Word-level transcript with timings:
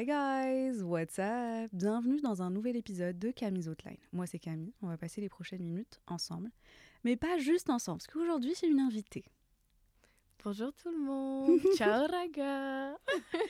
Hi 0.00 0.06
guys, 0.06 0.82
what's 0.82 1.18
up? 1.18 1.68
Bienvenue 1.74 2.22
dans 2.22 2.40
un 2.40 2.48
nouvel 2.48 2.74
épisode 2.74 3.18
de 3.18 3.30
Camille's 3.32 3.68
Outline. 3.68 3.98
Moi 4.14 4.24
c'est 4.26 4.38
Camille, 4.38 4.72
on 4.80 4.86
va 4.86 4.96
passer 4.96 5.20
les 5.20 5.28
prochaines 5.28 5.62
minutes 5.62 6.00
ensemble. 6.06 6.50
Mais 7.04 7.16
pas 7.16 7.36
juste 7.36 7.68
ensemble, 7.68 7.98
parce 7.98 8.06
qu'aujourd'hui 8.06 8.54
j'ai 8.58 8.68
une 8.68 8.80
invitée. 8.80 9.26
Bonjour 10.42 10.72
tout 10.72 10.90
le 10.90 10.96
monde. 10.96 11.60
Ciao 11.76 12.06
Raga. 12.06 12.96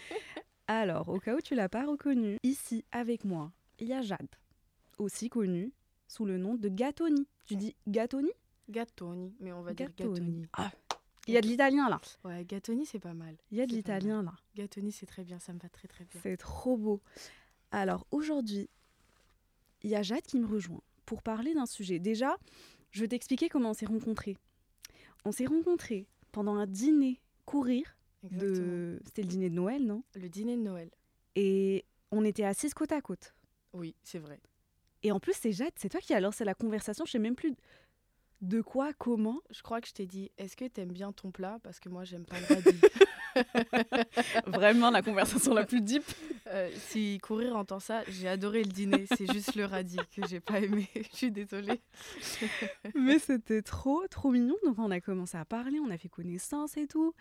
Alors, 0.67 1.09
au 1.11 1.21
cas 1.21 1.37
où 1.37 1.41
tu 1.41 1.55
l'as 1.55 1.69
pas 1.69 1.87
reconnue, 1.87 2.37
ici 2.43 2.85
avec 2.91 3.25
moi, 3.25 3.53
il 3.79 3.87
y 3.87 3.93
a 3.93 4.03
Jade, 4.03 4.27
aussi 4.99 5.29
connue 5.29 5.73
sous 6.09 6.25
le 6.25 6.37
nom 6.37 6.57
de 6.57 6.69
Gatoni. 6.69 7.29
Tu 7.47 7.55
dis 7.55 7.77
Gatoni? 7.87 8.33
Gattoni, 8.69 9.37
mais 9.39 9.53
on 9.53 9.63
va 9.63 9.73
dire 9.73 9.87
Gattoni. 9.97 10.49
Ah, 10.55 10.73
il 11.27 11.35
y 11.35 11.37
a 11.37 11.41
de 11.41 11.47
l'italien 11.47 11.89
là. 11.89 12.01
Ouais, 12.25 12.45
Gattoni 12.45 12.87
c'est 12.87 12.99
pas 12.99 13.15
mal. 13.15 13.37
Il 13.51 13.59
y 13.59 13.61
a 13.61 13.67
de 13.67 13.73
l'italien 13.73 14.23
là. 14.23 14.33
Gattoni 14.57 14.93
c'est 14.93 15.07
très 15.07 15.25
bien, 15.25 15.39
ça 15.39 15.53
me 15.53 15.59
va 15.59 15.69
très 15.69 15.89
très 15.89 16.05
bien. 16.05 16.21
C'est 16.23 16.37
trop 16.37 16.77
beau. 16.77 17.01
Alors 17.71 18.07
aujourd'hui, 18.11 18.69
il 19.83 19.91
y 19.91 19.97
a 19.97 20.03
Jade 20.03 20.23
qui 20.23 20.39
me 20.39 20.47
rejoint 20.47 20.83
pour 21.07 21.23
parler 21.23 21.55
d'un 21.55 21.67
sujet. 21.67 21.99
Déjà, 21.99 22.37
je 22.91 23.01
vais 23.01 23.09
t'expliquer 23.09 23.49
comment 23.49 23.71
on 23.71 23.75
s'est 23.75 23.87
rencontrés. 23.87 24.37
On 25.25 25.33
s'est 25.33 25.47
rencontrés 25.47 26.07
pendant 26.33 26.57
un 26.57 26.67
dîner 26.67 27.21
courir 27.45 27.97
de. 28.23 29.01
C'était 29.05 29.23
le 29.23 29.29
dîner 29.29 29.51
de 29.51 29.55
Noël, 29.55 29.87
non? 29.87 30.03
Le 30.15 30.29
dîner 30.29 30.57
de 30.57 30.63
Noël. 30.63 30.91
Et 31.37 31.85
on 32.11 32.25
était 32.25 32.45
assises 32.45 32.75
côte 32.75 32.93
à 32.93 33.01
côte. 33.01 33.35
Oui, 33.73 33.95
c'est 34.03 34.19
vrai. 34.19 34.41
Et 35.03 35.13
en 35.13 35.21
plus, 35.21 35.35
c'est 35.35 35.53
Jade, 35.53 35.73
c'est 35.77 35.89
toi 35.89 36.01
qui 36.01 36.13
as 36.13 36.21
lancé 36.21 36.45
la 36.45 36.55
conversation. 36.55 37.05
Je 37.07 37.13
sais 37.13 37.19
même 37.19 37.37
plus 37.37 37.55
de 38.41 38.61
quoi, 38.63 38.93
comment? 38.95 39.41
Je 39.51 39.63
crois 39.63 39.81
que 39.81 39.89
je 39.89 39.93
t'ai 39.93 40.07
dit, 40.07 40.31
est-ce 40.39 40.57
que 40.57 40.65
t'aimes 40.67 40.93
bien 40.93 41.13
ton 41.13 41.31
plat? 41.31 41.59
Parce 41.63 41.79
que 41.81 41.89
moi 41.89 42.05
j'aime 42.05 42.25
pas 42.25 42.37
le 42.41 42.47
radis. 42.55 42.81
Vraiment 44.47 44.91
la 44.91 45.03
conversation 45.03 45.55
la 45.55 45.65
plus 45.65 45.81
deep. 45.81 46.03
Euh, 46.49 46.71
si 46.89 47.19
courir 47.23 47.55
entend 47.57 47.81
ça, 47.81 48.03
j'ai 48.09 48.29
adoré 48.29 48.63
le 48.65 48.71
dîner. 48.71 49.07
C'est 49.17 49.31
juste 49.33 49.55
le 49.55 49.65
radis 49.65 49.99
que 50.15 50.27
j'ai 50.27 50.41
pas 50.41 50.61
aimé. 50.61 50.89
Je 51.13 51.17
suis 51.17 51.31
désolée. 51.31 51.81
Mais 52.95 53.19
c'était 53.19 53.63
trop, 53.63 54.07
trop 54.09 54.31
mignon. 54.31 54.57
Donc 54.65 54.79
on 54.79 54.91
a 54.91 55.01
commencé 55.01 55.37
à 55.37 55.45
parler, 55.45 55.79
on 55.79 55.91
a 55.91 55.99
fait 55.99 56.09
connaissance 56.09 56.77
et 56.77 56.87
tout. 56.87 57.15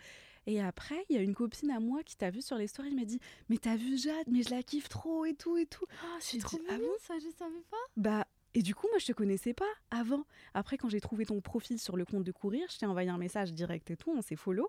Et 0.46 0.60
après, 0.60 1.04
il 1.10 1.16
y 1.16 1.18
a 1.18 1.22
une 1.22 1.34
copine 1.34 1.70
à 1.70 1.80
moi 1.80 2.02
qui 2.02 2.16
t'a 2.16 2.30
vu 2.30 2.40
sur 2.40 2.56
les 2.56 2.66
stories, 2.66 2.88
elle 2.88 2.96
m'a 2.96 3.04
dit 3.04 3.20
Mais 3.48 3.58
t'as 3.58 3.76
vu 3.76 3.96
Jade, 3.98 4.26
mais 4.28 4.42
je 4.42 4.50
la 4.50 4.62
kiffe 4.62 4.88
trop 4.88 5.26
et 5.26 5.34
tout 5.34 5.56
et 5.58 5.66
tout. 5.66 5.84
Ah, 6.02 6.16
J'ai 6.18 6.38
c'est 6.38 6.38
trop 6.38 6.56
dit, 6.56 6.64
ah 6.70 6.78
ça, 6.98 7.14
je 7.18 7.28
savais 7.38 7.62
pas. 7.70 7.76
Bah, 7.96 8.26
et 8.54 8.62
du 8.62 8.74
coup, 8.74 8.88
moi 8.88 8.98
je 8.98 9.06
te 9.06 9.12
connaissais 9.12 9.54
pas 9.54 9.70
avant. 9.90 10.24
Après, 10.54 10.76
quand 10.76 10.88
j'ai 10.88 11.00
trouvé 11.00 11.26
ton 11.26 11.40
profil 11.40 11.78
sur 11.78 11.96
le 11.96 12.04
compte 12.04 12.24
de 12.24 12.32
courir, 12.32 12.66
je 12.70 12.78
t'ai 12.78 12.86
envoyé 12.86 13.08
un 13.08 13.18
message 13.18 13.52
direct 13.52 13.90
et 13.90 13.96
tout, 13.96 14.12
on 14.16 14.22
s'est 14.22 14.36
follow. 14.36 14.68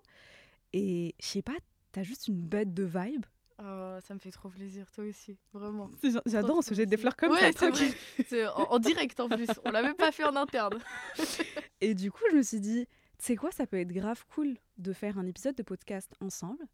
Et 0.72 1.14
je 1.20 1.26
sais 1.26 1.42
pas, 1.42 1.56
t'as 1.92 2.02
juste 2.02 2.28
une 2.28 2.40
bête 2.40 2.72
de 2.72 2.84
vibe. 2.84 3.26
Oh, 3.58 3.98
ça 4.00 4.14
me 4.14 4.18
fait 4.18 4.30
trop 4.30 4.48
plaisir, 4.48 4.90
toi 4.90 5.04
aussi, 5.04 5.36
vraiment. 5.52 5.90
J'adore, 6.26 6.64
se 6.64 6.74
jette 6.74 6.88
des 6.88 6.96
fleurs 6.96 7.16
comme 7.16 7.32
ouais, 7.32 7.52
ça. 7.52 7.70
c'est 8.28 8.46
en, 8.48 8.72
en 8.72 8.78
direct 8.78 9.20
en 9.20 9.28
plus. 9.28 9.48
On 9.64 9.70
l'a 9.70 9.82
même 9.82 9.94
pas 9.94 10.10
fait 10.10 10.24
en 10.24 10.34
interne. 10.34 10.78
Et 11.80 11.94
du 11.94 12.10
coup, 12.10 12.24
je 12.30 12.36
me 12.36 12.42
suis 12.42 12.60
dit, 12.60 12.86
tu 13.18 13.26
sais 13.26 13.36
quoi, 13.36 13.50
ça 13.52 13.66
peut 13.66 13.78
être 13.78 13.92
grave 13.92 14.24
cool 14.34 14.56
de 14.78 14.92
faire 14.92 15.18
un 15.18 15.26
épisode 15.26 15.54
de 15.54 15.62
podcast 15.62 16.12
ensemble. 16.20 16.64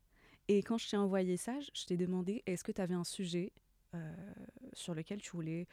Et 0.49 0.63
quand 0.63 0.79
je 0.79 0.89
t'ai 0.89 0.97
envoyé 0.97 1.37
ça, 1.37 1.59
je 1.61 1.69
je 1.75 1.85
t'ai 1.85 1.97
demandé, 1.97 2.43
est-ce 2.47 2.65
que 2.65 2.73
tu 2.73 2.81
avais 2.81 2.95
un 2.95 3.05
sujet 3.05 3.53
euh, 3.95 4.13
sur 4.73 4.95
lequel 4.95 5.21
tu 5.21 5.31
voulais 5.33 5.67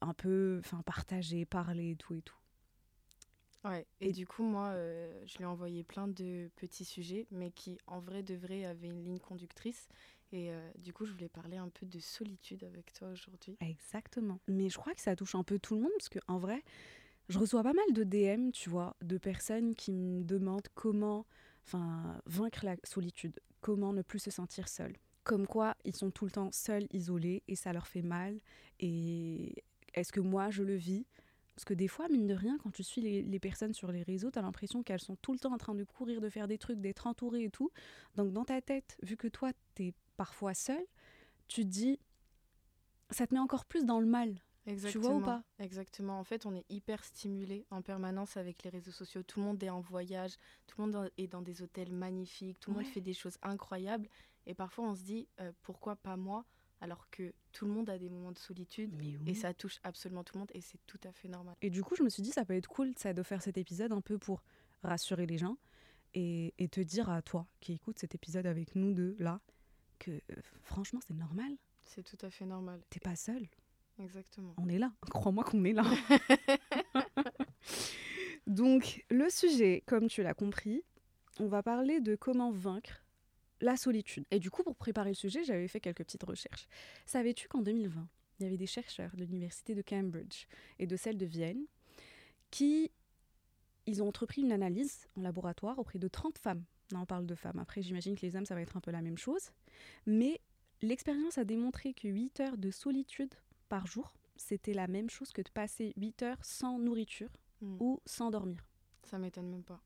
un 0.00 0.14
peu 0.14 0.60
enfin, 0.64 0.82
partager, 0.82 1.44
parler 1.46 1.96
tout 1.96 2.14
et 2.14 2.22
tout. 2.22 2.36
Ouais, 3.64 3.86
Et- 4.00 4.08
et 4.08 4.12
du 4.12 4.26
coup, 4.26 4.44
moi, 4.44 4.68
euh, 4.68 5.22
je 5.26 5.36
lui 5.38 5.42
ai 5.44 5.46
envoyé 5.46 5.82
plein 5.82 6.06
de 6.08 6.50
petits 6.56 6.84
sujets, 6.84 7.26
mais 7.30 7.50
qui, 7.50 7.78
en 7.86 7.98
vrai 8.00 8.22
de 8.22 8.34
vrai, 8.34 8.64
avaient 8.64 8.88
une 8.88 9.02
ligne 9.04 9.18
conductrice. 9.18 9.88
Et 10.32 10.52
euh, 10.52 10.70
du 10.78 10.92
coup, 10.92 11.04
je 11.04 11.12
voulais 11.12 11.28
parler 11.28 11.56
un 11.56 11.68
peu 11.68 11.84
de 11.86 11.98
solitude 11.98 12.62
avec 12.64 12.92
toi 12.92 13.08
aujourd'hui. 13.08 13.58
Exactement. 13.60 14.38
Mais 14.48 14.68
je 14.68 14.76
crois 14.76 14.94
que 14.94 15.00
ça 15.00 15.16
touche 15.16 15.34
un 15.34 15.42
peu 15.42 15.58
tout 15.58 15.74
le 15.74 15.80
monde 15.80 15.92
parce 15.96 16.08
que 16.10 16.18
en 16.28 16.38
vrai, 16.38 16.62
je 17.28 17.38
reçois 17.38 17.62
pas 17.62 17.74
mal 17.74 17.92
de 17.92 18.04
DM, 18.04 18.52
tu 18.52 18.70
vois, 18.70 18.96
de 19.02 19.18
personnes 19.18 19.74
qui 19.74 19.92
me 19.92 20.24
demandent 20.24 20.68
comment 20.74 21.26
enfin 21.66 22.20
vaincre 22.26 22.64
la 22.64 22.76
solitude, 22.84 23.40
comment 23.60 23.92
ne 23.92 24.02
plus 24.02 24.20
se 24.20 24.30
sentir 24.32 24.68
seul. 24.68 24.94
Comme 25.24 25.46
quoi, 25.46 25.76
ils 25.84 25.96
sont 25.96 26.10
tout 26.10 26.26
le 26.26 26.32
temps 26.32 26.50
seuls, 26.52 26.86
isolés 26.92 27.42
et 27.48 27.56
ça 27.56 27.72
leur 27.72 27.86
fait 27.88 28.02
mal 28.02 28.40
et 28.80 29.64
est-ce 29.96 30.12
que 30.12 30.20
moi 30.20 30.50
je 30.50 30.62
le 30.62 30.76
vis? 30.76 31.06
Parce 31.54 31.64
que 31.64 31.74
des 31.74 31.88
fois, 31.88 32.06
mine 32.08 32.26
de 32.26 32.34
rien, 32.34 32.58
quand 32.58 32.70
tu 32.70 32.84
suis 32.84 33.00
les, 33.00 33.22
les 33.22 33.40
personnes 33.40 33.72
sur 33.72 33.90
les 33.90 34.02
réseaux, 34.02 34.30
tu 34.30 34.38
as 34.38 34.42
l'impression 34.42 34.82
qu'elles 34.82 35.00
sont 35.00 35.16
tout 35.16 35.32
le 35.32 35.38
temps 35.38 35.54
en 35.54 35.58
train 35.58 35.74
de 35.74 35.84
courir, 35.84 36.20
de 36.20 36.28
faire 36.28 36.46
des 36.48 36.58
trucs, 36.58 36.80
d'être 36.80 37.06
entourées 37.06 37.44
et 37.44 37.50
tout. 37.50 37.70
Donc 38.14 38.32
dans 38.32 38.44
ta 38.44 38.60
tête, 38.60 38.98
vu 39.02 39.16
que 39.16 39.26
toi, 39.26 39.52
tu 39.74 39.86
es 39.86 39.94
parfois 40.18 40.52
seul, 40.52 40.84
tu 41.48 41.62
te 41.62 41.68
dis, 41.68 41.98
ça 43.10 43.26
te 43.26 43.32
met 43.32 43.40
encore 43.40 43.64
plus 43.64 43.84
dans 43.86 44.00
le 44.00 44.06
mal. 44.06 44.42
Exactement. 44.66 45.18
ou 45.18 45.20
pas? 45.20 45.42
Exactement. 45.60 46.18
En 46.18 46.24
fait, 46.24 46.44
on 46.44 46.54
est 46.54 46.64
hyper 46.68 47.04
stimulé 47.04 47.66
en 47.70 47.82
permanence 47.82 48.36
avec 48.36 48.64
les 48.64 48.70
réseaux 48.70 48.90
sociaux. 48.90 49.22
Tout 49.22 49.40
le 49.40 49.46
monde 49.46 49.62
est 49.62 49.70
en 49.70 49.80
voyage, 49.80 50.32
tout 50.66 50.80
le 50.80 50.86
monde 50.90 51.10
est 51.16 51.28
dans 51.28 51.42
des 51.42 51.62
hôtels 51.62 51.92
magnifiques, 51.92 52.58
tout 52.60 52.70
le 52.72 52.78
monde 52.78 52.86
fait 52.86 53.00
des 53.00 53.14
choses 53.14 53.38
incroyables. 53.42 54.08
Et 54.46 54.54
parfois, 54.54 54.86
on 54.88 54.94
se 54.94 55.04
dit, 55.04 55.28
euh, 55.40 55.52
pourquoi 55.62 55.96
pas 55.96 56.16
moi? 56.16 56.44
Alors 56.80 57.08
que 57.10 57.32
tout 57.52 57.66
le 57.66 57.72
monde 57.72 57.88
a 57.88 57.98
des 57.98 58.10
moments 58.10 58.32
de 58.32 58.38
solitude. 58.38 58.92
Mais 58.96 59.30
Et 59.30 59.34
ça 59.34 59.54
touche 59.54 59.78
absolument 59.82 60.24
tout 60.24 60.34
le 60.34 60.40
monde 60.40 60.50
et 60.54 60.60
c'est 60.60 60.78
tout 60.86 61.00
à 61.04 61.12
fait 61.12 61.28
normal. 61.28 61.54
Et 61.62 61.70
du 61.70 61.82
coup, 61.82 61.96
je 61.96 62.02
me 62.02 62.08
suis 62.08 62.22
dit, 62.22 62.30
ça 62.30 62.44
peut 62.44 62.54
être 62.54 62.68
cool 62.68 62.92
ça, 62.96 63.12
de 63.12 63.22
faire 63.22 63.42
cet 63.42 63.56
épisode 63.56 63.92
un 63.92 64.00
peu 64.00 64.18
pour 64.18 64.42
rassurer 64.82 65.26
les 65.26 65.38
gens 65.38 65.56
et, 66.14 66.54
et 66.58 66.68
te 66.68 66.80
dire 66.80 67.08
à 67.08 67.22
toi 67.22 67.46
qui 67.60 67.72
écoutes 67.72 67.98
cet 67.98 68.14
épisode 68.14 68.46
avec 68.46 68.74
nous 68.74 68.92
deux 68.92 69.16
là 69.18 69.40
que 69.98 70.10
euh, 70.10 70.34
franchement, 70.62 71.00
c'est 71.06 71.14
normal. 71.14 71.56
C'est 71.84 72.02
tout 72.02 72.18
à 72.24 72.30
fait 72.30 72.46
normal. 72.46 72.80
T'es 72.90 73.00
pas 73.00 73.16
seul. 73.16 73.48
Exactement. 73.98 74.54
On 74.58 74.68
est 74.68 74.78
là. 74.78 74.92
Crois-moi 75.10 75.44
qu'on 75.44 75.64
est 75.64 75.72
là. 75.72 75.84
Donc, 78.46 79.04
le 79.10 79.28
sujet, 79.30 79.82
comme 79.86 80.08
tu 80.08 80.22
l'as 80.22 80.34
compris, 80.34 80.82
on 81.40 81.46
va 81.46 81.62
parler 81.62 82.00
de 82.00 82.14
comment 82.14 82.50
vaincre 82.50 83.05
la 83.60 83.76
solitude. 83.76 84.24
Et 84.30 84.38
du 84.38 84.50
coup, 84.50 84.62
pour 84.62 84.76
préparer 84.76 85.10
le 85.10 85.14
sujet, 85.14 85.44
j'avais 85.44 85.68
fait 85.68 85.80
quelques 85.80 86.04
petites 86.04 86.22
recherches. 86.24 86.66
Savais-tu 87.06 87.48
qu'en 87.48 87.62
2020, 87.62 88.08
il 88.38 88.42
y 88.42 88.46
avait 88.46 88.56
des 88.58 88.66
chercheurs 88.66 89.14
de 89.16 89.24
l'université 89.24 89.74
de 89.74 89.82
Cambridge 89.82 90.46
et 90.78 90.86
de 90.86 90.96
celle 90.96 91.16
de 91.16 91.26
Vienne 91.26 91.64
qui 92.50 92.90
ils 93.86 94.02
ont 94.02 94.08
entrepris 94.08 94.42
une 94.42 94.52
analyse 94.52 95.06
en 95.16 95.22
laboratoire 95.22 95.78
auprès 95.78 95.98
de 95.98 96.08
30 96.08 96.38
femmes. 96.38 96.64
Là, 96.92 96.98
on 97.00 97.06
parle 97.06 97.24
de 97.26 97.34
femmes. 97.34 97.58
Après, 97.58 97.82
j'imagine 97.82 98.16
que 98.16 98.22
les 98.26 98.34
hommes, 98.36 98.44
ça 98.46 98.54
va 98.54 98.60
être 98.60 98.76
un 98.76 98.80
peu 98.80 98.90
la 98.90 99.00
même 99.02 99.16
chose. 99.18 99.50
Mais 100.06 100.40
l'expérience 100.82 101.38
a 101.38 101.44
démontré 101.44 101.94
que 101.94 102.08
8 102.08 102.40
heures 102.40 102.56
de 102.58 102.70
solitude 102.70 103.32
par 103.68 103.86
jour, 103.86 104.12
c'était 104.36 104.74
la 104.74 104.86
même 104.88 105.08
chose 105.08 105.32
que 105.32 105.40
de 105.42 105.50
passer 105.50 105.92
8 105.96 106.22
heures 106.22 106.44
sans 106.44 106.78
nourriture 106.78 107.30
Mm. 107.62 107.76
ou 107.80 108.00
sans 108.04 108.30
dormir. 108.30 108.58
Ça 109.04 109.18
m'étonne 109.18 109.48
même 109.48 109.62
pas. 109.62 109.80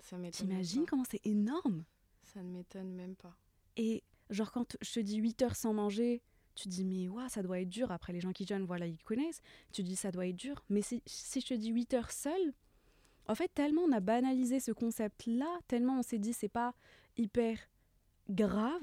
Ça 0.00 0.18
m'étonne. 0.18 0.46
T'imagines 0.46 0.84
comment 0.84 1.04
c'est 1.10 1.24
énorme? 1.24 1.84
Ça 2.24 2.42
ne 2.42 2.50
m'étonne 2.50 2.92
même 2.94 3.14
pas. 3.16 3.36
Et 3.76 4.02
genre 4.30 4.50
quand 4.52 4.76
je 4.80 4.92
te 4.94 5.00
dis 5.00 5.16
8 5.16 5.42
heures 5.42 5.56
sans 5.56 5.72
manger, 5.72 6.22
tu 6.54 6.64
te 6.64 6.68
dis 6.68 6.84
mais 6.84 7.08
ouah, 7.08 7.28
ça 7.28 7.42
doit 7.42 7.60
être 7.60 7.68
dur. 7.68 7.90
Après 7.92 8.12
les 8.12 8.20
gens 8.20 8.32
qui 8.32 8.46
jeûnent, 8.46 8.64
voilà, 8.64 8.86
ils 8.86 9.02
connaissent. 9.02 9.40
Tu 9.72 9.82
te 9.82 9.86
dis 9.88 9.96
ça 9.96 10.10
doit 10.10 10.26
être 10.26 10.36
dur. 10.36 10.62
Mais 10.68 10.82
si, 10.82 11.02
si 11.06 11.40
je 11.40 11.46
te 11.46 11.54
dis 11.54 11.68
8 11.70 11.94
heures 11.94 12.10
seul, 12.12 12.52
en 13.28 13.34
fait 13.34 13.48
tellement 13.54 13.82
on 13.82 13.92
a 13.92 14.00
banalisé 14.00 14.60
ce 14.60 14.72
concept-là, 14.72 15.58
tellement 15.68 15.98
on 15.98 16.02
s'est 16.02 16.18
dit 16.18 16.32
c'est 16.32 16.48
pas 16.48 16.74
hyper 17.16 17.58
grave, 18.28 18.82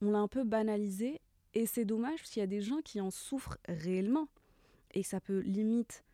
on 0.00 0.10
l'a 0.10 0.18
un 0.18 0.28
peu 0.28 0.44
banalisé. 0.44 1.20
Et 1.54 1.66
c'est 1.66 1.84
dommage 1.84 2.18
parce 2.20 2.30
qu'il 2.30 2.40
y 2.40 2.44
a 2.44 2.46
des 2.48 2.60
gens 2.60 2.80
qui 2.82 3.00
en 3.00 3.10
souffrent 3.10 3.58
réellement. 3.68 4.28
Et 4.94 5.02
ça 5.02 5.20
peut 5.20 5.40
limite 5.40 6.04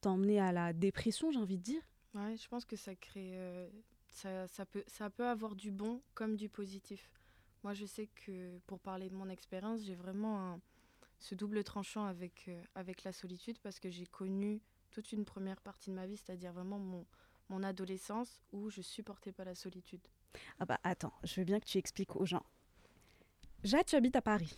t'emmener 0.00 0.40
à 0.40 0.52
la 0.52 0.72
dépression, 0.72 1.30
j'ai 1.30 1.38
envie 1.38 1.58
de 1.58 1.62
dire. 1.62 1.82
Ouais, 2.14 2.36
je 2.36 2.48
pense 2.48 2.64
que 2.64 2.76
ça 2.76 2.94
crée. 2.94 3.32
euh, 3.34 3.68
ça, 4.14 4.46
ça, 4.48 4.64
peut, 4.64 4.84
ça 4.86 5.10
peut 5.10 5.26
avoir 5.26 5.54
du 5.54 5.70
bon 5.70 6.00
comme 6.14 6.36
du 6.36 6.48
positif. 6.48 7.10
Moi, 7.62 7.74
je 7.74 7.86
sais 7.86 8.06
que 8.08 8.58
pour 8.66 8.78
parler 8.80 9.08
de 9.08 9.14
mon 9.14 9.28
expérience, 9.28 9.80
j'ai 9.82 9.94
vraiment 9.94 10.52
un- 10.54 10.60
ce 11.18 11.34
double 11.34 11.64
tranchant 11.64 12.04
avec, 12.04 12.44
euh, 12.48 12.62
avec 12.74 13.04
la 13.04 13.12
solitude 13.12 13.58
parce 13.60 13.80
que 13.80 13.90
j'ai 13.90 14.06
connu 14.06 14.60
toute 14.90 15.12
une 15.12 15.24
première 15.24 15.60
partie 15.60 15.90
de 15.90 15.94
ma 15.94 16.06
vie, 16.06 16.16
c'est-à-dire 16.16 16.52
vraiment 16.52 16.78
mon, 16.78 17.06
mon 17.48 17.62
adolescence 17.62 18.40
où 18.52 18.70
je 18.70 18.82
supportais 18.82 19.32
pas 19.32 19.44
la 19.44 19.54
solitude. 19.54 20.06
Ah 20.58 20.66
bah 20.66 20.78
attends, 20.84 21.14
je 21.24 21.40
veux 21.40 21.44
bien 21.44 21.60
que 21.60 21.64
tu 21.66 21.78
expliques 21.78 22.16
aux 22.16 22.26
gens. 22.26 22.44
Jade, 23.62 23.86
tu 23.86 23.96
habites 23.96 24.16
à 24.16 24.22
Paris? 24.22 24.54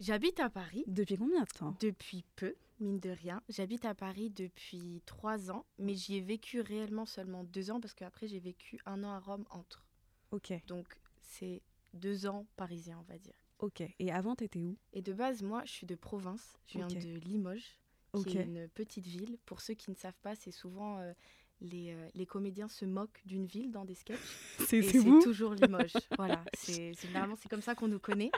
J'habite 0.00 0.40
à 0.40 0.48
Paris 0.50 0.84
Depuis 0.86 1.16
combien 1.16 1.42
de 1.42 1.48
temps? 1.48 1.76
Depuis 1.80 2.24
peu, 2.36 2.54
mine 2.80 3.00
de 3.00 3.10
rien. 3.10 3.42
J'habite 3.48 3.84
à 3.84 3.94
Paris 3.94 4.30
depuis 4.30 5.02
trois 5.06 5.50
ans, 5.50 5.64
mais 5.78 5.94
j'y 5.94 6.16
ai 6.16 6.20
vécu 6.20 6.60
réellement 6.60 7.06
seulement 7.06 7.44
deux 7.44 7.70
ans 7.70 7.80
parce 7.80 7.94
qu'après 7.94 8.26
j'ai 8.28 8.40
vécu 8.40 8.80
un 8.86 9.02
an 9.04 9.10
à 9.10 9.18
Rome 9.20 9.44
entre. 9.50 9.86
Ok, 10.30 10.52
Donc 10.66 10.98
c'est 11.20 11.62
deux 11.92 12.26
ans 12.26 12.46
parisiens, 12.56 12.98
on 13.00 13.12
va 13.12 13.18
dire. 13.18 13.34
ok. 13.60 13.82
Et 13.98 14.10
avant, 14.12 14.34
t'étais 14.34 14.62
où? 14.62 14.76
Et 14.92 15.02
de 15.02 15.12
base, 15.12 15.42
moi, 15.42 15.62
je 15.64 15.70
suis 15.72 15.86
de 15.86 15.94
province. 15.94 16.58
Je 16.66 16.78
viens 16.78 16.88
de 16.88 17.18
Limoges, 17.20 17.78
qui 18.26 18.38
est 18.38 18.44
une 18.44 18.68
petite 18.68 19.06
ville. 19.06 19.38
Pour 19.46 19.60
ceux 19.60 19.74
qui 19.74 19.90
ne 19.90 19.96
savent 19.96 20.18
pas, 20.22 20.34
c'est 20.34 20.50
souvent 20.50 20.98
euh, 20.98 21.12
les, 21.60 21.92
euh, 21.92 22.08
les 22.14 22.26
comédiens 22.26 22.68
se 22.68 22.84
moquent 22.84 23.22
d'une 23.24 23.46
ville 23.46 23.70
dans 23.70 23.84
des 23.84 23.94
sketchs. 23.94 24.18
C'est 24.66 24.82
toujours 25.22 25.54
Limoges. 25.54 25.92
voilà, 26.16 26.44
c'est 26.54 26.94
c'est 26.94 27.06
généralement 27.06 27.36
c'est 27.36 27.48
comme 27.48 27.62
ça 27.62 27.74
qu'on 27.76 27.88
nous 27.88 28.00
connaît. 28.00 28.30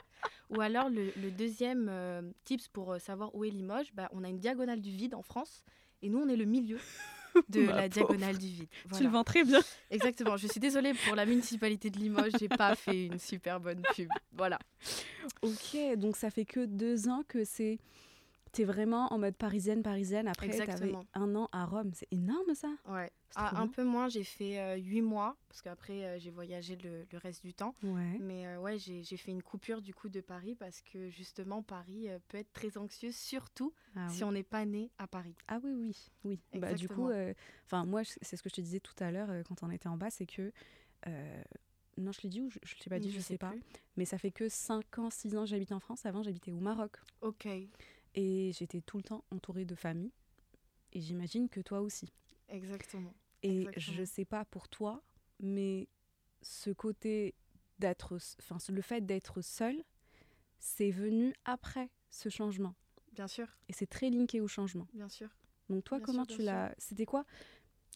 Ou 0.50 0.60
alors 0.60 0.88
le, 0.88 1.12
le 1.20 1.30
deuxième 1.30 1.88
euh, 1.90 2.22
tips 2.44 2.68
pour 2.68 2.92
euh, 2.92 2.98
savoir 2.98 3.34
où 3.34 3.44
est 3.44 3.50
Limoges, 3.50 3.92
bah, 3.94 4.08
on 4.12 4.22
a 4.24 4.28
une 4.28 4.38
diagonale 4.38 4.80
du 4.80 4.90
vide 4.90 5.14
en 5.14 5.22
France 5.22 5.64
et 6.02 6.08
nous 6.08 6.18
on 6.18 6.28
est 6.28 6.36
le 6.36 6.44
milieu 6.44 6.78
de 7.48 7.62
Ma 7.62 7.66
la 7.72 7.82
pauvre. 7.82 7.88
diagonale 7.88 8.38
du 8.38 8.46
vide. 8.46 8.68
Tu 8.96 9.02
le 9.02 9.08
vends 9.08 9.24
très 9.24 9.42
bien. 9.44 9.60
Exactement. 9.90 10.36
Je 10.36 10.46
suis 10.46 10.60
désolée 10.60 10.92
pour 11.06 11.16
la 11.16 11.26
municipalité 11.26 11.90
de 11.90 11.98
Limoges, 11.98 12.32
j'ai 12.38 12.48
pas 12.48 12.74
fait 12.76 13.06
une 13.06 13.18
super 13.18 13.58
bonne 13.60 13.82
pub. 13.94 14.08
Voilà. 14.32 14.58
Ok, 15.42 15.76
donc 15.96 16.16
ça 16.16 16.30
fait 16.30 16.44
que 16.44 16.64
deux 16.64 17.08
ans 17.08 17.22
que 17.26 17.44
c'est. 17.44 17.78
T'es 18.56 18.64
vraiment 18.64 19.12
en 19.12 19.18
mode 19.18 19.36
parisienne, 19.36 19.82
parisienne. 19.82 20.28
Après, 20.28 20.48
t'avais 20.48 20.62
Exactement. 20.62 21.04
un 21.12 21.34
an 21.34 21.50
à 21.52 21.66
Rome. 21.66 21.90
C'est 21.92 22.08
énorme 22.10 22.54
ça. 22.54 22.72
Ouais. 22.88 23.10
Ah, 23.34 23.60
un 23.60 23.68
peu 23.68 23.84
moins, 23.84 24.08
j'ai 24.08 24.24
fait 24.24 24.58
euh, 24.58 24.76
huit 24.76 25.02
mois 25.02 25.36
parce 25.48 25.60
qu'après 25.60 26.04
euh, 26.06 26.18
j'ai 26.18 26.30
voyagé 26.30 26.74
le, 26.76 27.04
le 27.12 27.18
reste 27.18 27.44
du 27.44 27.52
temps. 27.52 27.74
Ouais. 27.82 28.16
Mais 28.18 28.46
euh, 28.46 28.58
ouais, 28.58 28.78
j'ai 28.78 29.04
fait 29.18 29.30
une 29.30 29.42
coupure 29.42 29.82
du 29.82 29.92
coup 29.92 30.08
de 30.08 30.22
Paris 30.22 30.54
parce 30.54 30.80
que 30.80 31.10
justement 31.10 31.62
Paris 31.62 32.08
euh, 32.08 32.18
peut 32.28 32.38
être 32.38 32.50
très 32.54 32.78
anxieux, 32.78 33.12
surtout 33.12 33.74
Ah, 33.94 34.08
si 34.08 34.22
oui. 34.22 34.24
on 34.24 34.32
n'est 34.32 34.42
pas 34.42 34.64
né 34.64 34.90
à 34.96 35.06
Paris. 35.06 35.34
Ah 35.48 35.58
oui, 35.62 35.72
oui, 35.74 35.94
oui. 36.24 36.40
Bah, 36.54 36.72
du 36.72 36.84
Exactement. 36.86 37.08
coup, 37.08 37.12
enfin 37.66 37.84
moi, 37.84 38.04
c'est 38.04 38.36
ce 38.38 38.42
que 38.42 38.48
je 38.48 38.54
te 38.54 38.62
disais 38.62 38.80
tout 38.80 38.94
à 39.00 39.10
l'heure 39.10 39.28
quand 39.46 39.62
on 39.64 39.70
était 39.70 39.88
en 39.88 39.98
bas, 39.98 40.08
c'est 40.08 40.24
que 40.24 40.50
non, 41.98 42.12
je 42.12 42.20
l'ai 42.22 42.28
dit 42.28 42.40
ou 42.40 42.50
je, 42.50 42.58
je 42.62 42.74
l'ai 42.84 42.90
pas 42.90 42.98
dit, 42.98 43.10
je, 43.10 43.20
sais 43.20 43.38
pas. 43.38 43.54
Mais 43.96 44.04
ça 44.04 44.18
fait 44.18 44.30
que 44.30 44.48
5 44.48 44.98
ans, 44.98 45.10
6 45.10 45.36
ans 45.36 45.44
que 45.44 45.46
j'habite 45.50 45.72
en 45.72 45.80
France. 45.80 46.04
Avant, 46.04 46.22
j'habitais 46.22 46.52
au 46.52 46.60
Maroc 46.60 46.98
Ok, 47.22 47.48
et 48.16 48.52
j'étais 48.52 48.80
tout 48.80 48.96
le 48.96 49.02
temps 49.04 49.24
entourée 49.30 49.64
de 49.64 49.74
famille. 49.74 50.12
Et 50.92 51.00
j'imagine 51.00 51.48
que 51.48 51.60
toi 51.60 51.80
aussi. 51.80 52.12
exactement. 52.48 53.14
Et 53.42 53.60
Exactement. 53.62 53.96
je 53.96 54.04
sais 54.04 54.24
pas 54.24 54.44
pour 54.46 54.68
toi, 54.68 55.02
mais 55.40 55.88
ce 56.42 56.70
côté 56.70 57.34
d'être, 57.78 58.18
enfin 58.40 58.58
le 58.72 58.82
fait 58.82 59.04
d'être 59.04 59.42
seul, 59.42 59.84
c'est 60.58 60.90
venu 60.90 61.34
après 61.44 61.90
ce 62.10 62.28
changement. 62.28 62.74
Bien 63.12 63.28
sûr, 63.28 63.46
Et 63.68 63.72
c'est 63.72 63.86
très 63.86 64.10
linké 64.10 64.40
au 64.40 64.48
changement. 64.48 64.88
bien 64.92 65.08
sûr. 65.08 65.28
Donc 65.68 65.84
toi, 65.84 65.98
Bien 65.98 66.06
comment 66.06 66.24
sûr, 66.24 66.36
tu 66.36 66.42
l'as 66.42 66.74
C'était 66.78 67.06
quoi 67.06 67.24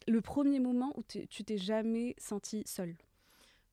le 0.08 0.20
premier 0.20 0.60
moment 0.60 0.92
où 0.98 1.02
tu 1.02 1.44
t'es 1.44 1.58
jamais 1.58 2.14
senti 2.18 2.62
seule? 2.66 2.96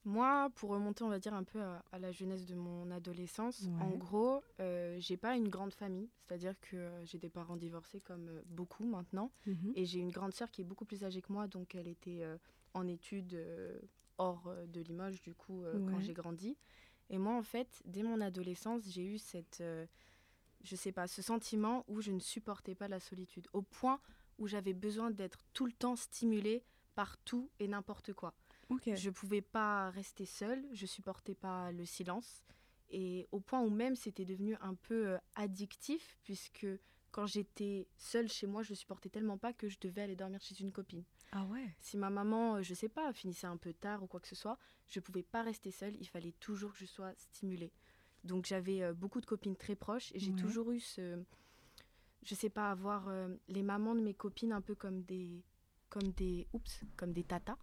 Moi, 0.07 0.49
pour 0.55 0.69
remonter, 0.69 1.03
on 1.03 1.09
va 1.09 1.19
dire 1.19 1.33
un 1.33 1.43
peu 1.43 1.61
à, 1.61 1.83
à 1.91 1.99
la 1.99 2.13
jeunesse 2.13 2.45
de 2.45 2.55
mon 2.55 2.89
adolescence, 2.91 3.65
en 3.81 3.89
gros, 3.97 4.41
euh, 4.61 4.95
j'ai 4.99 5.17
pas 5.17 5.35
une 5.35 5.49
grande 5.49 5.73
famille, 5.73 6.09
c'est-à-dire 6.21 6.57
que 6.61 6.77
euh, 6.77 7.03
j'ai 7.05 7.17
des 7.17 7.29
parents 7.29 7.57
divorcés 7.57 7.99
comme 7.99 8.29
euh, 8.29 8.41
beaucoup 8.45 8.85
maintenant, 8.85 9.31
et 9.75 9.83
j'ai 9.83 9.99
une 9.99 10.11
grande 10.11 10.33
sœur 10.33 10.49
qui 10.49 10.61
est 10.61 10.63
beaucoup 10.63 10.85
plus 10.85 11.03
âgée 11.03 11.21
que 11.21 11.33
moi, 11.33 11.47
donc 11.47 11.75
elle 11.75 11.89
était 11.89 12.23
euh, 12.23 12.37
en 12.73 12.87
études 12.87 13.37
hors 14.17 14.49
de 14.67 14.79
Limoges, 14.79 15.21
du 15.21 15.33
coup, 15.33 15.63
quand 15.89 15.99
j'ai 15.99 16.13
grandi. 16.13 16.55
Et 17.09 17.17
moi, 17.17 17.33
en 17.35 17.43
fait, 17.43 17.67
dès 17.83 18.01
mon 18.03 18.21
adolescence, 18.21 18.83
j'ai 18.87 19.05
eu 19.05 19.17
cette, 19.17 19.61
je 20.63 20.75
sais 20.75 20.93
pas, 20.93 21.07
ce 21.07 21.21
sentiment 21.21 21.83
où 21.89 21.99
je 21.99 22.11
ne 22.11 22.19
supportais 22.19 22.75
pas 22.75 22.87
la 22.87 23.01
solitude, 23.01 23.47
au 23.51 23.61
point 23.61 23.99
où 24.37 24.47
j'avais 24.47 24.73
besoin 24.73 25.11
d'être 25.11 25.39
tout 25.53 25.65
le 25.65 25.73
temps 25.73 25.97
stimulée 25.97 26.63
par 26.95 27.17
tout 27.25 27.49
et 27.59 27.67
n'importe 27.67 28.13
quoi. 28.13 28.33
Je 28.95 29.09
pouvais 29.09 29.41
pas 29.41 29.89
rester 29.91 30.25
seule, 30.25 30.63
je 30.73 30.85
supportais 30.85 31.35
pas 31.35 31.71
le 31.71 31.85
silence. 31.85 32.43
Et 32.89 33.27
au 33.31 33.39
point 33.39 33.61
où 33.61 33.69
même 33.69 33.95
c'était 33.95 34.25
devenu 34.25 34.55
un 34.61 34.73
peu 34.75 35.07
euh, 35.09 35.17
addictif, 35.35 36.17
puisque 36.23 36.67
quand 37.11 37.25
j'étais 37.25 37.87
seule 37.97 38.29
chez 38.29 38.47
moi, 38.47 38.63
je 38.63 38.73
supportais 38.73 39.09
tellement 39.09 39.37
pas 39.37 39.51
que 39.53 39.67
je 39.69 39.77
devais 39.79 40.01
aller 40.01 40.15
dormir 40.15 40.41
chez 40.41 40.59
une 40.61 40.71
copine. 40.71 41.03
Ah 41.31 41.45
ouais. 41.45 41.75
Si 41.79 41.97
ma 41.97 42.09
maman, 42.09 42.55
euh, 42.55 42.61
je 42.61 42.73
sais 42.73 42.87
pas, 42.89 43.11
finissait 43.13 43.47
un 43.47 43.57
peu 43.57 43.73
tard 43.73 44.03
ou 44.03 44.07
quoi 44.07 44.19
que 44.19 44.27
ce 44.27 44.35
soit, 44.35 44.57
je 44.87 44.99
pouvais 45.01 45.23
pas 45.23 45.41
rester 45.43 45.71
seule, 45.71 45.95
il 45.99 46.07
fallait 46.07 46.33
toujours 46.39 46.71
que 46.73 46.77
je 46.79 46.85
sois 46.85 47.13
stimulée. 47.15 47.73
Donc 48.23 48.45
j'avais 48.45 48.81
euh, 48.83 48.93
beaucoup 48.93 49.19
de 49.21 49.25
copines 49.25 49.55
très 49.57 49.75
proches 49.75 50.11
et 50.13 50.19
j'ai 50.19 50.31
Ouais. 50.31 50.37
toujours 50.41 50.71
eu 50.71 50.79
ce. 50.79 51.21
Je 52.23 52.35
sais 52.35 52.49
pas, 52.49 52.71
avoir 52.71 53.09
les 53.47 53.63
mamans 53.63 53.95
de 53.95 54.01
mes 54.01 54.13
copines 54.13 54.51
un 54.51 54.61
peu 54.61 54.75
comme 54.75 55.01
des. 55.03 55.43
comme 55.89 56.11
des. 56.11 56.47
oups, 56.53 56.81
comme 56.97 57.13
des 57.13 57.23
tatas. 57.23 57.57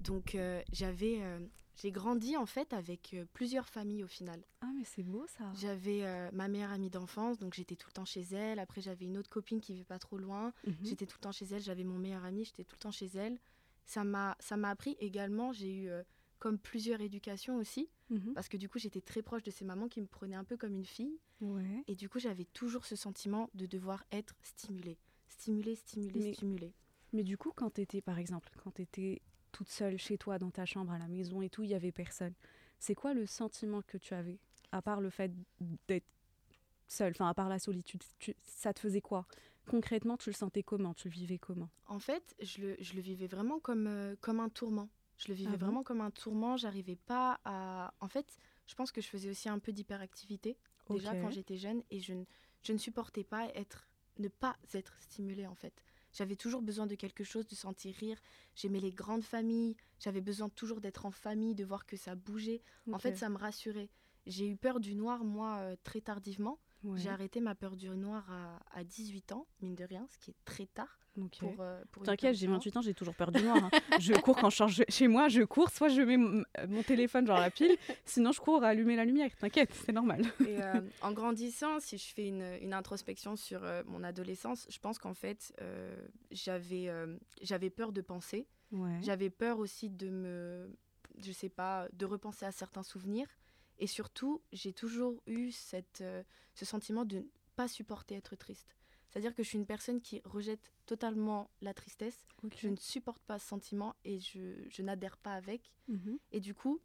Donc 0.00 0.34
euh, 0.34 0.62
j'avais. 0.72 1.18
euh, 1.22 1.38
j'ai 1.80 1.92
grandi 1.92 2.36
en 2.36 2.46
fait 2.46 2.72
avec 2.72 3.14
euh, 3.14 3.24
plusieurs 3.34 3.68
familles 3.68 4.02
au 4.02 4.08
final. 4.08 4.42
Ah 4.62 4.70
mais 4.76 4.82
c'est 4.84 5.04
beau 5.04 5.24
ça. 5.28 5.44
J'avais 5.60 6.02
ma 6.32 6.48
meilleure 6.48 6.72
amie 6.72 6.90
d'enfance, 6.90 7.38
donc 7.38 7.54
j'étais 7.54 7.76
tout 7.76 7.86
le 7.88 7.92
temps 7.92 8.04
chez 8.04 8.22
elle. 8.32 8.58
Après 8.58 8.80
j'avais 8.80 9.04
une 9.04 9.16
autre 9.16 9.30
copine 9.30 9.60
qui 9.60 9.72
vivait 9.74 9.84
pas 9.84 9.98
trop 10.00 10.18
loin. 10.18 10.52
Mhm. 10.66 10.74
J'étais 10.82 11.06
tout 11.06 11.16
le 11.18 11.22
temps 11.22 11.32
chez 11.32 11.46
elle, 11.52 11.60
j'avais 11.62 11.84
mon 11.84 11.98
meilleur 11.98 12.24
ami, 12.24 12.44
j'étais 12.44 12.64
tout 12.64 12.74
le 12.74 12.80
temps 12.80 12.90
chez 12.90 13.06
elle. 13.14 13.38
Ça 13.84 14.02
m'a 14.02 14.36
ça 14.40 14.56
m'a 14.56 14.70
appris 14.70 14.96
également, 14.98 15.52
j'ai 15.52 15.72
eu 15.72 15.88
comme 16.40 16.58
plusieurs 16.58 17.00
éducations 17.00 17.56
aussi 17.56 17.88
Mhm. 18.10 18.32
parce 18.34 18.48
que 18.48 18.56
du 18.56 18.68
coup, 18.70 18.78
j'étais 18.78 19.00
très 19.02 19.20
proche 19.22 19.42
de 19.42 19.50
ces 19.50 19.64
mamans 19.66 19.86
qui 19.88 20.00
me 20.00 20.06
prenaient 20.06 20.34
un 20.34 20.44
peu 20.44 20.56
comme 20.56 20.74
une 20.74 20.84
fille 20.86 21.20
Ouais. 21.42 21.84
et 21.86 21.94
du 21.94 22.08
coup, 22.08 22.18
j'avais 22.18 22.46
toujours 22.46 22.86
ce 22.86 22.96
sentiment 22.96 23.50
de 23.54 23.66
devoir 23.66 24.02
être 24.12 24.34
stimulée. 24.42 24.96
Stimulée, 25.28 25.74
stimulée, 25.76 26.20
Mais- 26.20 26.32
stimulée. 26.34 26.72
Mais 27.12 27.22
du 27.22 27.36
coup, 27.36 27.52
quand 27.54 27.70
t'étais, 27.70 28.00
par 28.00 28.18
exemple, 28.18 28.50
quand 28.64 28.70
t'étais 28.72 29.20
toute 29.52 29.68
seule 29.68 29.98
chez 29.98 30.18
toi, 30.18 30.38
dans 30.38 30.50
ta 30.50 30.64
chambre, 30.66 30.92
à 30.92 30.98
la 30.98 31.08
maison 31.08 31.42
et 31.42 31.50
tout, 31.50 31.64
il 31.64 31.70
y 31.70 31.74
avait 31.74 31.92
personne. 31.92 32.34
C'est 32.78 32.94
quoi 32.94 33.14
le 33.14 33.26
sentiment 33.26 33.82
que 33.82 33.98
tu 33.98 34.14
avais 34.14 34.38
À 34.72 34.82
part 34.82 35.00
le 35.00 35.10
fait 35.10 35.32
d'être 35.88 36.06
seule, 36.86 37.12
enfin, 37.12 37.28
à 37.28 37.34
part 37.34 37.48
la 37.48 37.58
solitude, 37.58 38.02
tu- 38.18 38.36
ça 38.44 38.72
te 38.72 38.80
faisait 38.80 39.00
quoi? 39.00 39.26
Concrètement, 39.66 40.16
tu 40.16 40.30
le 40.30 40.34
sentais 40.34 40.62
comment? 40.62 40.94
Tu 40.94 41.08
le 41.08 41.12
vivais 41.14 41.38
comment? 41.38 41.68
En 41.86 41.98
fait, 41.98 42.34
je 42.40 42.60
le, 42.62 42.76
je 42.80 42.94
le 42.94 43.00
vivais 43.00 43.26
vraiment 43.26 43.60
comme, 43.60 43.86
euh, 43.86 44.16
comme 44.20 44.40
un 44.40 44.48
tourment. 44.48 44.88
Je 45.18 45.28
le 45.28 45.34
vivais 45.34 45.54
Ah 45.54 45.56
bon? 45.56 45.66
vraiment 45.66 45.82
comme 45.82 46.00
un 46.00 46.10
tourment. 46.10 46.56
J'arrivais 46.56 46.96
pas 46.96 47.40
à. 47.44 47.92
En 48.00 48.08
fait, 48.08 48.38
je 48.66 48.74
pense 48.74 48.92
que 48.92 49.00
je 49.00 49.08
faisais 49.08 49.28
aussi 49.28 49.48
un 49.48 49.58
peu 49.58 49.72
d'hyperactivité 49.72 50.56
déjà 50.90 51.10
quand 51.16 51.30
j'étais 51.30 51.56
jeune 51.58 51.82
et 51.90 52.00
je 52.00 52.14
ne, 52.14 52.24
je 52.62 52.72
ne 52.72 52.78
supportais 52.78 53.24
pas 53.24 53.46
être, 53.54 53.88
ne 54.18 54.28
pas 54.28 54.56
être 54.74 54.96
stimulée 55.00 55.46
en 55.46 55.54
fait. 55.54 55.82
J'avais 56.12 56.36
toujours 56.36 56.62
besoin 56.62 56.86
de 56.86 56.94
quelque 56.94 57.24
chose, 57.24 57.46
de 57.46 57.54
sentir 57.54 57.94
rire. 57.94 58.18
J'aimais 58.54 58.80
les 58.80 58.92
grandes 58.92 59.24
familles. 59.24 59.76
J'avais 59.98 60.20
besoin 60.20 60.48
toujours 60.48 60.80
d'être 60.80 61.06
en 61.06 61.10
famille, 61.10 61.54
de 61.54 61.64
voir 61.64 61.86
que 61.86 61.96
ça 61.96 62.14
bougeait. 62.14 62.62
En 62.92 62.98
fait, 62.98 63.16
ça 63.16 63.28
me 63.28 63.36
rassurait. 63.36 63.90
J'ai 64.26 64.48
eu 64.48 64.56
peur 64.56 64.80
du 64.80 64.94
noir, 64.94 65.24
moi, 65.24 65.58
euh, 65.58 65.76
très 65.84 66.00
tardivement. 66.00 66.58
Ouais. 66.84 66.98
J'ai 66.98 67.08
arrêté 67.10 67.40
ma 67.40 67.54
peur 67.54 67.76
du 67.76 67.88
noir 67.90 68.24
à, 68.30 68.60
à 68.78 68.84
18 68.84 69.32
ans, 69.32 69.46
mine 69.60 69.74
de 69.74 69.84
rien, 69.84 70.06
ce 70.10 70.18
qui 70.18 70.30
est 70.30 70.36
très 70.44 70.66
tard 70.66 70.98
Ok. 71.20 71.38
pour, 71.40 71.56
euh, 71.58 71.82
pour 71.90 72.04
T'inquiète, 72.04 72.34
j'ai 72.36 72.46
du 72.46 72.48
noir. 72.48 72.60
28 72.60 72.76
ans, 72.76 72.82
j'ai 72.82 72.94
toujours 72.94 73.14
peur 73.16 73.32
du 73.32 73.42
noir. 73.42 73.56
hein. 73.64 73.70
je 73.98 74.12
cours 74.14 74.36
quand 74.36 74.50
je 74.50 74.56
change 74.56 74.82
chez 74.88 75.08
moi, 75.08 75.28
je 75.28 75.42
cours, 75.42 75.70
soit 75.70 75.88
je 75.88 76.00
mets 76.02 76.16
mon, 76.16 76.44
mon 76.68 76.82
téléphone 76.84 77.26
genre 77.26 77.40
la 77.40 77.50
pile, 77.50 77.76
sinon 78.04 78.30
je 78.30 78.40
cours 78.40 78.62
à 78.62 78.68
allumer 78.68 78.94
la 78.94 79.04
lumière. 79.04 79.34
T'inquiète, 79.36 79.74
c'est 79.74 79.90
normal. 79.92 80.22
Et 80.46 80.62
euh, 80.62 80.80
en 81.02 81.10
grandissant, 81.12 81.80
si 81.80 81.98
je 81.98 82.06
fais 82.14 82.28
une, 82.28 82.44
une 82.62 82.72
introspection 82.72 83.34
sur 83.34 83.64
euh, 83.64 83.82
mon 83.86 84.04
adolescence, 84.04 84.66
je 84.70 84.78
pense 84.78 84.98
qu'en 85.00 85.14
fait, 85.14 85.52
euh, 85.60 85.96
j'avais 86.30 86.88
euh, 86.88 87.16
j'avais 87.42 87.70
peur 87.70 87.90
de 87.92 88.00
penser. 88.00 88.46
Ouais. 88.70 89.00
J'avais 89.02 89.30
peur 89.30 89.58
aussi 89.58 89.90
de 89.90 90.10
me, 90.10 90.70
je 91.20 91.32
sais 91.32 91.48
pas, 91.48 91.88
de 91.94 92.04
repenser 92.06 92.44
à 92.46 92.52
certains 92.52 92.84
souvenirs. 92.84 93.26
Et 93.78 93.86
surtout, 93.86 94.42
j'ai 94.52 94.72
toujours 94.72 95.22
eu 95.26 95.50
cette, 95.52 96.00
euh, 96.00 96.22
ce 96.54 96.64
sentiment 96.64 97.04
de 97.04 97.18
ne 97.18 97.22
pas 97.56 97.68
supporter 97.68 98.14
être 98.16 98.34
triste. 98.36 98.74
C'est-à-dire 99.08 99.34
que 99.34 99.42
je 99.42 99.48
suis 99.48 99.58
une 99.58 99.66
personne 99.66 100.00
qui 100.02 100.20
rejette 100.24 100.72
totalement 100.84 101.50
la 101.62 101.72
tristesse. 101.72 102.26
Je 102.56 102.68
ne 102.68 102.76
supporte 102.76 103.22
pas 103.22 103.38
ce 103.38 103.46
sentiment 103.48 103.94
et 104.04 104.20
je, 104.20 104.54
je 104.68 104.82
n'adhère 104.82 105.16
pas 105.16 105.32
avec. 105.34 105.72
Mhm. 105.88 106.18
Et 106.32 106.40
du 106.40 106.54
coup, 106.54 106.80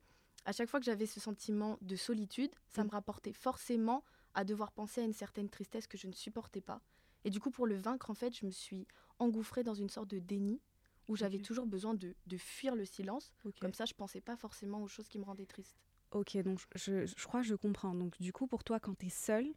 à 0.45 0.51
chaque 0.53 0.69
fois 0.69 0.79
que 0.79 0.85
j'avais 0.85 1.05
ce 1.05 1.19
sentiment 1.19 1.77
de 1.81 1.95
solitude, 1.95 2.51
ça 2.69 2.83
Mm. 2.83 2.87
me 2.87 2.91
rapportait 2.91 3.33
forcément 3.33 4.03
à 4.35 4.45
devoir 4.45 4.71
penser 4.71 5.01
à 5.01 5.03
une 5.03 5.13
certaine 5.13 5.49
tristesse 5.49 5.85
que 5.87 5.97
je 5.97 6.07
ne 6.07 6.13
supportais 6.13 6.61
pas. 6.61 6.81
Et 7.25 7.29
du 7.29 7.39
coup, 7.39 7.51
pour 7.51 7.67
le 7.67 7.75
vaincre, 7.75 8.09
en 8.09 8.13
fait, 8.13 8.35
je 8.35 8.45
me 8.45 8.51
suis 8.51 8.87
engouffrée 9.19 9.63
dans 9.63 9.73
une 9.75 9.89
sorte 9.89 10.09
de 10.09 10.19
déni 10.19 10.61
où 11.09 11.15
j'avais 11.15 11.39
toujours 11.39 11.65
besoin 11.65 11.93
de, 11.93 12.15
de 12.27 12.37
fuir 12.37 12.75
le 12.75 12.85
silence. 12.85 13.31
Comme 13.59 13.73
ça, 13.73 13.85
je 13.85 13.93
pensais 13.93 14.21
pas 14.21 14.35
forcément 14.37 14.81
aux 14.81 14.87
choses 14.87 15.07
qui 15.09 15.19
me 15.19 15.25
rendaient 15.25 15.45
triste. 15.45 15.77
Ok, 16.13 16.37
donc 16.43 16.59
je, 16.75 17.05
je 17.05 17.25
crois 17.25 17.41
que 17.41 17.47
je 17.47 17.55
comprends. 17.55 17.93
Donc 17.93 18.19
du 18.21 18.31
coup, 18.31 18.47
pour 18.47 18.63
toi, 18.63 18.79
quand 18.79 18.97
tu 18.97 19.07
es 19.07 19.09
seule, 19.09 19.47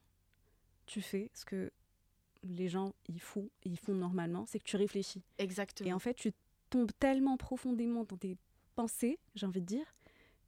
tu 0.87 1.01
fais 1.03 1.31
ce 1.35 1.45
que 1.45 1.71
les 2.43 2.69
gens 2.69 2.95
ils 3.09 3.21
font, 3.21 3.49
ils 3.65 3.79
font 3.79 3.95
normalement, 3.95 4.47
c'est 4.47 4.59
que 4.59 4.65
tu 4.65 4.77
réfléchis. 4.77 5.23
Exactement. 5.39 5.89
Et 5.89 5.93
en 5.93 5.99
fait, 5.99 6.15
tu 6.15 6.33
tombes 6.71 6.93
tellement 6.99 7.37
profondément 7.37 8.05
dans 8.05 8.17
tes 8.17 8.37
pensées, 8.75 9.19
j'ai 9.35 9.47
envie 9.47 9.61
de 9.61 9.67
dire, 9.67 9.87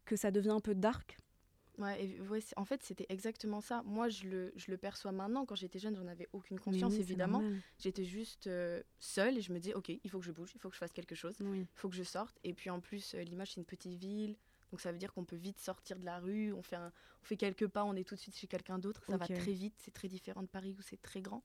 que 0.04 0.16
ça 0.16 0.30
devient 0.30 0.50
un 0.50 0.60
peu 0.60 0.74
dark. 0.74 1.18
Ouais, 1.78 2.04
et 2.04 2.20
ouais, 2.22 2.40
en 2.56 2.64
fait, 2.64 2.82
c'était 2.82 3.06
exactement 3.08 3.60
ça. 3.60 3.82
Moi, 3.84 4.08
je 4.08 4.26
le, 4.28 4.52
je 4.56 4.70
le 4.72 4.76
perçois 4.76 5.12
maintenant. 5.12 5.46
Quand 5.46 5.54
j'étais 5.54 5.78
jeune, 5.78 5.94
j'en 5.94 6.08
avais 6.08 6.28
aucune 6.32 6.58
conscience, 6.58 6.94
oui, 6.94 7.00
évidemment. 7.00 7.40
J'étais 7.78 8.04
juste 8.04 8.48
euh, 8.48 8.82
seule 8.98 9.38
et 9.38 9.40
je 9.40 9.52
me 9.52 9.60
disais, 9.60 9.74
ok, 9.74 9.88
il 9.90 10.10
faut 10.10 10.18
que 10.18 10.24
je 10.24 10.32
bouge, 10.32 10.50
il 10.56 10.60
faut 10.60 10.68
que 10.70 10.74
je 10.74 10.80
fasse 10.80 10.92
quelque 10.92 11.14
chose, 11.14 11.36
Oui. 11.40 11.60
il 11.60 11.66
faut 11.78 11.88
que 11.88 11.94
je 11.94 12.02
sorte. 12.02 12.36
Et 12.42 12.52
puis 12.52 12.68
en 12.68 12.80
plus, 12.80 13.14
euh, 13.14 13.22
Limoges, 13.22 13.50
c'est 13.52 13.60
une 13.60 13.64
petite 13.64 13.94
ville. 13.94 14.36
Donc 14.70 14.80
ça 14.80 14.92
veut 14.92 14.98
dire 14.98 15.12
qu'on 15.12 15.24
peut 15.24 15.36
vite 15.36 15.58
sortir 15.60 15.98
de 15.98 16.04
la 16.04 16.18
rue, 16.20 16.52
on 16.52 16.62
fait, 16.62 16.76
un- 16.76 16.92
on 17.22 17.24
fait 17.24 17.36
quelques 17.36 17.66
pas, 17.66 17.84
on 17.84 17.94
est 17.94 18.04
tout 18.04 18.14
de 18.14 18.20
suite 18.20 18.36
chez 18.36 18.46
quelqu'un 18.46 18.78
d'autre. 18.78 19.02
Ça 19.06 19.16
va 19.18 19.24
très 19.40 19.52
vite, 19.52 19.74
c'est 19.78 19.92
très 19.94 20.08
différent 20.08 20.42
de 20.42 20.46
Paris 20.48 20.74
où 20.78 20.82
c'est 20.82 21.00
très 21.00 21.22
grand. 21.22 21.42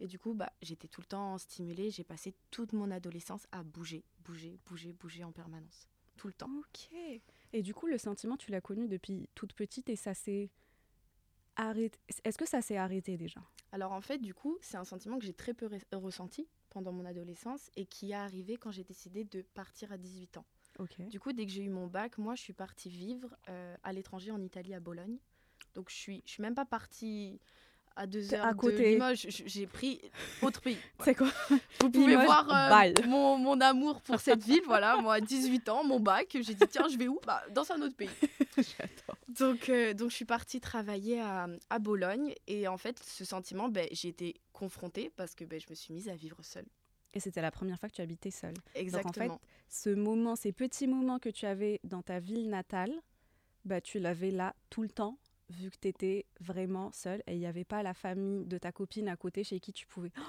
Et 0.00 0.06
du 0.08 0.18
coup, 0.18 0.34
bah, 0.34 0.52
j'étais 0.62 0.88
tout 0.88 1.00
le 1.00 1.06
temps 1.06 1.38
stimulée. 1.38 1.90
J'ai 1.90 2.02
passé 2.04 2.34
toute 2.50 2.72
mon 2.72 2.90
adolescence 2.90 3.46
à 3.52 3.62
bouger, 3.62 4.04
bouger, 4.24 4.58
bouger, 4.66 4.92
bouger 4.92 5.22
en 5.24 5.30
permanence. 5.32 5.86
Tout 6.16 6.26
le 6.26 6.34
temps. 6.34 6.50
Ok. 6.58 6.88
Et 7.52 7.62
du 7.62 7.72
coup, 7.74 7.86
le 7.86 7.98
sentiment, 7.98 8.36
tu 8.36 8.50
l'as 8.50 8.60
connu 8.60 8.88
depuis 8.88 9.28
toute 9.34 9.52
petite 9.52 9.88
et 9.88 9.96
ça 9.96 10.14
s'est 10.14 10.50
arrêté. 11.56 11.98
Est-ce 12.24 12.38
que 12.38 12.46
ça 12.48 12.60
s'est 12.62 12.76
arrêté 12.76 13.16
déjà? 13.16 13.40
Alors 13.72 13.92
en 13.92 14.00
fait, 14.00 14.18
du 14.18 14.34
coup, 14.34 14.58
c'est 14.60 14.76
un 14.76 14.84
sentiment 14.84 15.18
que 15.18 15.24
j'ai 15.24 15.32
très 15.34 15.54
peu 15.54 15.66
re- 15.66 15.82
ressenti 15.96 16.46
pendant 16.70 16.92
mon 16.92 17.04
adolescence 17.04 17.70
et 17.76 17.86
qui 17.86 18.10
est 18.10 18.14
arrivé 18.14 18.56
quand 18.56 18.70
j'ai 18.70 18.84
décidé 18.84 19.24
de 19.24 19.42
partir 19.54 19.92
à 19.92 19.98
18 19.98 20.36
ans. 20.36 20.44
Ok. 20.78 21.00
Du 21.08 21.20
coup, 21.20 21.32
dès 21.32 21.44
que 21.46 21.52
j'ai 21.52 21.62
eu 21.62 21.68
mon 21.68 21.86
bac, 21.86 22.18
moi, 22.18 22.34
je 22.34 22.42
suis 22.42 22.52
partie 22.52 22.88
vivre 22.88 23.36
euh, 23.48 23.76
à 23.82 23.92
l'étranger 23.92 24.30
en 24.30 24.40
Italie, 24.40 24.74
à 24.74 24.80
Bologne. 24.80 25.18
Donc 25.74 25.90
je 25.90 25.94
suis, 25.94 26.22
je 26.26 26.32
suis 26.32 26.42
même 26.42 26.54
pas 26.54 26.64
partie 26.64 27.38
à 27.96 28.06
deux 28.06 28.32
heures 28.34 28.46
à 28.46 28.52
de 28.52 28.58
côté. 28.58 28.98
J- 29.14 29.42
J'ai 29.46 29.66
pris 29.66 30.00
autre 30.42 30.60
pays. 30.60 30.78
C'est 31.04 31.14
quoi? 31.14 31.28
Vous 31.80 31.90
pouvez 31.90 32.08
Limoges, 32.12 32.24
voir 32.24 32.48
euh, 32.50 32.92
mon, 33.06 33.38
mon 33.38 33.60
amour 33.60 34.00
pour 34.02 34.20
cette 34.20 34.42
ville. 34.44 34.62
Voilà, 34.66 34.96
moi, 34.96 35.14
à 35.14 35.20
18 35.20 35.68
ans, 35.68 35.84
mon 35.84 36.00
bac, 36.00 36.28
j'ai 36.40 36.54
dit 36.54 36.66
tiens, 36.68 36.88
je 36.88 36.96
vais 36.96 37.08
où? 37.08 37.18
Bah, 37.26 37.42
Dans 37.50 37.70
un 37.72 37.80
autre 37.82 37.96
pays. 37.96 38.08
J'adore. 38.56 39.16
Donc, 39.28 39.68
euh, 39.68 39.94
donc 39.94 40.10
je 40.10 40.16
suis 40.16 40.24
partie 40.24 40.60
travailler 40.60 41.20
à, 41.20 41.48
à 41.70 41.78
Bologne 41.78 42.34
et 42.46 42.68
en 42.68 42.76
fait 42.76 43.02
ce 43.02 43.24
sentiment, 43.24 43.68
ben, 43.68 43.88
j'ai 43.92 44.08
été 44.08 44.34
confrontée 44.52 45.10
parce 45.16 45.34
que 45.34 45.44
ben, 45.44 45.58
je 45.60 45.66
me 45.70 45.74
suis 45.74 45.92
mise 45.94 46.08
à 46.08 46.14
vivre 46.14 46.42
seule. 46.42 46.66
Et 47.14 47.20
c'était 47.20 47.42
la 47.42 47.50
première 47.50 47.78
fois 47.78 47.88
que 47.88 47.94
tu 47.94 48.02
habitais 48.02 48.30
seule. 48.30 48.54
Exactement. 48.74 49.40
Ce 49.68 49.90
moment, 49.90 50.36
ces 50.36 50.52
petits 50.52 50.86
moments 50.86 51.18
que 51.18 51.28
tu 51.28 51.46
avais 51.46 51.80
dans 51.84 52.02
ta 52.02 52.20
ville 52.20 52.48
natale, 52.48 52.92
bah, 53.64 53.80
tu 53.80 53.98
l'avais 53.98 54.30
là 54.30 54.54
tout 54.70 54.82
le 54.82 54.88
temps, 54.88 55.18
vu 55.50 55.70
que 55.70 55.76
tu 55.80 55.88
étais 55.88 56.26
vraiment 56.40 56.90
seule 56.92 57.22
et 57.26 57.34
il 57.34 57.38
n'y 57.38 57.46
avait 57.46 57.64
pas 57.64 57.82
la 57.82 57.94
famille 57.94 58.46
de 58.46 58.58
ta 58.58 58.72
copine 58.72 59.08
à 59.08 59.16
côté 59.16 59.44
chez 59.44 59.60
qui 59.60 59.72
tu 59.72 59.86
pouvais. 59.86 60.10
Oh, 60.18 60.22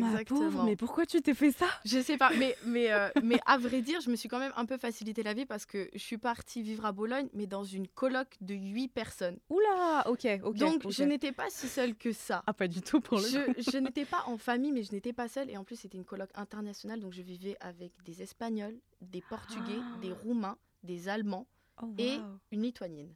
ma 0.00 0.24
pauvre, 0.24 0.42
Exactement. 0.42 0.64
mais 0.64 0.76
pourquoi 0.76 1.06
tu 1.06 1.20
t'es 1.22 1.34
fait 1.34 1.52
ça? 1.52 1.66
Je 1.84 2.00
sais 2.00 2.16
pas, 2.16 2.30
mais, 2.38 2.56
mais, 2.64 2.92
euh, 2.92 3.08
mais 3.24 3.38
à 3.46 3.58
vrai 3.58 3.82
dire, 3.82 4.00
je 4.00 4.10
me 4.10 4.16
suis 4.16 4.28
quand 4.28 4.38
même 4.38 4.52
un 4.56 4.66
peu 4.66 4.76
facilité 4.78 5.22
la 5.22 5.34
vie 5.34 5.46
parce 5.46 5.66
que 5.66 5.88
je 5.92 5.98
suis 5.98 6.18
partie 6.18 6.62
vivre 6.62 6.84
à 6.86 6.92
Bologne, 6.92 7.28
mais 7.34 7.46
dans 7.46 7.64
une 7.64 7.86
coloc 7.88 8.28
de 8.40 8.54
8 8.54 8.88
personnes. 8.88 9.38
Oula, 9.50 10.04
ok, 10.08 10.26
ok. 10.44 10.56
donc 10.56 10.90
je 10.90 11.02
n'étais 11.04 11.32
pas 11.32 11.46
si 11.50 11.68
seule 11.68 11.94
que 11.94 12.12
ça. 12.12 12.42
Ah, 12.46 12.52
pas 12.52 12.68
du 12.68 12.82
tout 12.82 13.00
pour 13.00 13.18
le 13.18 13.24
coup. 13.24 13.52
Je, 13.58 13.70
je 13.70 13.78
n'étais 13.78 14.04
pas 14.04 14.24
en 14.26 14.36
famille, 14.38 14.72
mais 14.72 14.82
je 14.82 14.92
n'étais 14.92 15.12
pas 15.12 15.28
seule. 15.28 15.50
Et 15.50 15.56
en 15.56 15.64
plus, 15.64 15.76
c'était 15.76 15.98
une 15.98 16.04
coloc 16.04 16.30
internationale, 16.34 17.00
donc 17.00 17.12
je 17.12 17.22
vivais 17.22 17.56
avec 17.60 17.92
des 18.04 18.22
Espagnols, 18.22 18.76
des 19.00 19.20
Portugais, 19.22 19.78
Ah. 19.80 19.98
des 20.00 20.12
Roumains, 20.12 20.56
des 20.82 21.08
Allemands, 21.08 21.46
Oh, 21.82 21.86
et- 21.98 22.18
une 22.52 22.62
Lituanienne. 22.62 23.12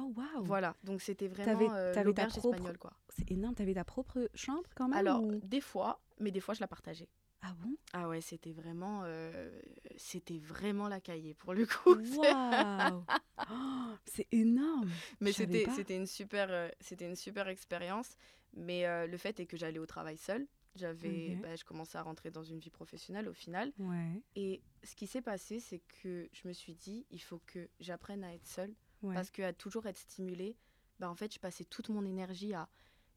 Oh, 0.00 0.12
waouh. 0.16 0.44
Voilà, 0.44 0.76
donc 0.84 1.02
c'était 1.02 1.26
vraiment 1.28 1.52
T'avais- 1.58 1.68
euh, 1.70 1.92
t'avais 1.92 2.12
ta 2.12 2.26
propre- 2.26 2.54
espagnole, 2.54 2.78
quoi. 2.78 2.92
C'est 3.08 3.30
énorme, 3.32 3.54
t'avais 3.54 3.74
ta 3.74 3.84
propre 3.84 4.30
chambre 4.34 4.62
quand 4.76 4.88
même 4.88 4.96
Alors, 4.98 5.22
ou- 5.24 5.40
des 5.42 5.60
fois, 5.60 6.00
mais 6.20 6.30
des 6.30 6.40
fois, 6.40 6.54
je 6.54 6.60
la 6.60 6.68
partageais. 6.68 7.08
Ah 7.40 7.54
bon? 7.60 7.76
Ah 7.92 8.08
ouais, 8.08 8.20
c'était 8.20 8.52
vraiment, 8.52 9.02
euh, 9.04 9.50
c'était 9.96 10.38
vraiment 10.38 10.88
la 10.88 11.00
cahier 11.00 11.34
pour 11.34 11.54
le 11.54 11.66
coup. 11.66 11.94
Waouh 12.18 13.04
Oh, 13.50 13.94
C'est 14.04 14.26
énorme 14.32 14.90
mais 15.20 15.32
c'était, 15.32 15.64
c'était 15.74 15.96
une 15.96 16.06
super, 16.06 16.48
euh, 16.50 16.68
c'était 16.80 17.06
une 17.06 17.16
super 17.16 17.48
expérience. 17.48 18.16
Mais 18.54 18.86
euh, 18.86 19.06
le 19.06 19.16
fait 19.16 19.38
est 19.40 19.46
que 19.46 19.56
j'allais 19.56 19.78
au 19.78 19.86
travail 19.86 20.16
seule. 20.16 20.46
J'avais, 20.74 21.36
bah, 21.36 21.54
je 21.56 21.64
commençais 21.64 21.98
à 21.98 22.02
rentrer 22.02 22.30
dans 22.30 22.42
une 22.42 22.58
vie 22.58 22.70
professionnelle 22.70 23.28
au 23.28 23.32
final. 23.32 23.72
Ouais, 23.78 24.22
Et 24.36 24.62
ce 24.84 24.94
qui 24.96 25.06
s'est 25.06 25.22
passé, 25.22 25.60
c'est 25.60 25.80
que 26.02 26.28
je 26.32 26.46
me 26.48 26.52
suis 26.52 26.74
dit, 26.74 27.06
il 27.10 27.20
faut 27.20 27.40
que 27.46 27.68
j'apprenne 27.80 28.22
à 28.24 28.34
être 28.34 28.46
seule. 28.46 28.74
ouais. 29.02 29.14
Parce 29.14 29.30
qu'à 29.30 29.52
toujours 29.52 29.86
être 29.86 29.98
stimulée, 29.98 30.56
bah, 30.98 31.08
en 31.10 31.14
fait, 31.14 31.32
je 31.32 31.38
passais 31.38 31.64
toute 31.64 31.88
mon 31.88 32.04
énergie 32.04 32.54
à 32.54 32.68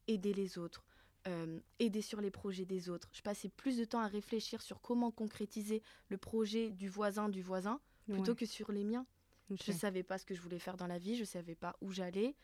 aider 0.08 0.32
les 0.34 0.58
autres, 0.58 0.84
euh, 1.28 1.60
aider 1.78 2.02
sur 2.02 2.20
les 2.20 2.30
projets 2.30 2.64
des 2.64 2.88
autres. 2.88 3.08
Je 3.12 3.22
passais 3.22 3.48
plus 3.48 3.76
de 3.76 3.84
temps 3.84 4.00
à 4.00 4.08
réfléchir 4.08 4.60
sur 4.62 4.80
comment 4.80 5.10
concrétiser 5.10 5.82
le 6.08 6.16
projet 6.18 6.70
du 6.70 6.88
voisin 6.88 7.28
du 7.28 7.42
voisin 7.42 7.80
plutôt 8.06 8.32
Ouais, 8.32 8.36
que 8.38 8.46
sur 8.46 8.72
les 8.72 8.84
miens. 8.84 9.06
Je 9.50 9.54
ne 9.72 9.76
savais 9.78 10.02
pas 10.02 10.18
ce 10.18 10.24
que 10.24 10.34
je 10.34 10.40
voulais 10.40 10.58
faire 10.58 10.76
dans 10.76 10.86
la 10.86 10.98
vie, 10.98 11.14
je 11.16 11.20
ne 11.20 11.26
savais 11.26 11.54
pas 11.54 11.76
où 11.80 11.92
j'allais. 11.92 12.34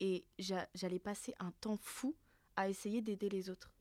Et 0.00 0.24
j'a- 0.38 0.68
j'allais 0.74 0.98
passer 1.00 1.34
un 1.40 1.50
temps 1.52 1.76
fou 1.80 2.14
à 2.56 2.68
essayer 2.68 3.00
d'aider 3.02 3.28
les 3.28 3.50
autres 3.50 3.72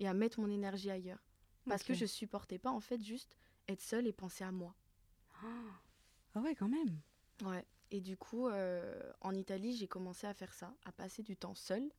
et 0.00 0.08
à 0.08 0.14
mettre 0.14 0.40
mon 0.40 0.50
énergie 0.50 0.90
ailleurs. 0.90 1.22
Parce 1.68 1.82
que 1.84 1.92
je 2.00 2.06
supportais 2.06 2.58
pas, 2.58 2.70
en 2.70 2.80
fait, 2.80 3.00
juste 3.02 3.36
être 3.68 3.80
seule 3.82 4.06
et 4.08 4.12
penser 4.12 4.42
à 4.42 4.50
moi. 4.50 4.74
Ah 6.34 6.40
ouais, 6.40 6.54
quand 6.54 6.68
même. 6.68 6.98
Ouais. 7.44 7.64
Et 7.90 8.00
du 8.00 8.16
coup, 8.16 8.48
euh, 8.48 9.12
en 9.20 9.34
Italie, 9.34 9.76
j'ai 9.76 9.86
commencé 9.86 10.26
à 10.26 10.34
faire 10.34 10.54
ça, 10.54 10.74
à 10.84 10.92
passer 10.92 11.22
du 11.22 11.36
temps 11.36 11.54
seule. 11.54 11.90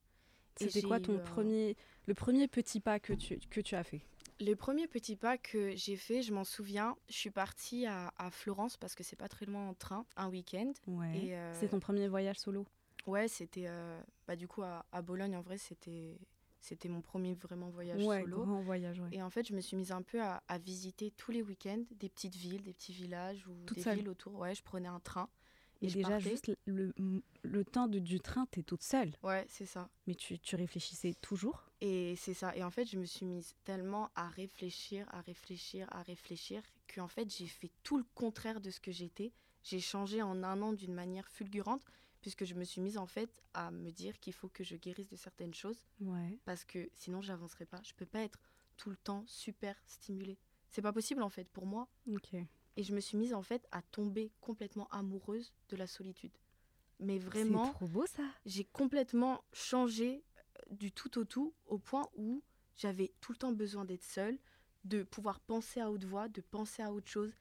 C'était 0.58 0.82
quoi 0.82 1.00
ton 1.00 1.16
un- 1.16 1.20
premier, 1.20 1.76
le 2.08 2.14
premier 2.14 2.48
petit 2.48 2.80
pas 2.80 3.00
que 3.00 3.14
tu, 3.14 3.40
que 3.50 3.62
tu 3.62 3.76
as 3.76 3.84
fait? 3.84 4.02
Le 4.40 4.56
premier 4.56 4.88
petit 4.88 5.16
pas 5.16 5.38
que 5.38 5.76
j'ai 5.76 5.96
fait, 5.96 6.22
je 6.22 6.34
m'en 6.34 6.44
souviens, 6.44 6.98
je 7.08 7.14
suis 7.16 7.30
partie 7.32 7.86
à, 7.86 8.14
à 8.18 8.30
Florence 8.32 8.78
parce 8.78 8.96
que 8.96 9.04
c'est 9.04 9.16
pas 9.16 9.30
très 9.30 9.46
loin 9.46 9.70
en 9.70 9.74
train, 9.74 10.06
un 10.18 10.30
week-end. 10.30 10.72
Ouais. 10.88 11.32
Euh, 11.34 11.54
C'est 11.60 11.70
ton 11.70 11.80
premier 11.80 12.08
voyage 12.08 12.38
solo? 12.40 12.66
Ouais, 13.06 13.28
c'était 13.28 13.66
euh, 13.68 14.02
bah, 14.28 14.36
du 14.36 14.48
coup 14.48 14.64
à, 14.64 14.86
à 14.92 15.02
Bologne 15.02 15.36
en 15.36 15.42
vrai, 15.42 15.58
c'était 15.58 16.18
c'était 16.60 16.88
mon 16.88 17.02
premier 17.02 17.36
vraiment 17.36 17.70
voyage 17.70 18.02
Ouais, 18.06 18.22
solo. 18.22 18.44
grand 18.46 18.62
voyage, 18.62 19.00
ouais. 19.02 19.10
Et 19.12 19.22
en 19.22 19.30
fait, 19.30 19.46
je 19.46 19.54
me 19.54 19.60
suis 19.60 19.76
mise 19.76 19.92
un 19.92 20.02
peu 20.02 20.22
à, 20.22 20.42
à 20.48 20.58
visiter 20.58 21.12
tous 21.12 21.32
les 21.32 21.42
week-ends 21.42 21.84
des 21.92 22.08
petites 22.10 22.36
villes, 22.36 22.64
des 22.64 22.74
petits 22.74 22.94
villages 22.94 23.46
ou 23.48 23.56
Toute 23.66 23.78
des 23.78 23.84
seule 23.84 23.98
villes 23.98 24.08
autour. 24.10 24.36
Ouais, 24.40 24.56
je 24.56 24.64
prenais 24.64 24.88
un 24.88 25.02
train 25.02 25.28
et 25.84 25.92
déjà, 25.92 26.10
partais. 26.10 26.30
juste 26.30 26.52
le, 26.66 26.94
le 27.44 27.66
temps 27.66 27.88
de, 27.88 28.00
du 28.00 28.20
train, 28.20 28.46
t'es 28.48 28.64
toute 28.64 28.84
seule. 28.84 29.12
Ouais, 29.24 29.46
c'est 29.50 29.66
ça. 29.66 29.90
Mais 30.08 30.16
tu, 30.16 30.40
tu 30.40 30.56
réfléchissais 30.56 31.14
toujours? 31.22 31.70
Et 31.82 32.16
c'est 32.16 32.34
ça. 32.34 32.56
Et 32.56 32.64
en 32.64 32.70
fait, 32.72 32.86
je 32.86 32.98
me 32.98 33.06
suis 33.06 33.26
mise 33.26 33.54
tellement 33.64 34.10
à 34.16 34.28
réfléchir, 34.30 35.08
à 35.12 35.22
réfléchir, 35.22 35.88
à 35.92 36.02
réfléchir, 36.04 36.62
qu'en 36.94 37.08
fait, 37.08 37.30
j'ai 37.36 37.48
fait 37.48 37.72
tout 37.84 37.98
le 37.98 38.06
contraire 38.16 38.62
de 38.62 38.70
ce 38.70 38.80
que 38.80 38.92
j'étais. 38.92 39.32
J'ai 39.64 39.80
changé 39.80 40.22
en 40.22 40.44
un 40.44 40.62
an 40.62 40.74
d'une 40.74 40.94
manière 40.94 41.28
fulgurante, 41.30 41.84
puisque 42.22 42.46
je 42.46 42.54
me 42.54 42.64
suis 42.64 42.80
mise 42.82 42.98
en 42.98 43.06
fait 43.08 43.42
à 43.54 43.70
me 43.72 43.92
dire 43.92 44.20
qu'il 44.20 44.34
faut 44.34 44.48
que 44.50 44.64
je 44.64 44.76
guérisse 44.78 45.08
de 45.10 45.16
certaines 45.18 45.54
choses, 45.54 45.84
Ouais. 46.00 46.40
parce 46.46 46.64
que 46.64 46.90
sinon, 46.94 47.22
j'avancerai 47.22 47.66
pas. 47.66 47.82
Je 47.84 47.94
peux 47.94 48.06
pas 48.06 48.22
être 48.22 48.40
tout 48.78 48.90
le 48.90 48.98
temps 48.98 49.24
super 49.28 49.76
stimulée. 49.86 50.38
C'est 50.70 50.82
pas 50.82 50.94
possible 50.94 51.22
en 51.22 51.30
fait 51.30 51.48
pour 51.50 51.66
moi. 51.66 51.88
Ok. 52.12 52.36
Et 52.76 52.84
je 52.84 52.94
me 52.94 53.00
suis 53.00 53.18
mise 53.18 53.34
en 53.34 53.44
fait 53.44 53.68
à 53.72 53.82
tomber 53.82 54.32
complètement 54.42 54.88
amoureuse 54.90 55.54
de 55.70 55.76
la 55.76 55.88
solitude. 55.88 56.32
Mais 57.00 57.20
vraiment, 57.20 57.72
trop 57.74 57.88
beau 57.88 58.06
ça. 58.06 58.24
j'ai 58.46 58.64
complètement 58.64 59.44
changé 59.52 60.24
euh, 60.38 60.74
du 60.76 60.92
tout 60.92 61.18
au 61.18 61.26
tout 61.26 61.54
au 61.66 61.78
point 61.78 62.08
où 62.16 62.42
j'avais 62.76 63.14
tout 63.22 63.32
le 63.32 63.38
temps 63.38 63.52
besoin 63.52 63.86
d'être 63.86 64.04
seule, 64.04 64.38
de 64.86 65.04
pouvoir 65.04 65.40
penser 65.40 65.80
à 65.80 65.92
haute 65.92 66.06
voix, 66.06 66.28
de 66.28 66.42
penser 66.42 66.82
à 66.82 66.92
autre 66.92 67.08
chose. 67.08 67.34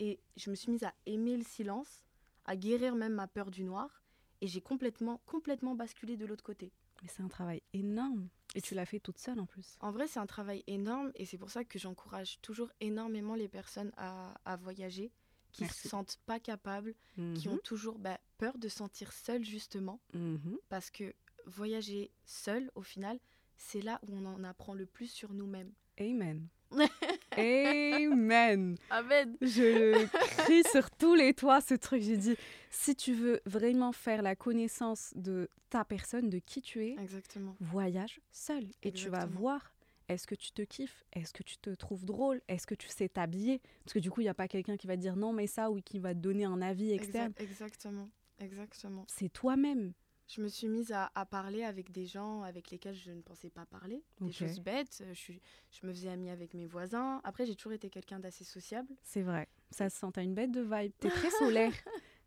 Et 0.00 0.20
je 0.36 0.50
me 0.50 0.54
suis 0.54 0.72
mise 0.72 0.84
à 0.84 0.94
aimer 1.06 1.36
le 1.36 1.44
silence, 1.44 2.02
à 2.44 2.56
guérir 2.56 2.94
même 2.94 3.14
ma 3.14 3.28
peur 3.28 3.50
du 3.50 3.64
noir. 3.64 4.02
Et 4.40 4.46
j'ai 4.46 4.60
complètement, 4.60 5.20
complètement 5.26 5.74
basculé 5.74 6.16
de 6.16 6.26
l'autre 6.26 6.44
côté. 6.44 6.72
Mais 7.02 7.08
c'est 7.08 7.22
un 7.22 7.28
travail 7.28 7.62
énorme. 7.72 8.28
Et 8.54 8.60
tu 8.62 8.74
l'as 8.74 8.86
fait 8.86 9.00
toute 9.00 9.18
seule 9.18 9.40
en 9.40 9.46
plus. 9.46 9.76
En 9.80 9.90
vrai, 9.90 10.06
c'est 10.06 10.20
un 10.20 10.26
travail 10.26 10.62
énorme 10.66 11.10
et 11.16 11.26
c'est 11.26 11.38
pour 11.38 11.50
ça 11.50 11.64
que 11.64 11.78
j'encourage 11.78 12.40
toujours 12.40 12.70
énormément 12.80 13.34
les 13.34 13.48
personnes 13.48 13.90
à, 13.96 14.34
à 14.44 14.56
voyager, 14.56 15.10
qui 15.52 15.62
Merci. 15.62 15.82
se 15.82 15.88
sentent 15.88 16.18
pas 16.26 16.38
capables, 16.38 16.94
qui 17.34 17.48
ont 17.48 17.58
toujours 17.58 17.98
bah, 17.98 18.18
peur 18.38 18.56
de 18.58 18.68
se 18.68 18.76
sentir 18.78 19.12
seules 19.12 19.44
justement. 19.44 20.00
Mhm. 20.12 20.58
parce 20.68 20.90
que 20.90 21.14
voyager 21.46 22.10
seul, 22.24 22.70
au 22.74 22.82
final, 22.82 23.18
c'est 23.56 23.82
là 23.82 24.00
où 24.06 24.16
on 24.16 24.24
en 24.24 24.44
apprend 24.44 24.74
le 24.74 24.86
plus 24.86 25.08
sur 25.08 25.32
nous-mêmes. 25.34 25.72
Amen. 25.98 26.48
Amen. 27.36 28.76
Amen. 28.90 29.36
Je 29.40 30.06
crie 30.38 30.62
sur 30.70 30.90
tous 30.90 31.14
les 31.14 31.34
toits 31.34 31.60
ce 31.60 31.74
truc. 31.74 32.02
J'ai 32.02 32.16
dit, 32.16 32.36
si 32.70 32.94
tu 32.94 33.14
veux 33.14 33.40
vraiment 33.46 33.92
faire 33.92 34.22
la 34.22 34.36
connaissance 34.36 35.12
de 35.16 35.48
ta 35.70 35.84
personne, 35.84 36.30
de 36.30 36.38
qui 36.38 36.62
tu 36.62 36.84
es, 36.84 36.96
Exactement. 37.00 37.56
voyage 37.60 38.20
seul. 38.32 38.64
Et 38.82 38.92
tu 38.92 39.08
vas 39.08 39.26
voir, 39.26 39.74
est-ce 40.08 40.26
que 40.26 40.34
tu 40.34 40.52
te 40.52 40.62
kiffes? 40.62 41.04
Est-ce 41.12 41.32
que 41.32 41.42
tu 41.42 41.56
te 41.58 41.70
trouves 41.70 42.04
drôle? 42.04 42.40
Est-ce 42.48 42.66
que 42.66 42.74
tu 42.74 42.88
sais 42.88 43.08
t'habiller? 43.08 43.60
Parce 43.84 43.94
que 43.94 43.98
du 43.98 44.10
coup, 44.10 44.20
il 44.20 44.24
n'y 44.24 44.30
a 44.30 44.34
pas 44.34 44.48
quelqu'un 44.48 44.76
qui 44.76 44.86
va 44.86 44.96
te 44.96 45.00
dire 45.00 45.16
non, 45.16 45.32
mais 45.32 45.46
ça, 45.46 45.70
ou 45.70 45.80
qui 45.80 45.98
va 45.98 46.14
te 46.14 46.20
donner 46.20 46.44
un 46.44 46.60
avis 46.62 46.92
externe. 46.92 47.32
Exa- 47.32 47.42
exactement. 47.42 48.08
Exactement. 48.40 49.04
C'est 49.08 49.32
toi-même. 49.32 49.92
Je 50.26 50.40
me 50.40 50.48
suis 50.48 50.68
mise 50.68 50.90
à, 50.92 51.10
à 51.14 51.26
parler 51.26 51.64
avec 51.64 51.90
des 51.92 52.06
gens 52.06 52.42
avec 52.42 52.70
lesquels 52.70 52.94
je 52.94 53.10
ne 53.10 53.20
pensais 53.20 53.50
pas 53.50 53.66
parler, 53.66 54.02
des 54.20 54.32
choses 54.32 54.58
bêtes. 54.60 55.02
Je, 55.08 55.14
suis- 55.14 55.40
je 55.70 55.86
me 55.86 55.92
faisais 55.92 56.08
amie 56.08 56.30
avec 56.30 56.54
mes 56.54 56.66
voisins. 56.66 57.20
Après, 57.24 57.44
j'ai 57.44 57.54
toujours 57.54 57.72
été 57.74 57.90
quelqu'un 57.90 58.18
d'assez 58.20 58.42
sociable. 58.44 58.88
C'est 59.02 59.20
vrai. 59.22 59.48
Ça 59.70 59.90
se 59.90 59.98
sent. 59.98 60.06
T'as 60.14 60.22
une 60.22 60.34
bête 60.34 60.50
de 60.50 60.62
vibe. 60.62 60.92
T'es 60.98 61.10
très 61.10 61.30
solaire. 61.38 61.72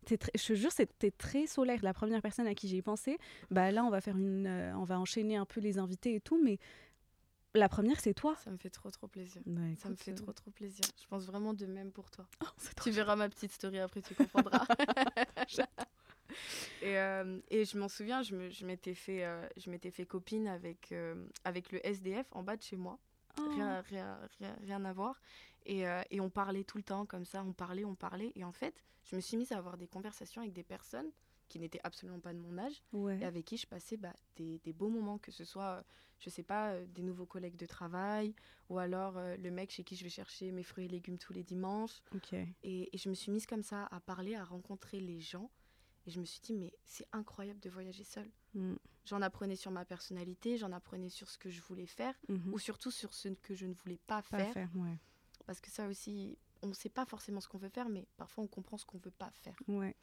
T'es 0.06 0.16
très- 0.16 0.30
je 0.36 0.46
te 0.46 0.54
jure, 0.54 0.70
t'es 0.98 1.10
très 1.10 1.46
solaire. 1.48 1.80
La 1.82 1.92
première 1.92 2.22
personne 2.22 2.46
à 2.46 2.54
qui 2.54 2.68
j'ai 2.68 2.82
pensé, 2.82 3.18
bah 3.50 3.72
là, 3.72 3.84
on 3.84 3.90
va 3.90 4.00
faire 4.00 4.16
une, 4.16 4.46
euh, 4.46 4.76
on 4.78 4.84
va 4.84 4.98
enchaîner 5.00 5.36
un 5.36 5.44
peu 5.44 5.60
les 5.60 5.78
invités 5.78 6.14
et 6.14 6.20
tout, 6.20 6.40
mais 6.42 6.58
la 7.54 7.68
première, 7.68 7.98
c'est 8.00 8.14
toi. 8.14 8.36
Ça 8.36 8.50
me 8.52 8.56
fait 8.58 8.70
trop, 8.70 8.90
trop 8.90 9.08
plaisir. 9.08 9.42
Bah, 9.44 9.60
Ça 9.76 9.88
me 9.90 9.96
fait 9.96 10.12
euh, 10.12 10.14
trop, 10.14 10.32
trop 10.32 10.50
plaisir. 10.52 10.84
Je 11.02 11.06
pense 11.08 11.24
vraiment 11.26 11.52
de 11.52 11.66
même 11.66 11.90
pour 11.90 12.10
toi. 12.12 12.26
oh, 12.44 12.46
Tu 12.82 12.90
verras 12.92 13.16
ma 13.16 13.28
petite 13.28 13.50
story 13.52 13.80
après, 13.80 14.00
tu 14.02 14.14
comprendras. 14.14 14.64
et, 16.82 16.98
euh, 16.98 17.40
et 17.50 17.64
je 17.64 17.78
m'en 17.78 17.88
souviens, 17.88 18.22
je 18.22 18.34
me- 18.36 18.50
je 18.50 18.64
m'étais 18.66 18.94
fait, 18.94 19.24
euh, 19.24 19.46
je 19.56 19.70
m'étais 19.70 19.90
fait 19.90 20.06
copine 20.06 20.46
avec, 20.48 20.92
euh, 20.92 21.26
avec 21.44 21.72
le 21.72 21.84
SDF 21.86 22.26
en 22.32 22.42
bas 22.42 22.56
de 22.56 22.62
chez 22.62 22.76
moi. 22.76 22.98
Oh. 23.40 23.48
Rien, 23.50 23.80
rien, 23.82 24.18
rien, 24.40 24.56
rien 24.62 24.84
à 24.84 24.92
voir. 24.92 25.20
Et, 25.66 25.84
et 26.10 26.20
on 26.20 26.30
parlait 26.30 26.64
tout 26.64 26.78
le 26.78 26.82
temps 26.82 27.04
comme 27.04 27.26
ça, 27.26 27.44
on 27.44 27.52
parlait, 27.52 27.84
on 27.84 27.94
parlait. 27.94 28.32
Et 28.36 28.42
en 28.42 28.52
fait, 28.52 28.74
je 29.04 29.14
me 29.16 29.20
suis 29.20 29.36
mise 29.36 29.52
à 29.52 29.58
avoir 29.58 29.76
des 29.76 29.86
conversations 29.86 30.40
avec 30.40 30.54
des 30.54 30.62
personnes 30.64 31.10
qui 31.48 31.58
n'étaient 31.58 31.80
absolument 31.84 32.20
pas 32.20 32.32
de 32.32 32.38
mon 32.38 32.56
âge 32.58 32.82
Ouais. 32.92 33.18
et 33.20 33.24
avec 33.24 33.44
qui 33.44 33.56
je 33.58 33.66
passais 33.66 33.96
bah, 33.98 34.14
des, 34.36 34.58
des 34.60 34.72
beaux 34.72 34.88
moments, 34.88 35.18
que 35.18 35.30
ce 35.30 35.44
soit, 35.44 35.84
je 36.20 36.30
sais 36.30 36.42
pas, 36.42 36.78
des 36.86 37.02
nouveaux 37.02 37.26
collègues 37.26 37.56
de 37.56 37.66
travail 37.66 38.34
ou 38.70 38.78
alors 38.78 39.16
euh, 39.18 39.36
le 39.36 39.50
mec 39.50 39.70
chez 39.70 39.84
qui 39.84 39.94
je 39.96 40.04
vais 40.04 40.10
chercher 40.10 40.50
mes 40.52 40.62
fruits 40.62 40.86
et 40.86 40.88
légumes 40.88 41.18
tous 41.18 41.32
les 41.34 41.42
dimanches. 41.44 42.00
Ok. 42.14 42.32
Et, 42.32 42.46
et 42.62 42.98
je 42.98 43.08
me 43.10 43.14
suis 43.14 43.30
mise 43.30 43.46
comme 43.46 43.62
ça 43.62 43.86
à 43.90 44.00
parler, 44.00 44.34
à 44.36 44.44
rencontrer 44.44 45.00
les 45.00 45.20
gens. 45.20 45.50
Et 46.06 46.10
je 46.10 46.20
me 46.20 46.24
suis 46.24 46.40
dit, 46.40 46.54
mais 46.54 46.72
c'est 46.84 47.06
incroyable 47.12 47.60
de 47.60 47.68
voyager 47.70 48.04
seule. 48.04 48.30
Mm. 48.54 48.74
J'en 49.04 49.20
apprenais 49.22 49.56
sur 49.56 49.70
ma 49.70 49.84
personnalité, 49.84 50.56
j'en 50.56 50.72
apprenais 50.72 51.08
sur 51.08 51.28
ce 51.28 51.38
que 51.38 51.50
je 51.50 51.60
voulais 51.62 51.86
faire, 51.86 52.14
Mhm. 52.28 52.52
ou 52.52 52.58
surtout 52.58 52.90
sur 52.90 53.12
ce 53.14 53.28
que 53.28 53.54
je 53.54 53.66
ne 53.66 53.74
voulais 53.74 53.98
pas, 54.06 54.22
Pas 54.22 54.38
faire. 54.38 54.52
faire, 54.52 54.70
ouais. 54.76 54.96
Parce 55.46 55.60
que 55.60 55.70
ça 55.70 55.86
aussi, 55.88 56.36
on 56.62 56.68
ne 56.68 56.72
sait 56.74 56.88
pas 56.90 57.04
forcément 57.06 57.40
ce 57.40 57.48
qu'on 57.48 57.58
veut 57.58 57.68
faire, 57.70 57.88
mais 57.88 58.06
parfois 58.16 58.44
on 58.44 58.46
comprend 58.48 58.76
ce 58.78 58.84
qu'on 58.84 58.98
veut 58.98 59.10
pas 59.10 59.30
faire. 59.30 59.56
Ouais. 59.66 59.94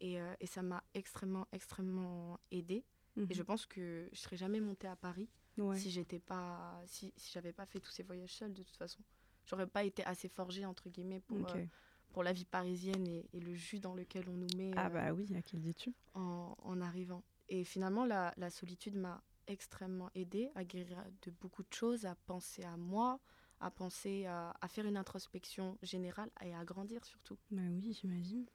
Et, 0.00 0.20
euh, 0.20 0.34
et 0.40 0.46
ça 0.46 0.62
m'a 0.62 0.82
extrêmement, 0.94 1.46
extrêmement 1.52 2.38
aidée. 2.52 2.84
Mhm. 3.16 3.26
Et 3.30 3.34
je 3.34 3.42
pense 3.42 3.66
que 3.66 4.08
je 4.12 4.18
serais 4.18 4.36
jamais 4.36 4.60
montée 4.60 4.86
à 4.86 4.94
Paris 4.96 5.28
Ouais. 5.56 5.76
si 5.78 5.90
j'étais 5.90 6.20
pas, 6.20 6.80
si, 6.86 7.12
si 7.16 7.32
j'avais 7.32 7.52
pas 7.52 7.66
fait 7.66 7.80
tous 7.80 7.90
ces 7.90 8.04
voyages 8.04 8.34
seuls 8.34 8.54
de 8.54 8.62
toute 8.62 8.76
façon. 8.76 9.02
J'aurais 9.46 9.66
pas 9.66 9.82
été 9.82 10.04
assez 10.04 10.28
forgée 10.28 10.64
entre 10.64 10.88
guillemets 10.88 11.20
pour, 11.20 11.38
euh, 11.56 11.64
pour 12.12 12.22
la 12.22 12.32
vie 12.32 12.44
parisienne 12.44 13.06
et, 13.06 13.28
et 13.32 13.40
le 13.40 13.54
jus 13.54 13.80
dans 13.80 13.94
lequel 13.94 14.28
on 14.28 14.36
nous 14.36 14.48
met 14.56 14.72
Ah 14.76 14.86
euh, 14.86 14.90
bah 14.90 15.12
oui, 15.12 15.34
à 15.36 15.42
qui 15.42 15.56
le 15.56 15.62
dis-tu? 15.62 15.92
en, 16.14 16.54
en 16.62 16.80
arrivant. 16.80 17.22
Et 17.48 17.64
finalement, 17.64 18.04
la, 18.04 18.34
la 18.36 18.50
solitude 18.50 18.96
m'a 18.96 19.22
extrêmement 19.46 20.10
aidée 20.14 20.50
à 20.54 20.64
guérir 20.64 21.02
de 21.22 21.30
beaucoup 21.30 21.62
de 21.62 21.72
choses, 21.72 22.04
à 22.04 22.14
penser 22.26 22.62
à 22.64 22.76
moi, 22.76 23.20
à 23.60 23.70
penser 23.70 24.26
à, 24.26 24.54
à 24.60 24.68
faire 24.68 24.86
une 24.86 24.96
introspection 24.96 25.78
générale 25.82 26.30
et 26.44 26.54
à 26.54 26.64
grandir 26.64 27.04
surtout. 27.04 27.38
Bah 27.50 27.62
oui, 27.70 27.92
j'imagine. 27.92 28.46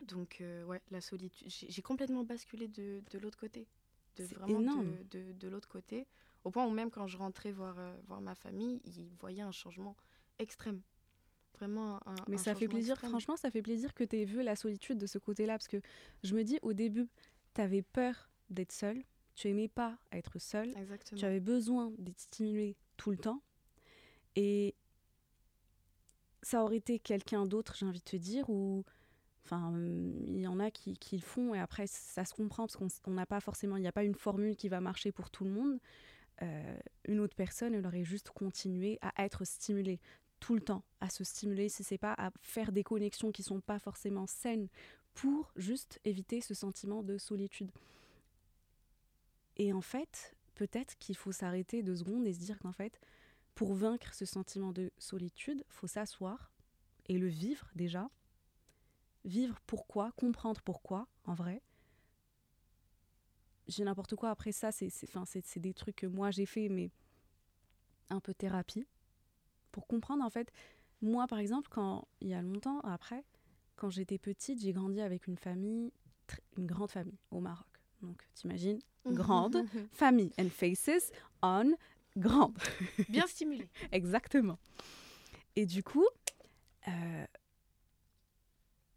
Donc 0.00 0.40
euh, 0.40 0.64
ouais, 0.64 0.82
la 0.90 1.00
solitude, 1.00 1.48
j'ai 1.48 1.82
complètement 1.82 2.24
basculé 2.24 2.68
de, 2.68 3.02
de 3.10 3.18
l'autre 3.18 3.38
côté, 3.38 3.66
de 4.16 4.24
vraiment 4.24 4.60
énorme. 4.60 4.96
de, 5.10 5.18
de, 5.18 5.32
de 5.32 5.48
l'autre 5.48 5.68
côté, 5.68 6.06
au 6.42 6.50
point 6.50 6.66
où 6.66 6.70
même 6.70 6.90
quand 6.90 7.06
je 7.06 7.16
rentrais 7.16 7.52
voir, 7.52 7.78
euh, 7.78 7.94
voir 8.06 8.20
ma 8.20 8.34
famille, 8.34 8.80
ils 8.84 9.08
voyaient 9.20 9.42
un 9.42 9.52
changement 9.52 9.96
extrême. 10.38 10.82
Vraiment 11.58 11.96
un, 12.08 12.14
Mais 12.28 12.34
un 12.36 12.38
ça 12.38 12.54
fait 12.54 12.68
plaisir, 12.68 12.92
extrême. 12.94 13.10
franchement, 13.10 13.36
ça 13.36 13.50
fait 13.50 13.62
plaisir 13.62 13.94
que 13.94 14.04
tu 14.04 14.16
aies 14.20 14.24
vu 14.24 14.42
la 14.42 14.56
solitude 14.56 14.98
de 14.98 15.06
ce 15.06 15.18
côté-là. 15.18 15.54
Parce 15.54 15.68
que 15.68 15.80
je 16.22 16.34
me 16.34 16.42
dis, 16.42 16.58
au 16.62 16.72
début, 16.72 17.08
tu 17.54 17.60
avais 17.60 17.82
peur 17.82 18.30
d'être 18.50 18.72
seule. 18.72 19.02
Tu 19.34 19.48
aimais 19.48 19.68
pas 19.68 19.98
être 20.12 20.38
seule. 20.38 20.76
Exactement. 20.76 21.18
Tu 21.18 21.24
avais 21.24 21.40
besoin 21.40 21.92
d'être 21.98 22.20
stimulée 22.20 22.76
tout 22.96 23.10
le 23.10 23.16
temps. 23.18 23.42
Et 24.36 24.74
ça 26.42 26.62
aurait 26.62 26.76
été 26.76 26.98
quelqu'un 26.98 27.46
d'autre, 27.46 27.74
j'ai 27.76 27.86
envie 27.86 28.00
de 28.00 28.04
te 28.04 28.16
dire, 28.16 28.48
ou. 28.50 28.84
Enfin, 29.44 29.68
hum, 29.68 30.24
il 30.26 30.40
y 30.40 30.46
en 30.46 30.58
a 30.58 30.70
qui, 30.70 30.96
qui 30.96 31.16
le 31.16 31.22
font 31.22 31.54
et 31.54 31.58
après, 31.60 31.86
ça 31.86 32.24
se 32.24 32.32
comprend 32.32 32.66
parce 32.66 32.76
qu'on 33.00 33.10
n'a 33.10 33.26
pas 33.26 33.40
forcément. 33.40 33.76
Il 33.76 33.82
n'y 33.82 33.86
a 33.88 33.92
pas 33.92 34.04
une 34.04 34.14
formule 34.14 34.56
qui 34.56 34.68
va 34.70 34.80
marcher 34.80 35.12
pour 35.12 35.30
tout 35.30 35.44
le 35.44 35.50
monde. 35.50 35.78
Euh, 36.42 36.76
une 37.06 37.20
autre 37.20 37.36
personne, 37.36 37.74
elle 37.74 37.86
aurait 37.86 38.04
juste 38.04 38.30
continué 38.30 38.98
à 39.02 39.24
être 39.24 39.44
stimulée 39.44 40.00
tout 40.44 40.54
le 40.54 40.60
temps, 40.60 40.84
à 41.00 41.08
se 41.08 41.24
stimuler, 41.24 41.70
si 41.70 41.82
c'est 41.84 41.96
pas 41.96 42.12
à 42.18 42.30
faire 42.42 42.70
des 42.70 42.84
connexions 42.84 43.32
qui 43.32 43.42
sont 43.42 43.62
pas 43.62 43.78
forcément 43.78 44.26
saines 44.26 44.68
pour 45.14 45.50
juste 45.56 46.00
éviter 46.04 46.42
ce 46.42 46.52
sentiment 46.52 47.02
de 47.02 47.16
solitude. 47.16 47.70
Et 49.56 49.72
en 49.72 49.80
fait, 49.80 50.36
peut-être 50.54 50.98
qu'il 50.98 51.16
faut 51.16 51.32
s'arrêter 51.32 51.82
deux 51.82 51.96
secondes 51.96 52.26
et 52.26 52.34
se 52.34 52.40
dire 52.40 52.58
qu'en 52.58 52.72
fait, 52.72 53.00
pour 53.54 53.72
vaincre 53.74 54.12
ce 54.12 54.26
sentiment 54.26 54.72
de 54.72 54.92
solitude, 54.98 55.64
faut 55.70 55.86
s'asseoir 55.86 56.52
et 57.06 57.16
le 57.16 57.28
vivre 57.28 57.70
déjà. 57.74 58.10
Vivre 59.24 59.58
pourquoi, 59.66 60.12
comprendre 60.12 60.60
pourquoi, 60.60 61.08
en 61.24 61.32
vrai. 61.32 61.62
J'ai 63.66 63.84
n'importe 63.84 64.14
quoi 64.14 64.28
après 64.28 64.52
ça, 64.52 64.72
c'est 64.72 65.56
des 65.56 65.72
trucs 65.72 65.96
que 65.96 66.06
moi 66.06 66.30
j'ai 66.30 66.44
fait, 66.44 66.68
mais 66.68 66.90
un 68.10 68.20
peu 68.20 68.34
thérapie. 68.34 68.86
Pour 69.74 69.88
comprendre, 69.88 70.22
en 70.22 70.30
fait, 70.30 70.52
moi 71.02 71.26
par 71.26 71.40
exemple, 71.40 71.68
quand 71.68 72.06
il 72.20 72.28
y 72.28 72.34
a 72.34 72.40
longtemps 72.40 72.78
après, 72.82 73.24
quand 73.74 73.90
j'étais 73.90 74.18
petite, 74.18 74.60
j'ai 74.60 74.72
grandi 74.72 75.00
avec 75.00 75.26
une 75.26 75.36
famille, 75.36 75.92
une 76.56 76.66
grande 76.66 76.92
famille 76.92 77.18
au 77.32 77.40
Maroc. 77.40 77.66
Donc, 78.00 78.22
t'imagines, 78.34 78.78
grande 79.06 79.64
famille 79.92 80.30
and 80.38 80.50
faces 80.50 81.10
on 81.42 81.74
grande. 82.16 82.56
Bien 83.08 83.26
stimulé. 83.26 83.68
Exactement. 83.90 84.60
Et 85.56 85.66
du 85.66 85.82
coup, 85.82 86.06
euh, 86.86 87.26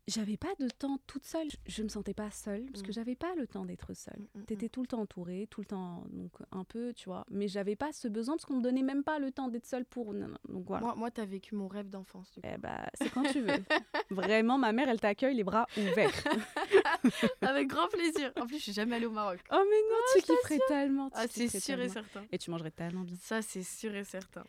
j'avais 0.08 0.38
pas 0.38 0.54
de 0.60 0.68
temps 0.70 0.98
toute 1.08 1.26
seule. 1.26 1.48
Je- 1.66 1.84
me 1.84 1.90
sentais 1.90 2.14
pas 2.14 2.32
seule 2.32 2.66
parce 2.72 2.82
que 2.82 2.90
Mm. 2.90 2.94
j'avais 2.94 3.16
pas 3.16 3.36
le 3.36 3.46
temps 3.48 3.66
d'être 3.66 3.94
seule. 3.94 4.20
Mm, 4.36 4.40
mm, 4.40 4.46
T'étais 4.46 4.70
tout 4.70 4.82
le 4.82 4.88
temps 4.88 5.02
entourée, 5.02 5.48
tout 5.50 5.62
le 5.62 5.66
temps, 5.68 6.04
donc 6.12 6.32
un 6.52 6.64
peu, 6.64 6.94
tu 6.94 7.10
vois. 7.10 7.26
Mais 7.30 7.48
j'avais 7.48 7.76
pas 7.76 7.92
ce 7.92 8.08
besoin 8.08 8.36
parce 8.36 8.46
qu'on 8.46 8.58
me 8.58 8.62
donnait 8.64 8.84
même 8.84 9.04
pas 9.04 9.20
le 9.20 9.32
temps 9.32 9.48
d'être 9.50 9.66
seule 9.66 9.86
pour. 9.86 10.14
non, 10.14 10.28
non. 10.28 10.38
Donc 10.50 10.66
voilà. 10.68 10.86
Moi, 10.86 10.96
moi 10.96 11.12
tu 11.12 11.22
as 11.22 11.26
vécu 11.26 11.56
mon 11.56 11.68
rêve 11.68 11.90
d'enfance. 11.90 12.40
Eh 12.44 12.58
bah, 12.58 12.90
c'est 12.96 13.10
quand 13.12 13.24
tu 13.32 13.42
veux. 13.42 13.48
Vraiment, 14.10 14.58
ma 14.58 14.72
mère, 14.72 14.88
elle 14.90 15.00
t'accueille 15.02 15.36
les 15.36 15.44
bras 15.44 15.68
ouverts. 15.78 16.12
Avec 17.42 17.68
grand 17.68 17.88
plaisir. 17.90 18.32
En 18.40 18.46
plus, 18.48 18.58
je 18.58 18.64
suis 18.64 18.74
jamais 18.74 18.96
allée 18.96 19.06
au 19.06 19.12
Maroc. 19.12 19.40
oh 19.52 19.56
mais 19.70 19.82
non, 19.90 19.98
tu 20.16 20.22
kifferais 20.22 20.60
tellement. 20.68 21.10
tu 21.10 21.16
Ah, 21.20 21.26
c'est 21.30 21.60
sûr 21.60 21.80
et 21.80 21.90
certain. 21.90 22.24
Et 22.32 22.38
tu 22.38 22.50
mangerais 22.52 22.72
tellement 22.72 23.02
bien. 23.02 23.16
Ça, 23.22 23.42
c'est 23.42 23.64
sûr 23.64 23.94
et 23.96 24.04
certain. 24.04 24.44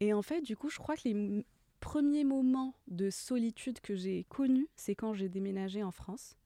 Et 0.00 0.12
en 0.14 0.22
fait, 0.22 0.40
du 0.40 0.56
coup, 0.56 0.70
je 0.70 0.78
crois 0.78 0.96
que 0.96 1.02
les 1.04 1.44
premiers 1.80 2.24
moments 2.24 2.74
de 2.88 3.10
solitude 3.10 3.80
que 3.80 3.94
j'ai 3.94 4.24
connus, 4.24 4.68
c'est 4.76 4.94
quand 4.94 5.14
j'ai 5.14 5.28
déménagé 5.28 5.82
en 5.82 5.90
France. 5.90 6.36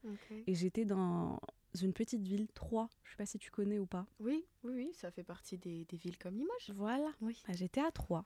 Et 0.46 0.54
j'étais 0.54 0.84
dans 0.84 1.40
une 1.82 1.92
petite 1.92 2.22
ville, 2.22 2.48
Troyes. 2.52 2.88
Je 3.02 3.10
sais 3.10 3.16
pas 3.16 3.26
si 3.26 3.38
tu 3.38 3.50
connais 3.50 3.78
ou 3.78 3.86
pas. 3.86 4.06
Oui, 4.20 4.44
oui, 4.62 4.72
oui, 4.74 4.90
ça 4.94 5.10
fait 5.10 5.24
partie 5.24 5.58
des, 5.58 5.84
des 5.86 5.96
villes 5.96 6.18
comme 6.18 6.36
Limoges. 6.36 6.70
Voilà. 6.74 7.10
Oui. 7.20 7.42
Bah, 7.46 7.54
j'étais 7.54 7.80
à 7.80 7.90
Troyes. 7.90 8.24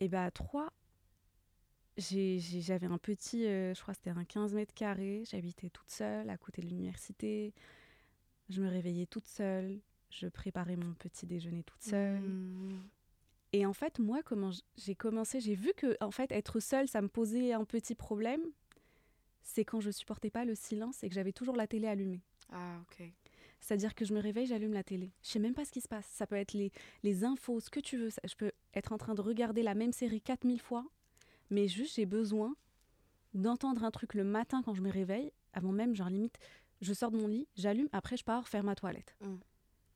Et 0.00 0.08
bah 0.08 0.24
à 0.24 0.30
Troyes, 0.30 0.72
j'avais 1.96 2.86
un 2.86 2.98
petit, 2.98 3.46
euh, 3.46 3.74
je 3.74 3.80
crois 3.80 3.94
que 3.94 4.00
c'était 4.04 4.18
un 4.18 4.24
15 4.24 4.54
mètres 4.54 4.74
carrés. 4.74 5.24
J'habitais 5.30 5.70
toute 5.70 5.90
seule 5.90 6.28
à 6.28 6.36
côté 6.36 6.62
de 6.62 6.66
l'université. 6.66 7.54
Je 8.50 8.60
me 8.60 8.68
réveillais 8.68 9.06
toute 9.06 9.26
seule. 9.26 9.80
Je 10.10 10.26
préparais 10.26 10.76
mon 10.76 10.92
petit 10.94 11.26
déjeuner 11.26 11.62
toute 11.62 11.82
seule. 11.82 12.20
Mmh. 12.20 12.82
Et 13.54 13.66
en 13.66 13.72
fait, 13.72 14.00
moi, 14.00 14.20
comment 14.24 14.50
j'ai 14.76 14.96
commencé, 14.96 15.38
j'ai 15.38 15.54
vu 15.54 15.72
que 15.76 15.96
en 16.00 16.10
fait, 16.10 16.32
être 16.32 16.58
seule, 16.58 16.88
ça 16.88 17.00
me 17.00 17.06
posait 17.06 17.52
un 17.52 17.64
petit 17.64 17.94
problème. 17.94 18.42
C'est 19.44 19.64
quand 19.64 19.78
je 19.78 19.92
supportais 19.92 20.28
pas 20.30 20.44
le 20.44 20.56
silence 20.56 21.04
et 21.04 21.08
que 21.08 21.14
j'avais 21.14 21.30
toujours 21.30 21.54
la 21.54 21.68
télé 21.68 21.86
allumée. 21.86 22.20
Ah, 22.50 22.80
ok. 22.82 23.12
C'est-à-dire 23.60 23.94
que 23.94 24.04
je 24.04 24.12
me 24.12 24.18
réveille, 24.18 24.46
j'allume 24.46 24.72
la 24.72 24.82
télé. 24.82 25.12
Je 25.22 25.28
sais 25.28 25.38
même 25.38 25.54
pas 25.54 25.64
ce 25.64 25.70
qui 25.70 25.80
se 25.80 25.86
passe. 25.86 26.04
Ça 26.06 26.26
peut 26.26 26.34
être 26.34 26.52
les, 26.52 26.72
les 27.04 27.22
infos, 27.22 27.60
ce 27.60 27.70
que 27.70 27.78
tu 27.78 27.96
veux. 27.96 28.08
Je 28.24 28.34
peux 28.34 28.50
être 28.74 28.92
en 28.92 28.98
train 28.98 29.14
de 29.14 29.20
regarder 29.20 29.62
la 29.62 29.76
même 29.76 29.92
série 29.92 30.20
4000 30.20 30.60
fois, 30.60 30.84
mais 31.50 31.68
juste 31.68 31.94
j'ai 31.94 32.06
besoin 32.06 32.56
d'entendre 33.34 33.84
un 33.84 33.92
truc 33.92 34.14
le 34.14 34.24
matin 34.24 34.62
quand 34.64 34.74
je 34.74 34.82
me 34.82 34.90
réveille, 34.90 35.30
avant 35.52 35.70
même, 35.70 35.94
genre 35.94 36.10
limite, 36.10 36.40
je 36.80 36.92
sors 36.92 37.12
de 37.12 37.18
mon 37.18 37.28
lit, 37.28 37.46
j'allume, 37.54 37.88
après 37.92 38.16
je 38.16 38.24
pars 38.24 38.48
faire 38.48 38.64
ma 38.64 38.74
toilette. 38.74 39.14
Mm. 39.20 39.36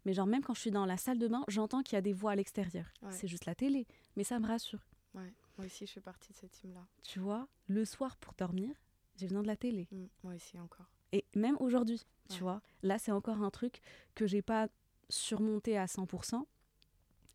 Mais 0.09 0.15
genre 0.15 0.27
même 0.27 0.43
quand 0.43 0.55
je 0.55 0.61
suis 0.61 0.71
dans 0.71 0.87
la 0.87 0.97
salle 0.97 1.19
de 1.19 1.29
bain, 1.29 1.45
j'entends 1.49 1.83
qu'il 1.83 1.95
y 1.95 1.99
a 1.99 2.01
des 2.01 2.15
voix 2.15 2.31
à 2.31 2.35
l'extérieur. 2.35 2.87
Ouais. 3.03 3.13
C'est 3.13 3.29
juste 3.29 3.45
la 3.45 3.55
télé, 3.55 3.87
mais 4.17 4.25
ça 4.25 4.39
me 4.39 4.47
rassure. 4.47 4.81
Ouais. 5.13 5.35
Moi 5.59 5.67
aussi, 5.67 5.85
je 5.87 5.93
fais 5.93 6.01
partie 6.01 6.33
de 6.33 6.39
cette 6.39 6.53
team-là. 6.53 6.81
Tu 7.03 7.19
vois, 7.19 7.47
le 7.67 7.85
soir 7.85 8.17
pour 8.17 8.33
dormir, 8.33 8.75
j'ai 9.17 9.27
besoin 9.27 9.43
de 9.43 9.47
la 9.47 9.57
télé. 9.57 9.87
Mmh, 9.93 10.05
Moi 10.25 10.35
aussi, 10.35 10.59
encore. 10.59 10.87
Et 11.13 11.27
même 11.35 11.59
aujourd'hui, 11.61 12.07
tu 12.31 12.41
vois, 12.41 12.63
là 12.83 12.99
c'est 12.99 13.13
encore 13.13 13.43
un 13.43 13.51
truc 13.51 13.83
que 14.15 14.27
j'ai 14.27 14.41
pas 14.41 14.69
surmonté 15.11 15.77
à 15.77 15.85
100%. 15.85 16.43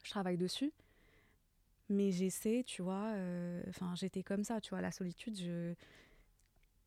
Je 0.04 0.10
travaille 0.10 0.38
dessus. 0.38 0.74
Mais 1.90 2.10
j'essaie, 2.12 2.64
tu 2.66 2.82
vois, 2.82 3.12
euh, 3.14 3.62
enfin 3.70 3.94
j'étais 3.94 4.24
comme 4.24 4.44
ça, 4.44 4.60
tu 4.62 4.72
vois, 4.72 4.82
la 4.82 4.92
solitude, 4.92 5.38
je... 5.40 5.76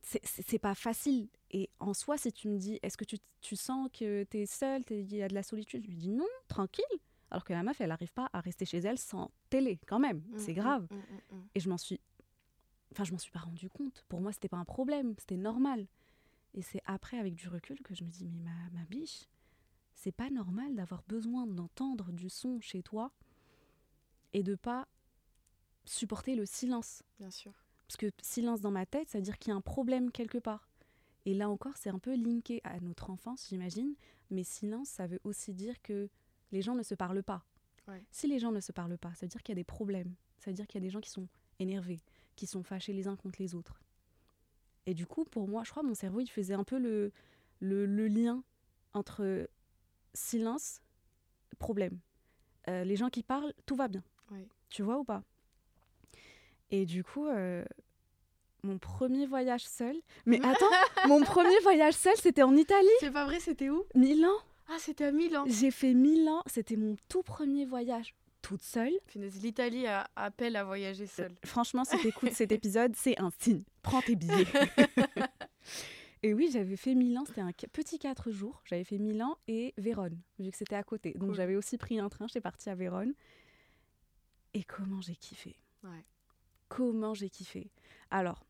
c'est- 0.06 0.58
pas 0.58 0.74
facile. 0.74 1.28
Et 1.50 1.68
en 1.80 1.92
soi, 1.94 2.16
si 2.16 2.32
tu 2.32 2.48
me 2.48 2.58
dis, 2.58 2.78
est-ce 2.82 2.96
que 2.96 3.04
tu, 3.04 3.18
tu 3.40 3.56
sens 3.56 3.88
que 3.92 4.24
tu 4.24 4.38
es 4.38 4.46
seule, 4.46 4.82
il 4.90 5.14
y 5.14 5.22
a 5.22 5.28
de 5.28 5.34
la 5.34 5.42
solitude 5.42 5.82
Je 5.82 5.88
lui 5.88 5.96
dis 5.96 6.08
non, 6.10 6.26
tranquille. 6.48 6.84
Alors 7.30 7.44
que 7.44 7.52
la 7.52 7.62
meuf, 7.64 7.80
elle 7.80 7.88
n'arrive 7.88 8.12
pas 8.12 8.30
à 8.32 8.40
rester 8.40 8.64
chez 8.64 8.78
elle 8.78 8.98
sans 8.98 9.30
télé, 9.50 9.80
quand 9.86 9.98
même. 9.98 10.18
Mm, 10.28 10.38
c'est 10.38 10.52
mm, 10.52 10.56
grave. 10.56 10.86
mm, 10.90 10.96
mm, 10.96 11.36
mm. 11.38 11.48
Et 11.56 11.60
je 11.60 11.68
m'en 11.68 11.78
suis. 11.78 12.00
Enfin, 12.92 13.04
je 13.04 13.12
m'en 13.12 13.18
suis 13.18 13.32
pas 13.32 13.40
rendu 13.40 13.68
compte. 13.68 14.04
Pour 14.08 14.20
moi, 14.20 14.32
c'était 14.32 14.48
pas 14.48 14.56
un 14.56 14.64
problème, 14.64 15.14
c'était 15.18 15.36
normal. 15.36 15.86
Et 16.54 16.62
c'est 16.62 16.80
après, 16.86 17.18
avec 17.18 17.34
du 17.34 17.48
recul, 17.48 17.80
que 17.82 17.94
je 17.94 18.04
me 18.04 18.08
dis, 18.08 18.24
mais 18.24 18.38
ma, 18.38 18.70
ma 18.72 18.84
biche, 18.86 19.24
c'est 19.94 20.12
pas 20.12 20.30
normal 20.30 20.74
d'avoir 20.76 21.02
besoin 21.08 21.46
d'entendre 21.46 22.12
du 22.12 22.30
son 22.30 22.60
chez 22.60 22.82
toi 22.82 23.12
et 24.32 24.42
de 24.42 24.54
pas 24.54 24.86
supporter 25.84 26.36
le 26.36 26.46
silence. 26.46 27.02
Bien 27.18 27.30
sûr. 27.30 27.52
Parce 27.86 27.96
que 27.96 28.10
silence 28.20 28.60
dans 28.60 28.70
ma 28.70 28.86
tête, 28.86 29.08
ça 29.08 29.18
veut 29.18 29.22
dire 29.22 29.38
qu'il 29.38 29.50
y 29.50 29.54
a 29.54 29.56
un 29.56 29.60
problème 29.60 30.10
quelque 30.10 30.38
part. 30.38 30.68
Et 31.24 31.34
là 31.34 31.48
encore, 31.48 31.76
c'est 31.76 31.90
un 31.90 31.98
peu 31.98 32.14
linké 32.14 32.60
à 32.64 32.78
notre 32.80 33.10
enfance, 33.10 33.46
j'imagine. 33.48 33.94
Mais 34.30 34.44
silence, 34.44 34.88
ça 34.88 35.06
veut 35.06 35.20
aussi 35.24 35.54
dire 35.54 35.80
que 35.82 36.08
les 36.52 36.62
gens 36.62 36.74
ne 36.74 36.82
se 36.82 36.94
parlent 36.94 37.22
pas. 37.22 37.44
Ouais. 37.88 38.04
Si 38.10 38.26
les 38.26 38.38
gens 38.38 38.52
ne 38.52 38.60
se 38.60 38.72
parlent 38.72 38.98
pas, 38.98 39.14
ça 39.14 39.26
veut 39.26 39.30
dire 39.30 39.42
qu'il 39.42 39.52
y 39.52 39.58
a 39.58 39.60
des 39.60 39.64
problèmes. 39.64 40.14
Ça 40.38 40.50
veut 40.50 40.54
dire 40.54 40.66
qu'il 40.66 40.80
y 40.80 40.84
a 40.84 40.86
des 40.86 40.90
gens 40.90 41.00
qui 41.00 41.10
sont 41.10 41.28
énervés, 41.58 42.00
qui 42.36 42.46
sont 42.46 42.62
fâchés 42.62 42.92
les 42.92 43.08
uns 43.08 43.16
contre 43.16 43.40
les 43.40 43.54
autres. 43.54 43.80
Et 44.86 44.94
du 44.94 45.06
coup, 45.06 45.24
pour 45.24 45.48
moi, 45.48 45.64
je 45.64 45.70
crois, 45.70 45.82
mon 45.82 45.94
cerveau, 45.94 46.20
il 46.20 46.28
faisait 46.28 46.54
un 46.54 46.64
peu 46.64 46.78
le, 46.78 47.12
le, 47.60 47.86
le 47.86 48.06
lien 48.06 48.42
entre 48.92 49.48
silence, 50.14 50.80
problème. 51.58 51.98
Euh, 52.68 52.84
les 52.84 52.96
gens 52.96 53.10
qui 53.10 53.22
parlent, 53.22 53.52
tout 53.66 53.76
va 53.76 53.88
bien. 53.88 54.02
Ouais. 54.30 54.46
Tu 54.68 54.82
vois 54.82 54.98
ou 54.98 55.04
pas? 55.04 55.22
Et 56.70 56.84
du 56.86 57.04
coup, 57.04 57.26
euh, 57.26 57.64
mon 58.62 58.78
premier 58.78 59.26
voyage 59.26 59.64
seul. 59.66 59.96
Mais 60.24 60.40
attends, 60.44 60.70
mon 61.08 61.22
premier 61.22 61.58
voyage 61.62 61.94
seul, 61.94 62.16
c'était 62.16 62.42
en 62.42 62.56
Italie, 62.56 62.88
C'est 63.00 63.10
pas 63.12 63.24
vrai, 63.24 63.40
c'était 63.40 63.70
où? 63.70 63.84
Milan. 63.94 64.32
Ah, 64.68 64.76
c'était 64.80 65.04
à 65.04 65.12
Milan. 65.12 65.44
J'ai 65.46 65.70
fait 65.70 65.94
Milan, 65.94 66.42
c'était 66.46 66.76
mon 66.76 66.96
tout 67.08 67.22
premier 67.22 67.64
voyage 67.66 68.14
toute 68.42 68.62
seule. 68.62 68.92
L'Italie 69.14 69.86
appelle 70.16 70.56
à 70.56 70.64
voyager 70.64 71.06
seule. 71.06 71.34
Franchement, 71.44 71.84
si 71.84 71.96
t'écoutes 71.98 72.32
cet 72.32 72.50
épisode, 72.52 72.94
c'est 72.96 73.18
un 73.20 73.30
signe. 73.38 73.62
Prends 73.82 74.02
tes 74.02 74.16
billets. 74.16 74.46
et 76.24 76.34
oui, 76.34 76.48
j'avais 76.52 76.76
fait 76.76 76.94
Milan, 76.94 77.24
c'était 77.26 77.40
un 77.40 77.52
petit 77.72 77.98
4 78.00 78.30
jours. 78.32 78.60
J'avais 78.64 78.84
fait 78.84 78.98
Milan 78.98 79.36
et 79.46 79.72
Vérone, 79.78 80.18
vu 80.40 80.50
que 80.50 80.56
c'était 80.56 80.74
à 80.76 80.82
côté. 80.82 81.12
Donc 81.12 81.28
Cool. 81.28 81.34
j'avais 81.36 81.56
aussi 81.56 81.78
pris 81.78 81.98
un 82.00 82.08
train, 82.08 82.26
j'étais 82.26 82.40
partie 82.40 82.68
à 82.70 82.74
Vérone. 82.74 83.14
Et 84.54 84.64
comment 84.64 85.00
j'ai 85.00 85.16
kiffé. 85.16 85.56
Ouais. 85.84 86.04
Comment 86.68 87.14
j'ai 87.14 87.30
kiffé. 87.30 87.70
Alors, 88.10 88.44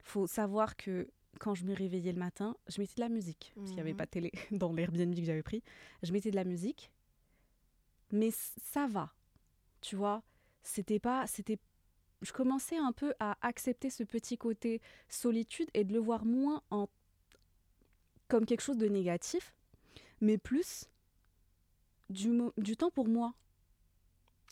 faut 0.00 0.26
savoir 0.26 0.76
que 0.76 1.08
quand 1.38 1.54
je 1.54 1.64
me 1.64 1.74
réveillais 1.74 2.12
le 2.12 2.18
matin, 2.18 2.56
je 2.68 2.80
mettais 2.80 2.94
de 2.96 3.00
la 3.00 3.08
musique, 3.08 3.52
parce 3.54 3.68
qu'il 3.68 3.76
n'y 3.76 3.80
avait 3.80 3.90
Mhm. 3.92 3.96
pas 3.96 4.06
de 4.06 4.10
télé 4.10 4.32
dans 4.50 4.72
l'Airbnb 4.72 5.14
que 5.14 5.24
j'avais 5.24 5.42
pris. 5.42 5.62
Je 6.02 6.12
mettais 6.12 6.30
de 6.30 6.36
la 6.36 6.44
musique, 6.44 6.90
mais 8.10 8.30
ça 8.30 8.86
va. 8.86 9.12
Tu 9.80 9.96
vois, 9.96 10.22
c'était 10.62 11.00
pas, 11.00 11.26
c'était, 11.26 11.58
je 12.20 12.32
commençais 12.32 12.76
un 12.76 12.92
peu 12.92 13.14
à 13.18 13.36
accepter 13.46 13.90
ce 13.90 14.04
petit 14.04 14.36
côté 14.38 14.80
solitude 15.08 15.68
et 15.74 15.84
de 15.84 15.92
le 15.92 15.98
voir 15.98 16.24
moins 16.24 16.62
en 16.70 16.88
comme 18.28 18.46
quelque 18.46 18.60
chose 18.62 18.78
de 18.78 18.88
négatif, 18.88 19.54
mais 20.20 20.38
plus 20.38 20.88
du, 22.08 22.30
du 22.56 22.76
temps 22.76 22.90
pour 22.90 23.08
moi. 23.08 23.34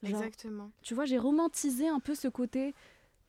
Genre, 0.02 0.22
Exactement. 0.22 0.70
tu 0.82 0.94
vois, 0.94 1.04
j'ai 1.04 1.18
romantisé 1.18 1.88
un 1.88 2.00
peu 2.00 2.14
ce 2.14 2.28
côté 2.28 2.74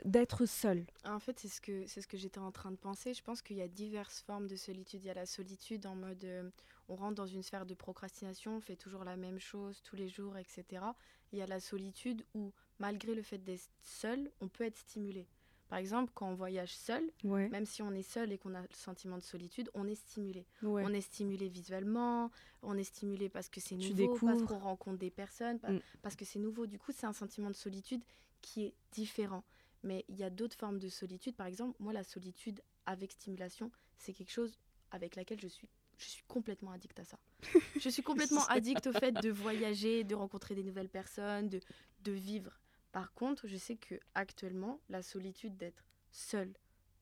d'être 0.05 0.45
seule. 0.45 0.85
En 1.05 1.19
fait, 1.19 1.39
c'est 1.39 1.47
ce 1.47 1.61
que 1.61 1.85
c'est 1.85 2.01
ce 2.01 2.07
que 2.07 2.17
j'étais 2.17 2.39
en 2.39 2.51
train 2.51 2.71
de 2.71 2.77
penser. 2.77 3.13
Je 3.13 3.21
pense 3.21 3.41
qu'il 3.41 3.57
y 3.57 3.61
a 3.61 3.67
diverses 3.67 4.21
formes 4.21 4.47
de 4.47 4.55
solitude. 4.55 5.03
Il 5.03 5.07
y 5.07 5.11
a 5.11 5.13
la 5.13 5.25
solitude 5.25 5.85
en 5.85 5.95
mode 5.95 6.23
euh, 6.23 6.49
on 6.91 6.95
rentre 6.95 7.15
dans 7.15 7.27
une 7.27 7.43
sphère 7.43 7.65
de 7.65 7.73
procrastination, 7.73 8.57
on 8.57 8.61
fait 8.61 8.75
toujours 8.75 9.03
la 9.03 9.15
même 9.15 9.39
chose 9.39 9.81
tous 9.83 9.95
les 9.95 10.09
jours, 10.09 10.37
etc. 10.37 10.83
Il 11.31 11.39
y 11.39 11.41
a 11.41 11.47
la 11.47 11.59
solitude 11.59 12.25
où, 12.33 12.51
malgré 12.79 13.15
le 13.15 13.21
fait 13.21 13.37
d'être 13.37 13.69
seul, 13.81 14.29
on 14.41 14.49
peut 14.49 14.65
être 14.65 14.77
stimulé. 14.77 15.27
Par 15.71 15.79
exemple, 15.79 16.11
quand 16.13 16.27
on 16.29 16.33
voyage 16.35 16.75
seul, 16.75 17.01
Ouais. 17.23 17.47
même 17.47 17.65
si 17.65 17.81
on 17.81 17.93
est 17.93 18.03
seul 18.03 18.33
et 18.33 18.37
qu'on 18.37 18.53
a 18.55 18.61
le 18.61 18.67
sentiment 18.73 19.17
de 19.17 19.23
solitude, 19.23 19.71
on 19.73 19.87
est 19.87 19.95
stimulé. 19.95 20.45
ouais. 20.63 20.83
On 20.85 20.93
est 20.93 20.99
stimulé 20.99 21.47
visuellement, 21.47 22.29
on 22.61 22.77
est 22.77 22.83
stimulé 22.83 23.29
parce 23.29 23.47
que 23.47 23.61
c'est 23.61 23.77
nouveau, 23.77 24.17
parce 24.19 24.41
qu'on 24.43 24.59
rencontre 24.59 24.97
des 24.99 25.09
personnes, 25.09 25.59
Mm. 25.63 25.79
parce 26.01 26.17
que 26.17 26.25
c'est 26.25 26.39
nouveau. 26.39 26.65
Du 26.67 26.77
coup, 26.77 26.91
c'est 26.93 27.05
un 27.05 27.13
sentiment 27.13 27.47
de 27.49 27.55
solitude 27.55 28.03
qui 28.41 28.65
est 28.65 28.73
différent. 28.91 29.45
Mais 29.83 30.03
il 30.09 30.17
y 30.17 30.23
a 30.25 30.29
d'autres 30.29 30.57
formes 30.57 30.77
de 30.77 30.89
solitude. 30.89 31.35
Par 31.37 31.47
exemple, 31.47 31.77
moi, 31.79 31.93
la 31.93 32.03
solitude 32.03 32.61
avec 32.85 33.13
stimulation, 33.13 33.71
c'est 33.97 34.11
quelque 34.11 34.31
chose 34.33 34.57
avec 34.91 35.15
laquelle 35.15 35.39
je 35.39 35.47
suis, 35.47 35.69
je 35.97 36.05
suis 36.09 36.23
complètement 36.27 36.71
addict 36.71 36.99
à 36.99 37.05
ça. 37.05 37.17
je 37.79 37.87
suis 37.89 38.03
complètement 38.03 38.43
addict 38.47 38.87
au 38.87 38.91
fait 38.93 39.13
de 39.13 39.29
voyager, 39.31 40.03
de 40.03 40.15
rencontrer 40.15 40.53
des 40.53 40.63
nouvelles 40.63 40.89
personnes, 40.89 41.47
de, 41.47 41.61
de 42.03 42.11
vivre. 42.11 42.59
Par 42.91 43.13
contre, 43.13 43.47
je 43.47 43.57
sais 43.57 43.77
que 43.77 43.99
actuellement, 44.15 44.81
la 44.89 45.01
solitude 45.01 45.57
d'être 45.57 45.85
seule 46.11 46.53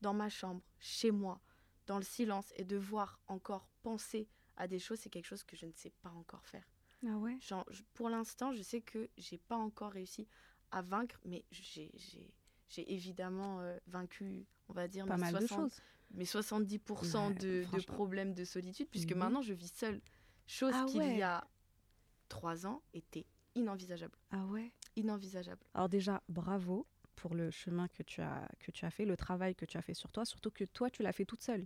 dans 0.02 0.14
ma 0.14 0.30
chambre, 0.30 0.62
chez 0.80 1.12
moi, 1.12 1.42
dans 1.88 1.98
le 1.98 2.04
silence 2.04 2.54
et 2.56 2.64
devoir 2.64 3.20
encore 3.28 3.68
penser 3.82 4.28
à 4.56 4.68
des 4.68 4.80
choses, 4.80 5.00
c'est 5.00 5.10
quelque 5.10 5.26
chose 5.26 5.44
que 5.44 5.56
je 5.56 5.66
ne 5.66 5.74
sais 5.74 5.92
pas 6.02 6.10
encore 6.12 6.46
faire. 6.46 6.68
Ah 7.08 7.18
ouais? 7.18 7.38
Genre, 7.40 7.66
je- 7.72 7.84
pour 7.94 8.10
l'instant, 8.10 8.54
je 8.54 8.62
sais 8.62 8.82
que 8.82 9.10
j'ai 9.18 9.38
pas 9.38 9.56
encore 9.56 9.92
réussi 9.94 10.28
à 10.72 10.82
vaincre, 10.82 11.20
mais 11.26 11.44
j'ai 11.52 11.90
évidemment 12.94 13.62
euh, 13.62 13.78
vaincu, 13.88 14.46
on 14.68 14.74
va 14.74 14.88
dire, 14.88 15.06
Pas 15.08 15.16
mes, 15.16 15.22
mal 15.22 15.34
de 15.34 15.40
60 15.48 15.72
choses. 15.72 15.82
mes 16.12 16.26
70% 16.26 17.30
Ouais, 17.30 17.34
de, 17.36 17.66
de 17.72 17.82
problèmes 17.82 18.34
de 18.36 18.44
solitude, 18.46 18.88
puisque 18.92 19.14
Mhm. 19.14 19.18
maintenant 19.20 19.42
je 19.42 19.54
vis 19.54 19.74
seule. 19.74 20.02
Chose 20.46 20.74
Ah 20.74 20.86
qu'il 20.88 20.98
ouais. 21.00 21.18
y 21.18 21.22
a 21.22 21.48
trois 22.28 22.68
ans 22.68 22.84
était 22.94 23.26
inenvisageable. 23.56 24.18
Ah 24.32 24.46
ouais? 24.46 24.72
Inenvisageable. 24.96 25.62
Alors 25.74 25.90
déjà, 25.90 26.22
bravo 26.30 26.86
pour 27.16 27.36
le 27.36 27.52
chemin 27.52 27.88
que 27.90 28.02
tu 28.04 28.22
as 28.22 28.48
que 28.60 28.72
tu 28.72 28.86
as 28.86 28.92
fait, 28.92 29.06
le 29.06 29.18
travail 29.18 29.54
que 29.56 29.66
tu 29.66 29.78
as 29.78 29.82
fait 29.82 29.94
sur 29.94 30.12
toi, 30.12 30.24
surtout 30.26 30.52
que 30.52 30.64
toi 30.64 30.90
tu 30.90 31.04
l'as 31.04 31.12
fait 31.12 31.26
toute 31.26 31.42
seule. 31.42 31.66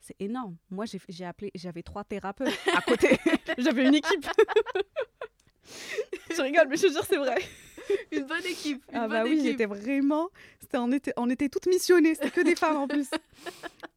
C'est 0.00 0.14
énorme. 0.20 0.56
Moi 0.70 0.84
j'ai 1.08 1.24
appelé, 1.24 1.50
j'avais 1.54 1.82
trois 1.82 2.04
thérapeutes 2.04 2.52
à 2.76 2.82
côté. 2.82 3.18
j'avais 3.58 3.86
une 3.86 3.94
équipe. 3.94 4.26
je 6.30 6.40
rigole, 6.42 6.68
mais 6.68 6.76
je 6.76 6.86
te 6.86 6.92
jure 6.92 7.04
c'est 7.04 7.16
vrai. 7.16 7.36
Une 8.12 8.24
bonne 8.26 8.44
équipe. 8.46 8.82
Une 8.90 8.96
Ah 8.96 9.00
bonne 9.02 9.10
bah 9.10 9.24
oui, 9.24 9.32
équipe. 9.32 9.44
j'étais 9.46 9.66
vraiment, 9.66 10.28
c'était 10.60 10.78
on 10.78 10.90
était 10.92 11.12
on 11.16 11.30
était 11.30 11.48
toutes 11.48 11.66
missionnées, 11.66 12.14
c'était 12.14 12.30
que 12.30 12.40
des 12.40 12.56
femmes 12.56 12.76
en 12.76 12.88
plus. 12.88 13.08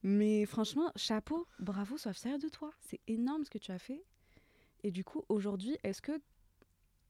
Mais 0.04 0.46
franchement, 0.46 0.92
chapeau, 0.96 1.48
bravo, 1.60 1.98
sois 1.98 2.14
fière 2.14 2.40
de 2.40 2.50
toi. 2.50 2.72
C'est 2.82 3.00
énorme 3.08 3.44
ce 3.46 3.50
que 3.50 3.58
tu 3.58 3.72
as 3.72 3.80
fait. 3.80 4.04
Et 4.84 4.92
du 4.92 5.04
coup, 5.04 5.24
aujourd'hui, 5.30 5.78
est-ce 5.84 6.02
que 6.02 6.20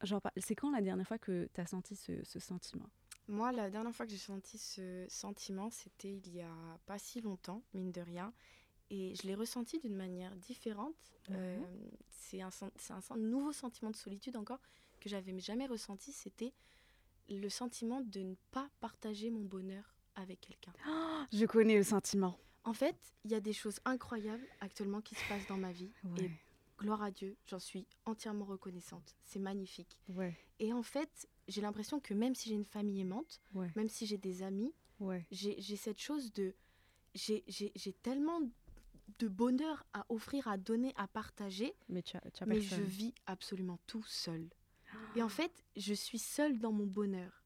genre 0.04 0.22
c'est 0.38 0.56
quand 0.56 0.72
la 0.72 0.82
dernière 0.82 1.08
fois 1.08 1.18
que 1.18 1.50
tu 1.54 1.62
as 1.62 1.68
senti 1.68 1.96
ce, 1.96 2.24
ce 2.24 2.40
sentiment? 2.40 2.90
Moi, 3.30 3.52
la 3.52 3.70
dernière 3.70 3.94
fois 3.94 4.08
que 4.08 4.12
j'ai 4.12 4.18
senti 4.18 4.58
ce 4.58 5.06
sentiment, 5.08 5.70
c'était 5.70 6.12
il 6.12 6.34
y 6.34 6.42
a 6.42 6.80
pas 6.88 6.98
si 6.98 7.22
longtemps, 7.22 7.62
mine 7.76 7.92
de 7.92 8.02
rien. 8.02 8.34
Et 8.90 9.14
je 9.14 9.28
l'ai 9.28 9.36
ressenti 9.36 9.78
d'une 9.78 9.96
manière 9.96 10.36
différente. 10.36 10.96
Euh, 11.30 11.60
c'est 12.10 12.42
un, 12.42 12.50
nouveau 13.18 13.52
sentiment 13.52 13.92
de 13.92 13.96
solitude 13.96 14.36
encore 14.36 14.60
que 15.00 15.10
j'avais 15.10 15.38
jamais 15.40 15.68
ressenti. 15.68 16.12
C'était 16.12 16.54
le 17.30 17.50
sentiment 17.50 18.02
de 18.02 18.22
ne 18.22 18.36
pas 18.50 18.68
partager 18.80 19.30
mon 19.30 19.44
bonheur 19.44 19.96
avec 20.16 20.42
quelqu'un. 20.42 20.74
Je 21.32 21.46
connais 21.46 21.78
le 21.78 21.84
sentiment. 21.84 22.36
En 22.64 22.74
fait, 22.74 22.98
il 23.26 23.32
y 23.32 23.36
a 23.36 23.40
des 23.40 23.54
choses 23.54 23.80
incroyables 23.86 24.46
actuellement 24.60 25.02
qui 25.02 25.14
se 25.14 25.28
passent 25.30 25.48
dans 25.48 25.58
ma 25.58 25.72
vie. 25.72 25.92
Et 26.18 26.32
gloire 26.80 27.02
à 27.04 27.12
Dieu, 27.12 27.36
j'en 27.46 27.60
suis 27.60 27.86
entièrement 28.06 28.46
reconnaissante. 28.46 29.16
C'est 29.26 29.40
magnifique. 29.40 30.00
ouais, 30.10 30.36
Et 30.60 30.72
en 30.74 30.82
fait, 30.84 31.28
j'ai 31.48 31.62
l'impression 31.62 32.00
que 32.00 32.14
même 32.14 32.34
si 32.36 32.50
j'ai 32.50 32.56
une 32.56 32.66
famille 32.66 33.02
aimante, 33.02 33.42
ouais, 33.54 33.72
même 33.76 33.90
si 33.90 34.06
j'ai 34.06 34.18
des 34.18 34.42
amis, 34.44 34.74
ouais. 35.00 35.26
j'ai 35.32 35.60
cette 35.76 36.00
chose 36.00 36.32
de... 36.34 36.56
J'ai 37.16 37.44
j'ai- 37.48 37.72
j'ai 37.76 37.94
tellement 37.94 38.40
de 39.18 39.28
bonheur 39.28 39.84
à 39.94 40.06
offrir, 40.10 40.48
à 40.48 40.58
donner, 40.58 40.94
à 40.96 41.08
partager, 41.08 41.74
Mais 41.90 42.04
tu 42.04 42.16
as, 42.16 42.22
tu 42.32 42.44
as 42.44 42.46
mais 42.46 42.62
je 42.62 42.82
vis 42.82 43.14
absolument 43.26 43.80
tout 43.88 44.04
seul. 44.04 44.48
Et 45.16 45.22
en 45.24 45.30
fait, 45.30 45.64
je 45.76 45.94
suis 45.94 46.20
seule 46.20 46.60
dans 46.60 46.72
mon 46.72 46.86
bonheur. 46.86 47.44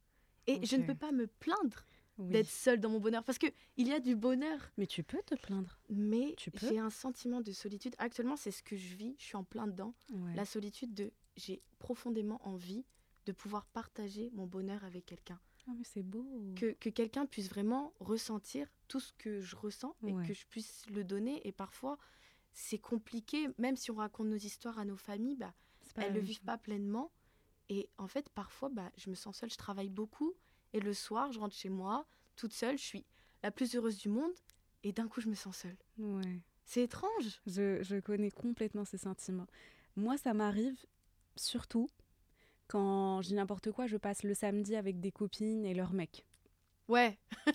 Et 0.47 0.65
je 0.65 0.75
ne 0.75 0.83
peux 0.85 0.95
pas 0.95 1.13
me 1.13 1.25
plaindre 1.27 1.85
Oui. 2.23 2.31
d'être 2.31 2.49
seule 2.49 2.79
dans 2.79 2.89
mon 2.89 2.99
bonheur, 2.99 3.23
parce 3.23 3.37
que 3.37 3.47
il 3.77 3.87
y 3.87 3.93
a 3.93 3.99
du 3.99 4.15
bonheur, 4.15 4.59
Mais 4.77 4.87
tu 4.87 5.03
peux 5.03 5.21
te 5.25 5.35
plaindre. 5.35 5.79
mais 5.89 6.35
j'ai 6.53 6.79
un 6.79 6.89
sentiment 6.89 7.41
de 7.41 7.51
solitude. 7.51 7.95
Actuellement, 7.97 8.35
c'est 8.37 8.51
ce 8.51 8.63
que 8.63 8.75
je 8.75 8.95
vis, 8.95 9.15
je 9.19 9.23
suis 9.25 9.35
en 9.37 9.43
plein 9.43 9.67
dedans. 9.67 9.93
Ouais. 10.11 10.33
La 10.35 10.45
solitude 10.45 10.93
de... 10.93 11.11
J'ai 11.35 11.61
profondément 11.79 12.39
envie 12.47 12.85
de 13.25 13.31
pouvoir 13.31 13.65
partager 13.65 14.29
mon 14.33 14.45
bonheur 14.45 14.83
avec 14.83 15.05
quelqu'un. 15.05 15.39
Ah, 15.67 15.71
mais 15.77 15.83
c'est 15.85 16.03
beau. 16.03 16.27
que, 16.55 16.73
que 16.73 16.89
quelqu'un 16.89 17.25
puisse 17.25 17.47
vraiment 17.49 17.93
ressentir 17.99 18.67
tout 18.89 18.99
ce 18.99 19.13
que 19.13 19.39
je 19.39 19.55
ressens 19.55 19.95
et 20.05 20.11
Ouais. 20.13 20.27
que 20.27 20.33
je 20.33 20.45
puisse 20.47 20.85
le 20.89 21.03
donner. 21.03 21.41
Et 21.47 21.51
parfois, 21.53 21.97
c'est 22.51 22.77
compliqué, 22.79 23.47
même 23.57 23.77
si 23.77 23.89
on 23.91 23.95
raconte 23.95 24.27
nos 24.27 24.35
histoires 24.37 24.77
à 24.77 24.85
nos 24.85 24.97
familles, 24.97 25.37
bah, 25.37 25.53
elles 25.95 26.09
ne 26.11 26.17
le 26.17 26.21
vivent 26.21 26.35
chose. 26.37 26.45
pas 26.45 26.57
pleinement. 26.57 27.11
Et 27.69 27.89
en 27.97 28.07
fait, 28.07 28.27
parfois, 28.29 28.67
bah, 28.69 28.91
je 28.97 29.09
me 29.09 29.15
sens 29.15 29.37
seule, 29.37 29.49
je 29.49 29.57
travaille 29.57 29.89
beaucoup. 29.89 30.33
Et 30.73 30.79
le 30.79 30.93
soir, 30.93 31.31
je 31.31 31.39
rentre 31.39 31.55
chez 31.55 31.69
moi, 31.69 32.05
toute 32.35 32.53
seule, 32.53 32.77
je 32.77 32.83
suis 32.83 33.05
la 33.43 33.51
plus 33.51 33.75
heureuse 33.75 33.97
du 33.97 34.09
monde. 34.09 34.31
et 34.83 34.91
d'un 34.91 35.07
coup, 35.07 35.21
je 35.21 35.29
me 35.29 35.35
sens 35.35 35.57
seule. 35.57 35.77
Ouais. 35.97 36.41
C'est 36.65 36.83
étrange. 36.83 37.39
Je, 37.45 37.81
je 37.83 37.99
connais 37.99 38.31
complètement 38.31 38.85
ces 38.85 38.97
sentiments. 38.97 39.47
Moi, 39.95 40.17
ça 40.17 40.33
m'arrive 40.33 40.77
surtout 41.35 41.89
quand 42.67 43.21
je 43.21 43.27
dis 43.29 43.33
n'importe 43.35 43.71
quoi, 43.71 43.87
je 43.87 43.97
passe 43.97 44.23
le 44.23 44.33
samedi 44.33 44.75
avec 44.75 44.99
des 44.99 45.11
copines 45.11 45.65
et 45.65 45.73
leurs 45.73 45.93
mecs. 45.93 46.25
Ouais, 46.89 47.17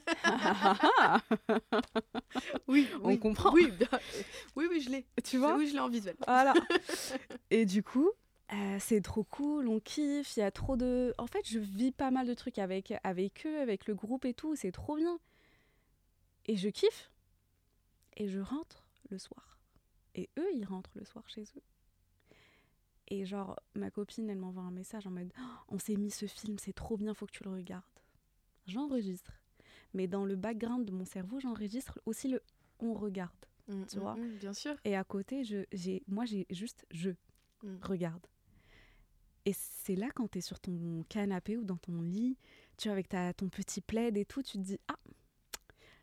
oui, 2.69 2.89
oui, 2.99 2.99
on 3.03 3.17
comprend. 3.19 3.53
Oui, 3.53 3.71
oui, 4.57 4.67
oui, 4.71 4.81
je 4.81 4.91
l'ai. 4.91 5.07
Tu 5.23 5.37
vois 5.39 5.57
Oui, 5.57 5.67
je 5.69 5.75
l'ai 5.75 5.81
en 5.81 5.89
visuel. 5.89 6.17
Voilà. 6.27 6.55
et 7.51 7.67
du 7.67 7.83
coup, 7.83 8.11
euh, 8.53 8.79
c'est 8.81 9.01
trop 9.03 9.25
cool, 9.25 9.69
on 9.69 9.79
kiffe, 9.81 10.37
il 10.37 10.41
y 10.41 10.43
a 10.43 10.51
trop 10.51 10.77
de... 10.77 11.15
En 11.19 11.27
fait, 11.27 11.47
je 11.47 11.59
vis 11.59 11.93
pas 11.93 12.11
mal 12.11 12.27
de 12.27 12.35
trucs 12.35 12.59
avec, 12.59 12.95
avec 13.05 13.47
eux, 13.47 13.61
avec 13.61 13.87
le 13.87 13.95
groupe 13.95 14.25
et 14.25 14.35
tout, 14.35 14.57
c'est 14.57 14.73
trop 14.73 14.97
bien. 14.97 15.19
Et 16.47 16.57
je 16.57 16.69
kiffe. 16.69 17.11
Et 18.17 18.29
je 18.29 18.41
rentre 18.41 18.85
le 19.11 19.19
soir. 19.19 19.59
Et 20.15 20.31
eux, 20.39 20.49
ils 20.55 20.65
rentrent 20.65 20.91
le 20.97 21.05
soir 21.05 21.29
chez 21.29 21.43
eux. 21.43 21.63
Et 23.09 23.25
genre, 23.25 23.59
ma 23.75 23.91
copine, 23.91 24.29
elle 24.29 24.39
m'envoie 24.39 24.63
un 24.63 24.71
message 24.71 25.07
en 25.07 25.11
mode 25.11 25.33
Oh, 25.39 25.43
On 25.69 25.79
s'est 25.79 25.97
mis 25.97 26.11
ce 26.11 26.27
film, 26.27 26.59
c'est 26.59 26.73
trop 26.75 26.97
bien, 26.97 27.15
faut 27.15 27.27
que 27.27 27.33
tu 27.33 27.45
le 27.45 27.51
regardes. 27.51 27.85
J'enregistre. 28.67 29.33
Mais 29.95 30.07
dans 30.07 30.25
le 30.25 30.37
background 30.37 30.85
de 30.87 30.93
mon 30.93 31.05
cerveau, 31.05 31.41
j'enregistre 31.41 31.99
aussi 32.07 32.29
le 32.29 32.43
On 32.81 32.93
regarde. 32.95 33.31
Mm, 33.69 33.85
Tu 33.87 33.97
mm, 33.97 34.01
vois. 34.01 34.15
mm, 34.17 34.39
Bien 34.39 34.53
sûr. 34.53 34.75
Et 34.85 34.97
à 34.97 35.05
côté, 35.05 35.45
je, 35.45 35.65
j'ai, 35.73 36.03
moi, 36.09 36.25
j'ai 36.25 36.47
juste 36.51 36.87
je 36.91 37.11
regarde. 37.83 38.27
Et 39.49 39.55
c'est 39.55 39.95
là, 39.95 40.09
quand 40.15 40.29
tu 40.31 40.39
es 40.39 40.41
sur 40.43 40.61
ton 40.61 41.07
canapé 41.09 41.57
ou 41.57 41.65
dans 41.65 41.79
ton 41.79 42.03
lit, 42.03 42.37
tu 42.77 42.89
vois, 42.89 42.93
avec 42.93 43.09
ta, 43.09 43.33
ton 43.33 43.49
petit 43.49 43.81
plaid 43.81 44.15
et 44.19 44.27
tout, 44.27 44.43
tu 44.43 44.59
te 44.59 44.63
dis 44.63 44.79
Ah, 44.89 44.99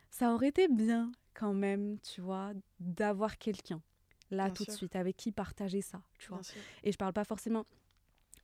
ça 0.10 0.34
aurait 0.34 0.48
été 0.48 0.68
bien 0.68 1.12
quand 1.36 1.54
même, 1.54 2.00
tu 2.00 2.22
vois, 2.22 2.54
d'avoir 2.80 3.38
quelqu'un 3.38 3.84
là 4.32 4.46
Bien 4.46 4.54
tout 4.56 4.66
de 4.66 4.72
suite, 4.72 4.96
avec 4.96 5.16
qui 5.16 5.32
partager 5.32 5.82
ça, 5.84 6.02
tu 6.18 6.30
vois. 6.30 6.42
Et 6.84 6.92
je 6.92 6.98
parle 6.98 7.14
pas 7.14 7.24
forcément. 7.24 7.68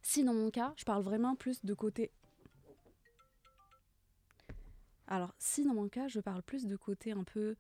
Si 0.04 0.24
dans 0.24 0.36
mon 0.36 0.52
cas, 0.52 0.72
je 0.78 0.84
parle 0.84 1.02
vraiment 1.02 1.36
plus 1.36 1.66
de 1.66 1.74
côté. 1.74 2.12
Alors, 5.08 5.34
si 5.40 5.64
dans 5.64 5.74
mon 5.74 5.90
cas, 5.90 6.10
je 6.10 6.20
parle 6.20 6.44
plus 6.44 6.68
de 6.68 6.76
côté 6.76 7.12
un 7.12 7.24
peu 7.24 7.56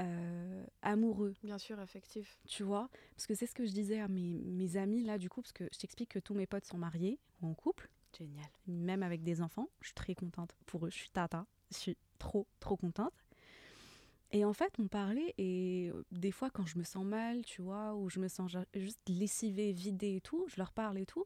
euh, 0.00 0.64
amoureux, 0.82 1.34
Bien 1.42 1.58
sûr, 1.58 1.78
affectif. 1.80 2.40
tu 2.46 2.62
vois? 2.62 2.88
Parce 3.16 3.26
que 3.26 3.34
c'est 3.34 3.46
ce 3.46 3.54
que 3.54 3.64
je 3.66 3.72
disais 3.72 4.00
à 4.00 4.08
mes, 4.08 4.44
mes 4.44 4.76
amis 4.76 5.02
là, 5.04 5.18
du 5.18 5.28
coup, 5.28 5.42
parce 5.42 5.52
que 5.52 5.64
je 5.72 5.78
t'explique 5.78 6.10
que 6.10 6.18
tous 6.18 6.34
mes 6.34 6.46
potes 6.46 6.64
sont 6.64 6.78
mariés 6.78 7.18
ou 7.42 7.48
en 7.48 7.54
couple, 7.54 7.88
Génial. 8.16 8.46
même 8.66 9.02
avec 9.02 9.22
des 9.22 9.40
enfants. 9.42 9.68
Je 9.80 9.86
suis 9.88 9.94
très 9.94 10.14
contente 10.14 10.54
pour 10.66 10.86
eux, 10.86 10.90
je 10.90 10.96
suis 10.96 11.10
tata, 11.10 11.46
je 11.72 11.76
suis 11.78 11.96
trop, 12.18 12.46
trop 12.60 12.76
contente. 12.76 13.12
Et 14.30 14.44
en 14.44 14.52
fait, 14.52 14.78
on 14.78 14.88
parlait, 14.88 15.34
et 15.38 15.90
euh, 15.94 16.04
des 16.12 16.32
fois, 16.32 16.50
quand 16.50 16.66
je 16.66 16.76
me 16.78 16.84
sens 16.84 17.02
mal, 17.04 17.42
tu 17.46 17.62
vois, 17.62 17.94
ou 17.94 18.10
je 18.10 18.20
me 18.20 18.28
sens 18.28 18.54
juste 18.74 19.00
lessivée, 19.08 19.72
vidée 19.72 20.16
et 20.16 20.20
tout, 20.20 20.44
je 20.48 20.56
leur 20.58 20.72
parle 20.72 20.98
et 20.98 21.06
tout. 21.06 21.24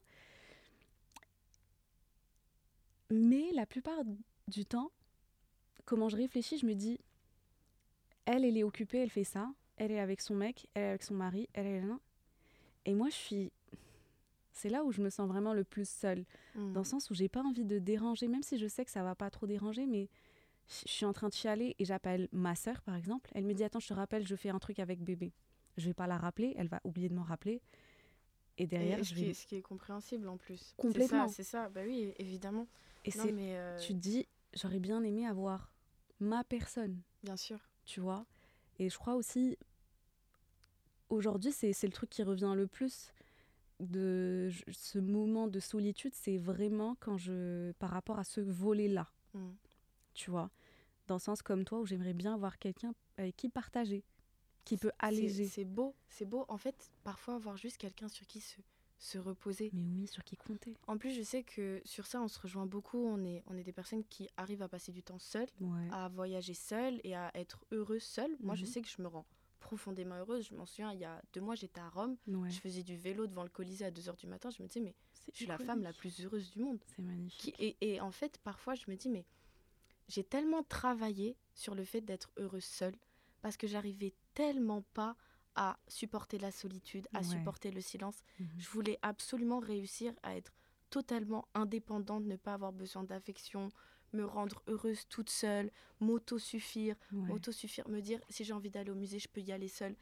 Mais 3.11 3.51
la 3.55 3.67
plupart 3.67 3.99
du 4.49 4.65
temps, 4.65 4.91
comment 5.85 6.09
je 6.09 6.17
réfléchis, 6.17 6.59
je 6.59 6.67
me 6.67 6.75
dis, 6.75 6.99
elle, 8.27 8.45
elle 8.45 8.57
est 8.57 8.63
occupée, 8.65 8.99
elle 8.99 9.11
fait 9.11 9.25
ça, 9.25 9.53
elle 9.77 9.91
est 9.91 10.01
avec 10.01 10.21
son 10.21 10.35
mec, 10.35 10.67
elle 10.75 10.83
est 10.83 10.89
avec 10.89 11.03
son 11.03 11.15
mari, 11.15 11.49
elle 11.55 11.67
est 11.67 11.81
là. 11.81 11.99
Et 12.85 12.95
moi, 12.95 13.09
je 13.09 13.15
suis. 13.15 13.53
C'est 14.53 14.69
là 14.69 14.85
où 14.85 14.93
je 14.93 15.01
me 15.01 15.09
sens 15.09 15.27
vraiment 15.29 15.55
le 15.55 15.65
plus 15.65 15.89
seule 15.89 16.25
Mm. 16.55 16.73
dans 16.75 16.81
le 16.81 16.85
sens 16.87 17.09
où 17.11 17.15
j'ai 17.15 17.29
pas 17.29 17.43
envie 17.43 17.65
de 17.65 17.79
déranger, 17.79 18.29
même 18.29 18.43
si 18.43 18.59
je 18.59 18.67
sais 18.67 18.85
que 18.85 18.91
ça 18.91 19.03
va 19.03 19.15
pas 19.15 19.31
trop 19.31 19.47
déranger, 19.47 19.87
mais 19.87 20.09
je 20.69 20.83
je 20.87 20.93
suis 20.93 21.05
en 21.07 21.13
train 21.13 21.29
de 21.29 21.33
chialer 21.35 21.75
et 21.79 21.85
j'appelle 21.85 22.29
ma 22.33 22.55
sœur 22.55 22.83
par 22.83 22.95
exemple. 22.95 23.31
Elle 23.35 23.45
me 23.45 23.55
dit 23.55 23.65
Attends, 23.65 23.81
je 23.81 23.89
te 23.89 23.95
rappelle, 23.95 24.27
je 24.27 24.37
fais 24.37 24.51
un 24.51 24.59
truc 24.59 24.79
avec 24.79 25.01
bébé. 25.03 25.33
Je 25.79 25.87
vais 25.87 25.95
pas 25.95 26.07
la 26.07 26.19
rappeler, 26.19 26.55
elle 26.57 26.69
va 26.69 26.81
oublier 26.85 27.09
de 27.09 27.15
m'en 27.15 27.23
rappeler. 27.25 27.61
Et 28.59 28.67
derrière, 28.67 28.99
Et 28.99 29.03
je 29.05 29.09
ce, 29.09 29.15
qui 29.15 29.25
vais. 29.25 29.31
est, 29.31 29.35
ce 29.35 29.47
qui 29.47 29.57
est 29.57 29.63
compréhensible 29.63 30.29
en 30.29 30.37
plus. 30.37 30.75
Complètement. 30.77 31.27
C'est 31.29 31.43
ça, 31.43 31.43
c'est 31.43 31.51
ça. 31.65 31.69
Bah 31.71 31.81
oui, 31.87 32.13
évidemment. 32.19 32.69
Et 33.07 33.11
non, 33.17 33.25
c'est. 33.25 33.33
mais 33.33 33.57
euh, 33.57 33.79
Tu 33.79 33.95
te 33.95 33.99
dis 33.99 34.27
J'aurais 34.55 34.81
bien 34.81 35.03
aimé 35.03 35.27
avoir 35.27 35.73
ma 36.21 36.45
personne, 36.45 37.01
bien 37.25 37.39
sûr. 37.39 37.59
Tu 37.85 38.01
vois. 38.01 38.27
Et 38.79 38.89
je 38.89 38.99
crois 38.99 39.15
aussi. 39.15 39.59
Aujourd'hui, 41.09 41.53
c'est 41.53 41.73
c'est 41.73 41.87
le 41.87 41.93
truc 41.93 42.11
qui 42.11 42.23
revient 42.23 42.55
le 42.57 42.67
plus 42.67 43.13
de 43.81 44.51
ce 44.71 44.99
moment 44.99 45.49
de 45.49 45.61
solitude, 45.61 46.15
c'est 46.15 46.39
vraiment 46.39 46.97
quand 47.01 47.19
je. 47.19 47.73
par 47.73 47.91
rapport 47.91 48.19
à 48.19 48.25
ce 48.25 48.41
volet-là. 48.41 49.11
Mm. 49.35 49.51
tu 50.15 50.31
vois. 50.31 50.51
Dans 51.09 51.17
le 51.17 51.21
sens 51.21 51.43
comme 51.43 51.65
toi, 51.65 51.81
où 51.81 51.87
j'aimerais 51.87 52.15
bien 52.15 52.35
avoir 52.35 52.59
quelqu'un 52.59 52.95
avec 53.19 53.37
qui 53.37 53.49
partager, 53.49 54.05
qui 54.65 54.77
peut 54.77 54.93
alléger. 54.99 55.47
C'est 55.47 55.65
beau, 55.65 55.95
c'est 56.09 56.25
beau. 56.25 56.45
En 56.49 56.59
fait, 56.59 56.93
parfois 57.03 57.35
avoir 57.35 57.57
juste 57.57 57.77
quelqu'un 57.77 58.09
sur 58.09 58.27
qui 58.27 58.41
se, 58.41 58.61
se 59.03 59.19
reposer. 59.19 59.71
Mais 59.73 59.83
oui, 59.85 60.07
sur 60.07 60.23
qui 60.23 60.37
compter? 60.37 60.77
En 60.87 60.97
plus, 60.97 61.11
je 61.11 61.23
sais 61.23 61.43
que 61.43 61.83
sur 61.85 62.07
ça, 62.07 62.23
on 62.23 62.29
se 62.29 62.39
rejoint 62.39 62.67
beaucoup. 62.67 62.99
On 63.05 63.25
est, 63.25 63.43
on 63.49 63.57
est 63.57 63.65
des 63.65 63.73
personnes 63.73 64.05
qui 64.05 64.29
arrivent 64.37 64.63
à 64.63 64.69
passer 64.69 64.93
du 64.93 65.03
temps 65.03 65.19
seules, 65.19 65.49
Ouais. 65.61 65.89
à 65.91 66.09
voyager 66.09 66.55
seules 66.55 67.01
et 67.03 67.17
à 67.17 67.33
être 67.35 67.65
heureuses 67.73 68.05
seules. 68.05 68.37
Moi, 68.41 68.55
je 68.55 68.63
Mhm. 68.65 68.67
sais 68.71 68.81
que 68.81 68.89
je 68.89 69.03
me 69.03 69.09
rends 69.09 69.27
profondément 69.59 70.15
heureuse. 70.15 70.47
Je 70.49 70.55
m'en 70.55 70.67
souviens, 70.67 70.93
il 70.93 71.01
y 71.01 71.05
a 71.05 71.21
deux 71.33 71.41
mois, 71.41 71.57
j'étais 71.57 71.81
à 71.81 71.89
Rome. 71.89 72.17
ouais. 72.29 72.49
Je 72.51 72.61
faisais 72.61 72.85
du 72.85 72.97
vélo 72.97 73.27
devant 73.27 73.43
le 73.43 73.49
Colisée 73.49 73.85
à 73.85 73.91
2h 73.91 74.17
du 74.17 74.27
matin. 74.29 74.51
Je 74.51 74.63
me 74.63 74.69
disais, 74.69 74.81
mais 74.81 74.95
je 75.33 75.37
suis 75.39 75.47
la 75.47 75.59
femme 75.59 75.83
la 75.83 75.93
plus 75.93 76.21
heureuse 76.25 76.51
du 76.53 76.61
monde. 76.61 76.79
C'est 76.95 77.03
magnifique. 77.03 77.55
Qui- 77.57 77.65
et, 77.65 77.77
et 77.95 78.01
en 78.01 78.13
fait, 78.13 78.39
parfois, 78.39 78.75
je 78.77 78.85
me 78.89 78.95
dis, 78.97 79.09
mais 79.09 79.25
j'ai 80.09 80.23
tellement 80.25 80.63
travaillé 80.63 81.37
sur 81.55 81.75
le 81.75 81.85
fait 81.85 82.01
d'être 82.03 82.31
heureuse 82.37 82.65
seule 82.65 82.95
parce 83.41 83.57
que 83.57 83.67
j'arrivais 83.67 84.15
tellement 84.35 84.83
pas 84.95 85.17
à 85.55 85.79
supporter 85.89 86.39
la 86.39 86.51
solitude, 86.51 87.07
à 87.15 87.19
Ouais. 87.19 87.25
supporter 87.25 87.71
le 87.71 87.81
silence. 87.81 88.23
Mhm. 88.39 88.49
Je 88.59 88.69
voulais 88.71 88.99
absolument 89.03 89.59
réussir 89.61 90.13
à 90.23 90.37
être 90.37 90.53
totalement 90.91 91.47
indépendante, 91.55 92.25
ne 92.25 92.37
pas 92.37 92.55
avoir 92.55 92.73
besoin 92.73 93.05
d'affection, 93.05 93.71
me 94.13 94.25
rendre 94.27 94.63
heureuse 94.67 95.07
toute 95.09 95.31
seule, 95.31 95.71
m'auto-suffire, 96.01 96.97
Ouais. 97.13 97.29
m'auto-suffire, 97.29 97.89
me 97.89 98.01
dire 98.01 98.21
si 98.29 98.45
j'ai 98.45 98.53
envie 98.53 98.71
d'aller 98.71 98.91
au 98.91 98.95
musée, 98.95 99.19
je 99.19 99.29
peux 99.29 99.41
y 99.41 99.53
aller 99.53 99.69
seule. 99.69 99.97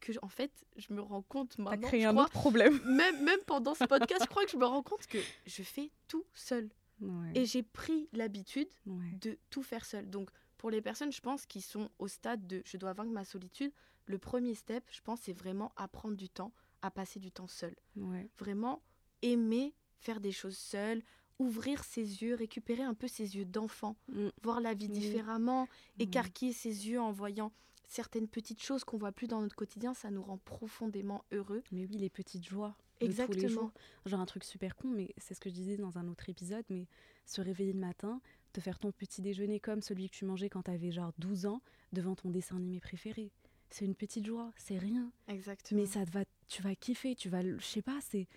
Que 0.00 0.12
en 0.22 0.28
fait, 0.28 0.64
je 0.76 0.92
me 0.94 1.02
rends 1.02 1.20
compte 1.20 1.54
T'as 1.56 1.62
maintenant, 1.64 1.88
créé 1.88 2.02
je 2.02 2.06
un 2.08 2.12
crois, 2.12 2.24
autre 2.24 2.32
problème. 2.32 2.80
même, 2.86 3.22
même 3.22 3.40
pendant 3.46 3.74
ce 3.74 3.84
podcast, 3.84 4.22
je 4.24 4.28
crois 4.28 4.44
que 4.46 4.50
je 4.50 4.56
me 4.56 4.64
rends 4.64 4.82
compte 4.82 5.06
que 5.06 5.18
je 5.46 5.62
fais 5.62 5.90
tout 6.08 6.24
seule. 6.32 6.70
Ouais. 7.00 7.32
Et 7.34 7.44
j'ai 7.44 7.62
pris 7.62 8.08
l'habitude 8.12 8.68
Ouais. 8.86 9.10
de 9.20 9.38
tout 9.50 9.62
faire 9.62 9.84
seule. 9.84 10.08
Donc, 10.08 10.30
pour 10.56 10.70
les 10.70 10.80
personnes, 10.80 11.12
je 11.12 11.20
pense, 11.20 11.44
qui 11.44 11.60
sont 11.60 11.90
au 11.98 12.08
stade 12.08 12.46
de 12.46 12.62
je 12.64 12.78
dois 12.78 12.94
vaincre 12.94 13.10
ma 13.10 13.24
solitude, 13.26 13.72
le 14.06 14.18
premier 14.18 14.54
step, 14.54 14.84
je 14.90 15.00
pense, 15.00 15.20
c'est 15.22 15.32
vraiment 15.32 15.72
apprendre 15.76 16.16
du 16.16 16.28
temps, 16.28 16.52
à 16.82 16.90
passer 16.90 17.20
du 17.20 17.30
temps 17.30 17.48
seul. 17.48 17.74
Ouais. 17.96 18.28
Vraiment 18.38 18.82
aimer 19.22 19.74
faire 19.98 20.20
des 20.20 20.32
choses 20.32 20.56
seule, 20.56 21.02
ouvrir 21.38 21.84
ses 21.84 22.22
yeux, 22.22 22.34
récupérer 22.34 22.82
un 22.82 22.94
peu 22.94 23.06
ses 23.08 23.36
yeux 23.36 23.44
d'enfant, 23.44 23.96
Mm. 24.08 24.28
voir 24.42 24.60
la 24.60 24.74
vie 24.74 24.88
différemment, 24.88 25.62
Ouais. 25.62 26.04
écarquiller 26.04 26.52
ses 26.52 26.88
yeux 26.88 27.00
en 27.00 27.12
voyant 27.12 27.52
certaines 27.88 28.26
petites 28.28 28.62
choses 28.62 28.84
qu'on 28.84 28.96
voit 28.96 29.12
plus 29.12 29.26
dans 29.28 29.40
notre 29.40 29.54
quotidien, 29.56 29.92
ça 29.94 30.10
nous 30.10 30.22
rend 30.22 30.38
profondément 30.38 31.24
heureux. 31.30 31.62
Mais 31.72 31.84
oui, 31.86 31.96
les 31.98 32.10
petites 32.10 32.46
joies. 32.46 32.74
de 33.00 33.06
tous 33.08 33.10
les 33.10 33.22
Exactement. 33.24 33.48
jours. 33.48 33.72
Genre 34.06 34.20
un 34.20 34.26
truc 34.26 34.44
super 34.44 34.76
con, 34.76 34.86
mais 34.88 35.12
c'est 35.18 35.34
ce 35.34 35.40
que 35.40 35.50
je 35.50 35.54
disais 35.54 35.76
dans 35.76 35.98
un 35.98 36.06
autre 36.06 36.28
épisode, 36.28 36.64
mais 36.70 36.86
se 37.26 37.40
réveiller 37.40 37.72
le 37.72 37.80
matin, 37.80 38.20
te 38.52 38.60
faire 38.60 38.78
ton 38.78 38.92
petit 38.92 39.20
déjeuner 39.22 39.58
comme 39.58 39.82
celui 39.82 40.08
que 40.08 40.14
tu 40.14 40.24
mangeais 40.24 40.48
quand 40.48 40.62
t'avais 40.62 40.92
genre 40.92 41.12
12 41.18 41.46
ans, 41.46 41.60
devant 41.92 42.14
ton 42.14 42.30
dessin 42.30 42.56
animé 42.58 42.78
préféré. 42.78 43.32
C'est 43.72 43.84
une 43.86 43.94
petite 43.94 44.26
joie, 44.26 44.52
c'est 44.56 44.78
rien. 44.78 45.10
Exactement. 45.28 45.80
Mais 45.80 45.86
ça 45.86 46.04
te 46.04 46.10
va, 46.10 46.24
tu 46.48 46.62
vas 46.62 46.74
kiffer, 46.74 47.14
tu 47.14 47.28
vas, 47.28 47.42
je 47.42 47.58
sais 47.64 47.82
pas, 47.82 47.98
c'est, 48.02 48.28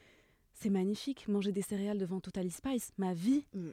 c'est 0.53 0.69
magnifique. 0.69 1.27
Manger 1.27 1.51
des 1.51 1.61
céréales 1.61 1.97
devant 1.97 2.19
Totally 2.21 2.51
Spice, 2.51 2.91
ma 2.97 3.13
vie. 3.13 3.45
Mm. 3.53 3.69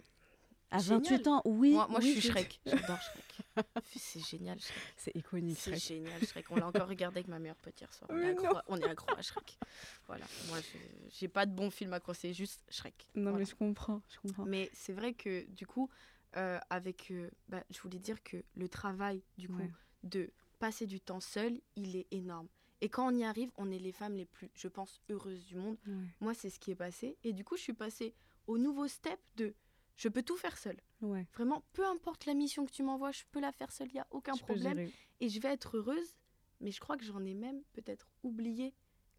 À 0.74 0.78
Génial. 0.78 1.00
28 1.02 1.26
ans, 1.28 1.42
oui. 1.44 1.72
moi, 1.72 1.86
moi 1.88 2.00
oui, 2.00 2.14
je 2.14 2.20
suis 2.20 2.30
Shrek. 2.30 2.58
J'adore 2.66 2.98
Shrek. 2.98 3.66
c'est 3.94 4.24
génial, 4.24 4.58
Shrek. 4.58 4.78
C'est 4.96 5.14
iconique. 5.14 5.58
C'est 5.60 5.76
génial, 5.76 6.20
Shrek. 6.26 6.50
On 6.50 6.56
l'a 6.56 6.66
encore 6.66 6.88
regardé 6.88 7.18
avec 7.18 7.28
ma 7.28 7.38
meilleure 7.38 7.56
pote 7.56 7.78
hier 7.78 7.92
soir. 7.92 8.10
On, 8.10 8.18
est 8.18 8.30
accro, 8.30 8.56
à- 8.56 8.64
on 8.68 8.76
est 8.78 8.84
accro 8.88 9.14
à 9.14 9.20
Shrek. 9.20 9.58
Voilà. 10.06 10.24
Moi, 10.48 10.58
je- 10.60 11.10
j'ai 11.18 11.28
pas 11.28 11.44
de 11.44 11.54
bon 11.54 11.70
film 11.70 11.92
à 11.92 12.00
conseiller, 12.00 12.32
juste 12.32 12.64
Shrek. 12.70 13.06
Non, 13.14 13.24
Voilà. 13.24 13.38
mais 13.40 13.44
je 13.44 13.54
comprends, 13.54 14.00
je 14.08 14.18
comprends. 14.20 14.46
Mais 14.46 14.70
c'est 14.72 14.94
vrai 14.94 15.12
que 15.12 15.44
du 15.50 15.66
coup, 15.66 15.90
euh, 16.38 16.58
avec, 16.70 17.10
euh, 17.10 17.28
bah, 17.48 17.62
je 17.70 17.78
voulais 17.80 17.98
dire 17.98 18.22
que 18.22 18.42
le 18.56 18.66
travail 18.66 19.22
du 19.36 19.48
coup 19.48 19.58
Ouais. 19.58 19.70
de 20.04 20.30
passer 20.62 20.86
du 20.86 21.00
temps 21.00 21.18
seul, 21.18 21.60
il 21.74 21.96
est 21.96 22.06
énorme. 22.12 22.46
Et 22.80 22.88
quand 22.88 23.12
on 23.12 23.16
y 23.16 23.24
arrive, 23.24 23.50
on 23.56 23.68
est 23.72 23.80
les 23.80 23.90
femmes 23.90 24.14
les 24.14 24.26
plus, 24.26 24.48
je 24.54 24.68
pense, 24.68 25.00
heureuses 25.10 25.44
du 25.44 25.56
monde. 25.56 25.76
Ouais. 25.88 25.94
Moi, 26.20 26.34
c'est 26.34 26.50
ce 26.50 26.60
qui 26.60 26.70
est 26.70 26.76
passé. 26.76 27.16
Et 27.24 27.32
du 27.32 27.42
coup, 27.42 27.56
je 27.56 27.62
suis 27.62 27.72
passée 27.72 28.14
au 28.46 28.58
nouveau 28.58 28.86
step 28.86 29.18
de 29.34 29.54
je 29.96 30.08
peux 30.08 30.22
tout 30.22 30.36
faire 30.36 30.56
seule. 30.56 30.80
Ouais. 31.00 31.26
Vraiment, 31.34 31.64
peu 31.72 31.84
importe 31.84 32.26
la 32.26 32.34
mission 32.34 32.64
que 32.64 32.70
tu 32.70 32.84
m'envoies, 32.84 33.10
je 33.10 33.24
peux 33.32 33.40
la 33.40 33.50
faire 33.50 33.72
seule, 33.72 33.88
il 33.88 33.94
n'y 33.94 34.00
a 34.00 34.06
aucun 34.12 34.36
problème. 34.36 34.88
Et 35.18 35.28
je 35.28 35.40
vais 35.40 35.48
être 35.48 35.78
heureuse. 35.78 36.14
Mais 36.60 36.70
je 36.70 36.78
crois 36.78 36.96
que 36.96 37.04
j'en 37.04 37.24
ai 37.24 37.34
même 37.34 37.60
peut-être 37.72 38.12
oublié 38.22 38.72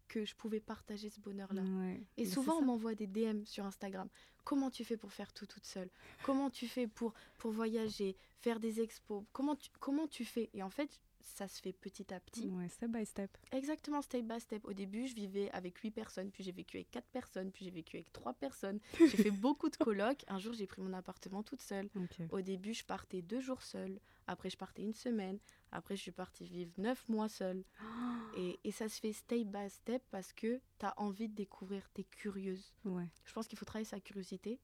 que 0.08 0.24
je 0.24 0.34
pouvais 0.34 0.60
partager 0.60 1.10
ce 1.10 1.20
bonheur-là. 1.20 1.60
Ouais. 1.60 2.02
Et 2.16 2.24
souvent, 2.24 2.56
on 2.56 2.64
m'envoie 2.64 2.94
des 2.94 3.06
DM 3.06 3.44
sur 3.44 3.66
Instagram. 3.66 4.08
Comment 4.44 4.70
tu 4.70 4.82
fais 4.82 4.96
pour 4.96 5.12
faire 5.12 5.32
tout 5.34 5.46
toute 5.46 5.66
seule? 5.66 5.90
Comment 6.22 6.48
tu 6.48 6.68
fais 6.68 6.86
pour, 6.86 7.12
pour 7.36 7.50
voyager, 7.50 8.16
faire 8.40 8.60
des 8.60 8.80
expos? 8.80 9.24
Comment 9.32 9.56
tu, 9.56 9.68
comment 9.78 10.06
tu 10.08 10.24
fais? 10.24 10.48
Et 10.54 10.62
en 10.62 10.70
fait, 10.70 11.00
ça 11.24 11.48
se 11.48 11.60
fait 11.60 11.72
petit 11.72 12.12
à 12.12 12.20
petit. 12.20 12.48
Ouais, 12.50 12.68
step 12.68 12.90
by 12.90 13.04
step. 13.04 13.36
Exactement, 13.50 14.02
step 14.02 14.24
by 14.24 14.38
step. 14.40 14.64
Au 14.64 14.72
début, 14.72 15.06
je 15.06 15.14
vivais 15.14 15.50
avec 15.52 15.76
huit 15.78 15.90
personnes, 15.90 16.30
puis 16.30 16.44
j'ai 16.44 16.52
vécu 16.52 16.76
avec 16.76 16.90
quatre 16.90 17.08
personnes, 17.08 17.50
puis 17.50 17.64
j'ai 17.64 17.70
vécu 17.70 17.96
avec 17.96 18.12
trois 18.12 18.34
personnes. 18.34 18.78
J'ai 18.98 19.16
fait 19.16 19.30
beaucoup 19.30 19.68
de 19.70 19.76
colocs. 19.76 20.24
Un 20.28 20.38
jour, 20.38 20.52
j'ai 20.52 20.66
pris 20.66 20.82
mon 20.82 20.92
appartement 20.92 21.42
toute 21.42 21.62
seule. 21.62 21.88
Au 22.30 22.40
début, 22.40 22.74
je 22.74 22.84
partais 22.84 23.22
deux 23.22 23.40
jours 23.40 23.62
seule. 23.62 23.98
Après, 24.26 24.48
je 24.50 24.56
partais 24.56 24.82
une 24.82 24.94
semaine. 24.94 25.38
Après, 25.72 25.96
je 25.96 26.02
suis 26.02 26.12
partie 26.12 26.44
vivre 26.46 26.72
neuf 26.78 27.08
mois 27.08 27.28
seule. 27.28 27.64
Et, 28.36 28.58
et 28.64 28.72
ça 28.72 28.88
se 28.88 28.98
fait 29.00 29.12
step 29.12 29.46
by 29.46 29.70
step 29.70 30.02
parce 30.10 30.32
que 30.32 30.60
tu 30.80 30.86
as 30.86 30.94
envie 31.00 31.28
de 31.28 31.34
découvrir, 31.34 31.88
tu 31.94 32.00
es 32.00 32.04
curieuse. 32.04 32.72
Ouais. 32.84 33.08
Je 33.24 33.32
pense 33.32 33.46
qu'il 33.46 33.56
faut 33.58 33.64
travailler 33.64 33.84
sa 33.84 34.00
curiosité. 34.00 34.58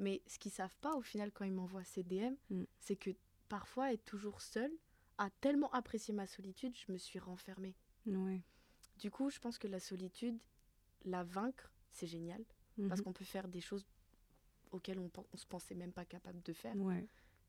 Mais 0.00 0.22
ce 0.26 0.38
qu'ils 0.40 0.50
savent 0.50 0.76
pas 0.80 0.96
au 0.96 1.02
final 1.02 1.30
quand 1.30 1.44
ils 1.44 1.52
m'envoient 1.52 1.84
ces 1.84 2.02
DM, 2.02 2.34
Mm. 2.50 2.64
c'est 2.80 2.96
que 2.96 3.10
parfois 3.48 3.92
être 3.92 4.04
toujours 4.04 4.40
seule 4.40 4.72
a 5.24 5.30
tellement 5.40 5.70
apprécié 5.72 6.12
ma 6.14 6.26
solitude, 6.26 6.74
je 6.76 6.90
me 6.92 6.98
suis 6.98 7.18
renfermée. 7.18 7.74
Ouais. 8.06 8.42
Du 8.98 9.10
coup, 9.10 9.30
je 9.30 9.38
pense 9.38 9.58
que 9.58 9.68
la 9.68 9.80
solitude, 9.80 10.38
la 11.04 11.22
vaincre, 11.24 11.70
c'est 11.90 12.06
génial 12.06 12.42
parce 12.88 13.00
Mhm. 13.00 13.04
qu'on 13.04 13.12
peut 13.12 13.24
faire 13.24 13.48
des 13.48 13.60
choses 13.60 13.84
auxquelles 14.70 14.98
on, 14.98 15.10
on 15.32 15.36
se 15.36 15.46
pensait 15.46 15.74
même 15.74 15.92
pas 15.92 16.04
capable 16.04 16.42
de 16.42 16.52
faire. 16.52 16.74
Ouais. 16.76 17.06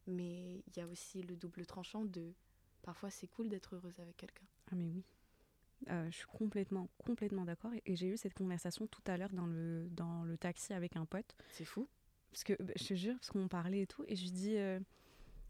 Mais 0.08 0.64
il 0.68 0.78
y 0.78 0.82
a 0.82 0.88
aussi 0.88 1.22
le 1.24 1.36
double 1.36 1.66
tranchant 1.66 2.04
de 2.06 2.34
parfois 2.82 3.10
c'est 3.10 3.28
cool 3.28 3.48
d'être 3.48 3.76
heureuse 3.76 4.00
avec 4.00 4.18
quelqu'un. 4.18 4.46
Ah 4.72 4.76
mais 4.76 4.90
oui. 4.90 5.04
Euh, 5.90 6.10
je 6.12 6.18
suis 6.18 6.26
complètement, 6.28 6.90
complètement 6.98 7.46
d'accord. 7.46 7.74
Et, 7.74 7.82
et 7.86 7.96
j'ai 7.96 8.08
eu 8.08 8.18
cette 8.18 8.34
conversation 8.34 8.86
tout 8.88 9.02
à 9.08 9.18
l'heure 9.18 9.32
dans 9.34 9.46
le, 9.48 9.88
dans 9.92 10.24
le 10.24 10.38
taxi 10.38 10.74
avec 10.74 10.96
un 10.96 11.06
pote. 11.06 11.36
C'est 11.52 11.66
fou. 11.66 11.88
Parce 12.32 12.44
que, 12.44 12.62
bah, 12.62 12.74
je 12.78 12.86
te 12.88 12.94
jure, 12.94 13.16
parce 13.16 13.30
qu'on 13.32 13.48
parlait 13.48 13.82
et 13.82 13.88
tout. 13.88 14.04
Et 14.08 14.16
je 14.16 14.24
lui 14.24 14.32
dis, 14.32 14.58
euh, 14.58 14.80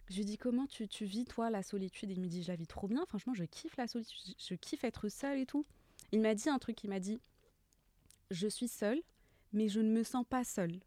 je 0.10 0.18
lui 0.18 0.26
dis 0.26 0.38
comment 0.38 0.68
tu, 0.68 0.86
vis, 1.06 1.26
toi, 1.26 1.50
la 1.50 1.63
solitude? 1.63 2.10
Et 2.12 2.13
il 2.13 2.22
me 2.22 2.28
dit, 2.28 2.44
je 2.44 2.50
la 2.50 2.56
vis 2.56 2.68
trop 2.68 2.88
bien. 2.88 3.06
Franchement, 3.06 3.34
je 3.34 3.46
kiffe 3.46 3.78
la 3.78 3.88
solitude. 3.88 4.36
Je, 4.38 4.46
je 4.50 4.56
kiffe 4.56 4.84
être 4.84 5.10
seule 5.10 5.39
et 5.39 5.46
tout. 5.46 5.66
Il 6.12 6.22
m'a 6.22 6.36
dit 6.36 6.50
un 6.50 6.60
truc. 6.60 6.84
Il 6.84 6.89
m'a 6.89 7.00
dit, 7.00 7.20
je 8.32 8.48
suis 8.48 8.68
seule, 8.68 9.02
mais 9.54 9.70
je 9.70 9.80
ne 9.80 9.92
me 9.92 10.04
sens 10.04 10.26
pas 10.28 10.44
seule. 10.44 10.80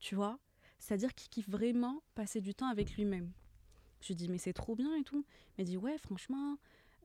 Tu 0.00 0.14
vois? 0.14 0.38
C'est-à-dire 0.78 1.14
qu'il 1.14 1.28
kiffe 1.28 1.48
vraiment 1.48 2.02
passer 2.14 2.40
du 2.40 2.54
temps 2.54 2.68
avec 2.68 2.96
lui-même. 2.96 3.32
Je 4.00 4.08
lui 4.08 4.14
dis, 4.14 4.28
mais 4.28 4.38
c'est 4.38 4.52
trop 4.52 4.76
bien 4.76 4.94
et 4.96 5.02
tout. 5.02 5.24
Il 5.56 5.62
m'a 5.62 5.64
dit, 5.64 5.76
ouais, 5.76 5.98
franchement, 5.98 6.58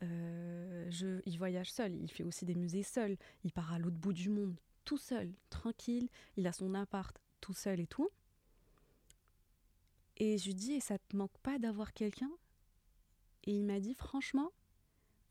euh, 0.04 0.86
je, 0.90 1.22
il 1.26 1.38
voyage 1.38 1.72
seul. 1.72 1.96
Il 1.96 2.10
fait 2.10 2.24
aussi 2.24 2.46
des 2.46 2.56
musées 2.56 2.84
seul. 2.84 3.18
Il 3.44 3.52
part 3.52 3.74
à 3.74 3.80
l'autre 3.80 3.98
bout 3.98 4.14
du 4.14 4.30
monde, 4.30 4.60
tout 4.86 4.98
seul, 4.98 5.32
tranquille. 5.50 6.10
Il 6.38 6.48
a 6.48 6.54
son 6.54 6.74
appart 6.76 7.20
tout 7.42 7.54
seul 7.54 7.80
et 7.80 7.88
tout. 7.88 8.10
Et 10.18 10.38
je 10.38 10.46
lui 10.46 10.54
dis, 10.56 10.74
et 10.74 10.80
ça 10.80 10.98
te 10.98 11.16
manque 11.16 11.38
pas 11.40 11.60
d'avoir 11.60 11.94
quelqu'un? 11.94 12.32
Et 13.46 13.52
il 13.56 13.66
m'a 13.66 13.80
dit, 13.80 13.94
franchement, 13.94 14.52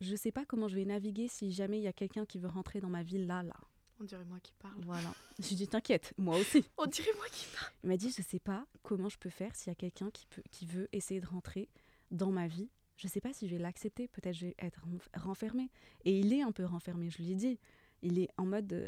je 0.01 0.17
sais 0.17 0.33
pas 0.33 0.45
comment 0.45 0.69
je 0.69 0.75
vais 0.75 0.85
naviguer 0.85 1.29
si 1.29 1.53
jamais 1.53 1.79
il 1.79 1.83
y 1.83 1.89
a 1.89 1.93
quelqu'un 1.93 2.27
qui 2.27 2.39
veut 2.39 2.49
rentrer 2.49 2.81
dans 2.81 2.89
ma 2.91 3.03
vie 3.03 3.25
là, 3.25 3.43
là. 3.43 3.57
On 4.01 4.05
dirait 4.05 4.25
moi 4.25 4.41
qui 4.41 4.53
parle. 4.59 4.83
Voilà. 4.85 5.15
Je 5.39 5.49
lui 5.49 5.57
dis, 5.57 5.69
t'inquiète, 5.69 6.13
moi 6.19 6.37
aussi. 6.37 6.65
On 6.77 6.87
dirait 6.87 7.13
moi 7.17 7.27
qui 7.31 7.47
parle. 7.55 7.73
Il 7.85 7.89
m'a 7.89 7.97
dit, 7.97 8.11
je 8.11 8.21
sais 8.23 8.41
pas 8.41 8.67
comment 8.83 9.09
je 9.09 9.17
peux 9.19 9.31
faire 9.31 9.55
s'il 9.55 9.69
y 9.69 9.73
a 9.73 9.77
quelqu'un 9.77 10.11
qui, 10.11 10.27
peut, 10.27 10.43
qui 10.51 10.67
veut 10.67 10.89
essayer 10.93 11.21
de 11.21 11.27
rentrer 11.27 11.69
dans 12.11 12.33
ma 12.33 12.49
vie. 12.49 12.69
Je 12.97 13.07
sais 13.07 13.21
pas 13.21 13.33
si 13.33 13.47
je 13.47 13.55
vais 13.55 13.63
l'accepter, 13.63 14.09
peut-être 14.09 14.35
je 14.35 14.47
vais 14.47 14.55
être 14.59 14.81
renf- 14.81 15.21
renfermée. 15.21 15.71
Et 16.05 16.19
il 16.19 16.33
est 16.33 16.43
un 16.43 16.51
peu 16.53 16.65
renfermé, 16.65 17.11
je 17.11 17.19
lui 17.19 17.31
ai 17.31 17.37
dit. 17.37 17.59
Il 18.03 18.19
est 18.19 18.29
en 18.37 18.45
mode, 18.45 18.73
euh, 18.73 18.87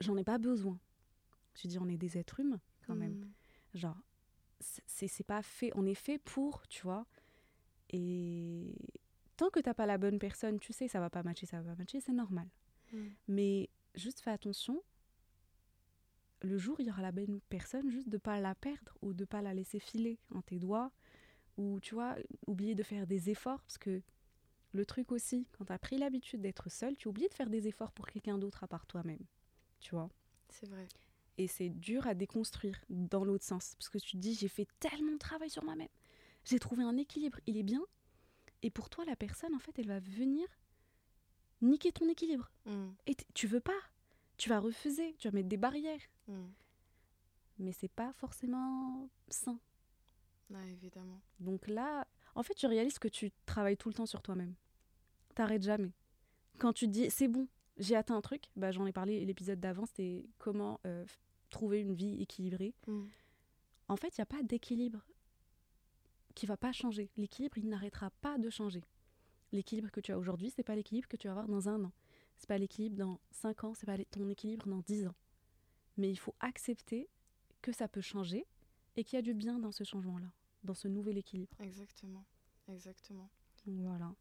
j'en 0.00 0.16
ai 0.16 0.24
pas 0.24 0.38
besoin. 0.38 0.78
Je 1.54 1.62
lui 1.62 1.68
dis, 1.68 1.78
on 1.78 1.88
est 1.88 1.98
des 1.98 2.16
êtres 2.16 2.40
humains 2.40 2.60
quand 2.86 2.94
même. 2.94 3.12
Mm. 3.12 3.78
Genre, 3.78 3.96
c'est 4.60 5.08
c'est 5.08 5.24
pas 5.24 5.42
fait, 5.42 5.70
on 5.74 5.86
est 5.86 5.94
fait 5.94 6.18
pour, 6.18 6.66
tu 6.68 6.82
vois. 6.82 7.06
Et 7.90 8.74
tant 9.36 9.50
que 9.50 9.60
t'as 9.60 9.74
pas 9.74 9.86
la 9.86 9.98
bonne 9.98 10.18
personne, 10.18 10.58
tu 10.58 10.72
sais, 10.72 10.88
ça 10.88 11.00
va 11.00 11.10
pas 11.10 11.22
matcher, 11.22 11.46
ça 11.46 11.60
va 11.60 11.70
pas 11.70 11.76
matcher, 11.76 12.00
c'est 12.00 12.12
normal. 12.12 12.48
Mm. 12.92 13.06
Mais 13.28 13.70
juste 13.94 14.20
fais 14.20 14.30
attention, 14.30 14.82
le 16.42 16.58
jour 16.58 16.80
il 16.80 16.86
y 16.86 16.90
aura 16.90 17.02
la 17.02 17.12
bonne 17.12 17.40
personne, 17.48 17.90
juste 17.90 18.08
de 18.08 18.18
pas 18.18 18.40
la 18.40 18.54
perdre 18.54 18.96
ou 19.02 19.12
de 19.12 19.24
pas 19.24 19.42
la 19.42 19.54
laisser 19.54 19.78
filer 19.78 20.18
en 20.34 20.42
tes 20.42 20.58
doigts. 20.58 20.90
Ou 21.56 21.80
tu 21.80 21.94
vois, 21.94 22.16
oublier 22.46 22.74
de 22.74 22.82
faire 22.82 23.06
des 23.06 23.30
efforts, 23.30 23.62
parce 23.62 23.78
que 23.78 24.02
le 24.72 24.84
truc 24.84 25.10
aussi, 25.10 25.46
quand 25.52 25.64
tu 25.64 25.72
as 25.72 25.78
pris 25.78 25.96
l'habitude 25.96 26.42
d'être 26.42 26.70
seul, 26.70 26.96
tu 26.96 27.08
oublies 27.08 27.28
de 27.28 27.34
faire 27.34 27.48
des 27.48 27.66
efforts 27.66 27.92
pour 27.92 28.06
quelqu'un 28.06 28.36
d'autre 28.36 28.62
à 28.62 28.68
part 28.68 28.86
toi-même. 28.86 29.24
Tu 29.80 29.94
vois 29.94 30.10
C'est 30.50 30.68
vrai. 30.68 30.86
Et 31.38 31.46
c'est 31.48 31.70
dur 31.70 32.06
à 32.06 32.14
déconstruire 32.14 32.78
dans 32.88 33.24
l'autre 33.24 33.44
sens. 33.44 33.74
Parce 33.78 33.88
que 33.88 33.98
tu 33.98 34.12
te 34.12 34.16
dis, 34.16 34.34
j'ai 34.34 34.48
fait 34.48 34.68
tellement 34.80 35.12
de 35.12 35.18
travail 35.18 35.50
sur 35.50 35.64
moi-même. 35.64 35.88
J'ai 36.44 36.58
trouvé 36.58 36.82
un 36.82 36.96
équilibre, 36.96 37.38
il 37.46 37.56
est 37.56 37.62
bien. 37.62 37.84
Et 38.62 38.70
pour 38.70 38.88
toi, 38.88 39.04
la 39.04 39.16
personne, 39.16 39.54
en 39.54 39.58
fait, 39.58 39.78
elle 39.78 39.88
va 39.88 40.00
venir 40.00 40.46
niquer 41.60 41.92
ton 41.92 42.08
équilibre. 42.08 42.50
Mm. 42.64 42.88
Et 43.06 43.16
tu 43.34 43.46
veux 43.46 43.60
pas. 43.60 43.78
Tu 44.36 44.48
vas 44.48 44.60
refuser, 44.60 45.14
tu 45.18 45.28
vas 45.28 45.32
mettre 45.32 45.48
des 45.48 45.56
barrières. 45.56 46.00
Mm. 46.28 46.46
Mais 47.58 47.72
c'est 47.72 47.88
pas 47.88 48.12
forcément 48.14 49.08
sain. 49.28 49.58
Ouais, 50.50 50.72
évidemment. 50.72 51.20
Donc 51.40 51.66
là, 51.68 52.06
en 52.34 52.42
fait, 52.42 52.54
tu 52.54 52.66
réalises 52.66 52.98
que 52.98 53.08
tu 53.08 53.32
travailles 53.46 53.76
tout 53.76 53.88
le 53.88 53.94
temps 53.94 54.06
sur 54.06 54.22
toi-même. 54.22 54.54
T'arrêtes 55.34 55.62
jamais. 55.62 55.92
Quand 56.58 56.72
tu 56.72 56.86
te 56.86 56.92
dis, 56.92 57.10
c'est 57.10 57.28
bon, 57.28 57.48
j'ai 57.78 57.96
atteint 57.96 58.16
un 58.16 58.20
truc, 58.20 58.44
bah, 58.56 58.70
j'en 58.70 58.86
ai 58.86 58.92
parlé 58.92 59.24
l'épisode 59.24 59.60
d'avant, 59.60 59.84
c'était 59.86 60.24
comment 60.38 60.80
euh, 60.86 61.04
trouver 61.56 61.80
une 61.80 61.94
vie 61.94 62.20
équilibrée. 62.20 62.74
Mm. 62.86 63.04
En 63.88 63.96
fait, 63.96 64.08
il 64.08 64.20
n'y 64.20 64.22
a 64.22 64.26
pas 64.26 64.42
d'équilibre 64.42 65.02
qui 66.34 66.44
va 66.44 66.58
pas 66.58 66.72
changer. 66.72 67.10
L'équilibre, 67.16 67.56
il 67.56 67.68
n'arrêtera 67.68 68.10
pas 68.10 68.36
de 68.36 68.50
changer. 68.50 68.84
L'équilibre 69.52 69.90
que 69.90 70.00
tu 70.00 70.12
as 70.12 70.18
aujourd'hui, 70.18 70.50
c'est 70.54 70.62
pas 70.62 70.76
l'équilibre 70.76 71.08
que 71.08 71.16
tu 71.16 71.28
vas 71.28 71.32
avoir 71.32 71.48
dans 71.48 71.70
un 71.70 71.84
an. 71.84 71.92
C'est 72.36 72.48
pas 72.48 72.58
l'équilibre 72.58 72.96
dans 72.96 73.20
cinq 73.30 73.64
ans, 73.64 73.72
c'est 73.72 73.86
pas 73.86 73.96
ton 74.10 74.28
équilibre 74.28 74.66
dans 74.66 74.80
dix 74.80 75.06
ans. 75.06 75.14
Mais 75.96 76.10
il 76.10 76.16
faut 76.16 76.34
accepter 76.40 77.08
que 77.62 77.72
ça 77.72 77.88
peut 77.88 78.02
changer 78.02 78.44
et 78.96 79.04
qu'il 79.04 79.16
y 79.16 79.18
a 79.18 79.22
du 79.22 79.32
bien 79.32 79.58
dans 79.58 79.72
ce 79.72 79.84
changement-là, 79.84 80.30
dans 80.62 80.74
ce 80.74 80.88
nouvel 80.88 81.16
équilibre. 81.16 81.56
Exactement. 81.60 82.26
Exactement. 82.68 83.30
Voilà. 83.64 84.14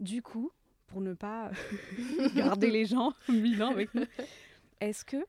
Du 0.00 0.20
coup, 0.20 0.50
pour 0.88 1.00
ne 1.00 1.14
pas 1.14 1.52
garder 2.34 2.72
les 2.72 2.86
gens 2.86 3.14
mille 3.28 3.62
ans 3.62 3.70
avec 3.70 3.94
nous, 3.94 4.06
est-ce 4.80 5.04
que 5.04 5.24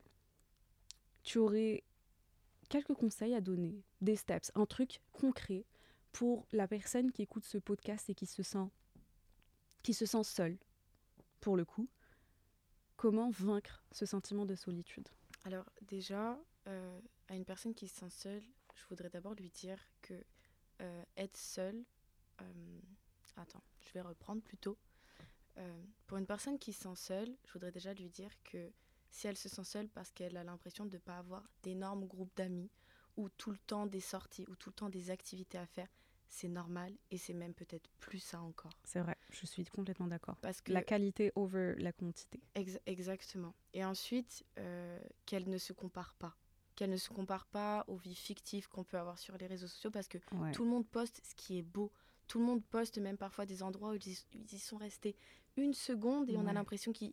tu 1.24 1.38
aurais 1.38 1.84
quelques 2.70 2.94
conseils 2.94 3.34
à 3.36 3.42
donner, 3.42 3.84
des 4.02 4.16
steps, 4.16 4.52
un 4.56 4.66
truc 4.66 5.02
concret 5.12 5.66
pour 6.12 6.48
la 6.52 6.68
personne 6.68 7.12
qui 7.12 7.22
écoute 7.24 7.46
ce 7.46 7.58
podcast 7.58 8.10
et 8.10 8.16
qui 8.16 8.26
se 8.26 8.44
sent, 8.44 8.70
qui 9.84 9.94
se 9.94 10.06
sent 10.06 10.24
seule, 10.24 10.58
pour 11.40 11.58
le 11.58 11.66
coup? 11.66 11.88
Comment 12.96 13.30
vaincre 13.32 13.84
ce 13.92 14.06
sentiment 14.06 14.46
de 14.46 14.56
solitude? 14.56 15.08
Alors 15.46 15.66
déjà, 15.82 16.38
euh, 16.68 17.00
à 17.30 17.36
une 17.36 17.46
personne 17.46 17.74
qui 17.74 17.88
se 17.88 17.96
sent 17.96 18.10
seule, 18.10 18.44
je 18.76 18.86
voudrais 18.90 19.10
d'abord 19.10 19.34
lui 19.36 19.50
dire 19.50 19.80
que 20.02 20.14
euh, 20.82 21.04
être 21.18 21.38
seule, 21.38 21.84
euh, 22.42 22.80
attends, 23.36 23.64
je 23.82 23.94
vais 23.94 24.02
reprendre 24.02 24.42
plutôt. 24.42 24.78
Pour 26.08 26.18
une 26.18 26.26
personne 26.26 26.58
qui 26.58 26.72
se 26.72 26.84
sent 26.84 26.96
seule, 26.96 27.36
je 27.46 27.52
voudrais 27.52 27.74
déjà 27.74 27.94
lui 27.94 28.08
dire 28.08 28.32
que 28.46 28.72
si 29.10 29.28
elle 29.28 29.38
se 29.38 29.50
sent 29.50 29.64
seule 29.64 29.90
parce 29.90 30.12
qu'elle 30.12 30.38
a 30.38 30.44
l'impression 30.44 30.86
de 30.86 30.94
ne 30.96 31.00
pas 31.00 31.18
avoir 31.18 31.44
d'énormes 31.64 32.06
groupes 32.06 32.36
d'amis 32.36 32.70
ou 33.18 33.30
tout 33.30 33.52
le 33.52 33.58
temps 33.58 33.86
des 33.86 34.00
sorties 34.02 34.46
ou 34.50 34.56
tout 34.56 34.70
le 34.70 34.76
temps 34.76 34.90
des 34.90 35.10
activités 35.10 35.58
à 35.58 35.66
faire, 35.66 35.90
c'est 36.30 36.48
normal 36.48 36.94
et 37.12 37.18
c'est 37.18 37.34
même 37.34 37.54
peut-être 37.56 37.90
plus 38.00 38.20
ça 38.20 38.40
encore. 38.40 38.72
C'est 38.84 39.00
vrai, 39.00 39.18
je 39.32 39.46
suis 39.46 39.66
complètement 39.66 40.08
d'accord. 40.08 40.36
Parce 40.42 40.62
que 40.62 40.72
La 40.72 40.84
qualité 40.84 41.32
over 41.36 41.74
la 41.80 41.92
quantité. 41.92 42.40
Ex- 42.56 42.80
exactement. 42.86 43.54
Et 43.74 43.84
ensuite, 43.84 44.46
euh, 44.60 45.00
qu'elle 45.26 45.50
ne 45.50 45.58
se 45.58 45.74
compare 45.74 46.14
pas. 46.14 46.36
Qu'elle 46.76 46.92
ne 46.92 46.98
se 46.98 47.10
compare 47.10 47.46
pas 47.48 47.84
aux 47.88 47.98
vies 47.98 48.16
fictives 48.16 48.70
qu'on 48.70 48.84
peut 48.86 48.98
avoir 48.98 49.18
sur 49.20 49.38
les 49.38 49.48
réseaux 49.48 49.68
sociaux 49.68 49.92
parce 49.92 50.08
que 50.08 50.20
Ouais. 50.34 50.52
tout 50.52 50.64
le 50.64 50.70
monde 50.70 50.88
poste 50.88 51.20
ce 51.28 51.36
qui 51.36 51.58
est 51.58 51.64
beau. 51.64 51.92
Tout 52.30 52.40
le 52.40 52.46
monde 52.46 52.64
poste 52.64 52.98
même 53.00 53.18
parfois 53.18 53.46
des 53.46 53.62
endroits 53.62 53.90
où 53.90 53.96
ils, 53.96 54.08
y- 54.14 54.26
ils 54.36 54.54
y 54.56 54.60
sont 54.60 54.78
restés 54.78 55.18
une 55.58 55.74
seconde 55.74 56.30
et 56.30 56.38
on 56.38 56.46
a 56.48 56.54
l'impression 56.54 56.94
qu'ils 56.94 57.12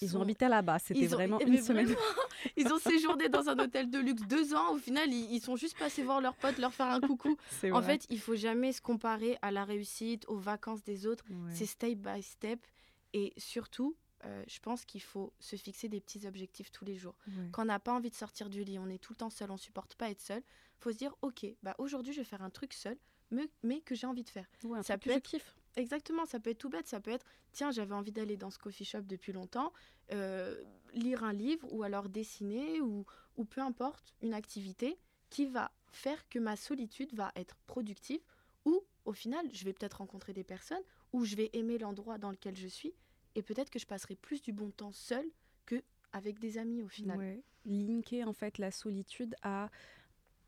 ils 0.00 0.16
ont 0.16 0.22
habité 0.22 0.48
là-bas, 0.48 0.78
c'était 0.78 1.06
ont- 1.12 1.16
vraiment 1.16 1.38
mais 1.38 1.44
une 1.58 1.62
semaine. 1.62 1.84
vraiment, 1.86 2.00
ils 2.56 2.72
ont 2.72 2.78
séjourné 2.78 3.28
dans 3.28 3.48
un 3.50 3.58
hôtel 3.58 3.90
de 3.90 3.98
luxe 3.98 4.22
deux 4.22 4.54
ans. 4.54 4.72
Au 4.72 4.78
final, 4.78 5.12
ils, 5.12 5.34
ils 5.34 5.40
sont 5.42 5.56
juste 5.56 5.76
passés 5.76 6.02
voir 6.02 6.22
leurs 6.22 6.36
potes, 6.36 6.56
leur 6.58 6.72
faire 6.72 6.86
un 6.86 7.00
coucou. 7.00 7.36
En 7.72 7.80
vrai. 7.80 7.98
fait, 7.98 8.06
il 8.08 8.20
faut 8.20 8.36
jamais 8.36 8.72
se 8.72 8.80
comparer 8.80 9.36
à 9.42 9.50
la 9.50 9.64
réussite, 9.64 10.24
aux 10.28 10.38
vacances 10.38 10.82
des 10.82 11.06
autres. 11.06 11.24
Ouais. 11.28 11.52
C'est 11.52 11.66
step 11.66 11.98
by 11.98 12.22
step. 12.22 12.64
Et 13.12 13.34
surtout, 13.36 13.96
euh, 14.24 14.42
je 14.48 14.60
pense 14.60 14.84
qu'il 14.86 15.02
faut 15.02 15.32
se 15.40 15.56
fixer 15.56 15.88
des 15.88 16.00
petits 16.00 16.26
objectifs 16.26 16.70
tous 16.70 16.84
les 16.86 16.96
jours. 16.96 17.16
Ouais. 17.26 17.48
Quand 17.52 17.62
on 17.62 17.66
n'a 17.66 17.80
pas 17.80 17.92
envie 17.92 18.10
de 18.10 18.14
sortir 18.14 18.48
du 18.48 18.64
lit, 18.64 18.78
on 18.78 18.88
est 18.88 18.98
tout 18.98 19.12
le 19.12 19.16
temps 19.18 19.30
seul, 19.30 19.50
on 19.50 19.56
supporte 19.58 19.94
pas 19.96 20.08
être 20.10 20.20
seul, 20.22 20.42
faut 20.78 20.90
se 20.92 20.96
dire 20.96 21.14
ok, 21.22 21.44
bah 21.62 21.74
aujourd'hui 21.78 22.12
je 22.14 22.20
vais 22.20 22.24
faire 22.24 22.42
un 22.42 22.50
truc 22.50 22.72
seul, 22.72 22.96
mais, 23.30 23.48
mais 23.62 23.80
que 23.80 23.94
j'ai 23.94 24.06
envie 24.06 24.24
de 24.24 24.28
faire. 24.30 24.46
Ouais, 24.64 24.82
ça 24.82 24.98
peut 24.98 25.10
je 25.10 25.16
être- 25.16 25.22
kiffe. 25.24 25.56
Exactement, 25.76 26.24
ça 26.24 26.38
peut 26.38 26.50
être 26.50 26.58
tout 26.58 26.68
bête, 26.68 26.86
ça 26.86 27.00
peut 27.00 27.10
être 27.10 27.26
tiens, 27.50 27.72
j'avais 27.72 27.94
envie 27.94 28.12
d'aller 28.12 28.36
dans 28.36 28.50
ce 28.50 28.58
coffee 28.58 28.84
shop 28.84 29.00
depuis 29.02 29.32
longtemps, 29.32 29.72
euh, 30.12 30.62
lire 30.92 31.24
un 31.24 31.32
livre 31.32 31.66
ou 31.72 31.82
alors 31.82 32.08
dessiner 32.08 32.80
ou, 32.80 33.04
ou 33.36 33.44
peu 33.44 33.60
importe, 33.60 34.14
une 34.22 34.34
activité 34.34 34.96
qui 35.30 35.46
va 35.46 35.72
faire 35.90 36.28
que 36.28 36.38
ma 36.38 36.54
solitude 36.54 37.12
va 37.14 37.32
être 37.34 37.56
productive 37.66 38.20
Ou 38.66 38.82
au 39.04 39.12
final, 39.12 39.48
je 39.52 39.64
vais 39.64 39.72
peut-être 39.72 39.94
rencontrer 39.98 40.32
des 40.32 40.44
personnes 40.44 40.82
où 41.12 41.24
je 41.24 41.34
vais 41.34 41.50
aimer 41.54 41.76
l'endroit 41.78 42.18
dans 42.18 42.30
lequel 42.30 42.56
je 42.56 42.68
suis 42.68 42.94
et 43.34 43.42
peut-être 43.42 43.70
que 43.70 43.80
je 43.80 43.86
passerai 43.86 44.14
plus 44.14 44.42
du 44.42 44.52
bon 44.52 44.70
temps 44.70 44.92
seul 44.92 45.26
que 45.66 45.82
avec 46.12 46.38
des 46.38 46.56
amis 46.56 46.82
au 46.84 46.88
final. 46.88 47.18
Ouais. 47.18 47.42
Linker 47.64 48.28
en 48.28 48.32
fait 48.32 48.58
la 48.58 48.70
solitude 48.70 49.34
à 49.42 49.70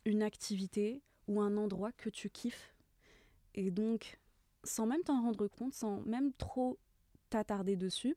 une 0.05 0.23
activité 0.23 1.03
ou 1.29 1.41
un 1.41 1.57
endroit 1.57 1.93
que 1.93 2.09
tu 2.11 2.31
kiffes. 2.31 2.75
Et 3.55 3.71
donc, 3.71 4.19
sans 4.65 4.87
même 4.87 5.03
t'en 5.03 5.23
rendre 5.23 5.49
compte, 5.49 5.75
sans 5.75 6.01
même 6.03 6.33
trop 6.35 6.79
t'attarder 7.31 7.77
dessus, 7.77 8.17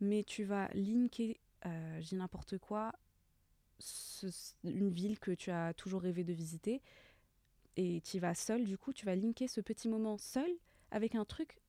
mais 0.00 0.24
tu 0.24 0.44
vas 0.44 0.68
linker, 0.74 1.36
euh, 1.66 2.00
je 2.00 2.08
dis 2.08 2.14
n'importe 2.16 2.58
quoi, 2.58 2.92
ce- 3.78 4.54
une 4.64 4.90
ville 4.90 5.18
que 5.18 5.32
tu 5.32 5.50
as 5.50 5.74
toujours 5.74 6.02
rêvé 6.02 6.24
de 6.24 6.32
visiter, 6.32 6.82
et 7.76 8.00
tu 8.02 8.16
y 8.16 8.20
vas 8.20 8.34
seul, 8.34 8.64
du 8.64 8.78
coup, 8.78 8.92
tu 8.92 9.04
vas 9.04 9.14
linker 9.14 9.48
ce 9.50 9.60
petit 9.60 9.88
moment 9.88 10.16
seul 10.18 10.50
avec 10.90 11.14
un 11.14 11.24
truc 11.24 11.60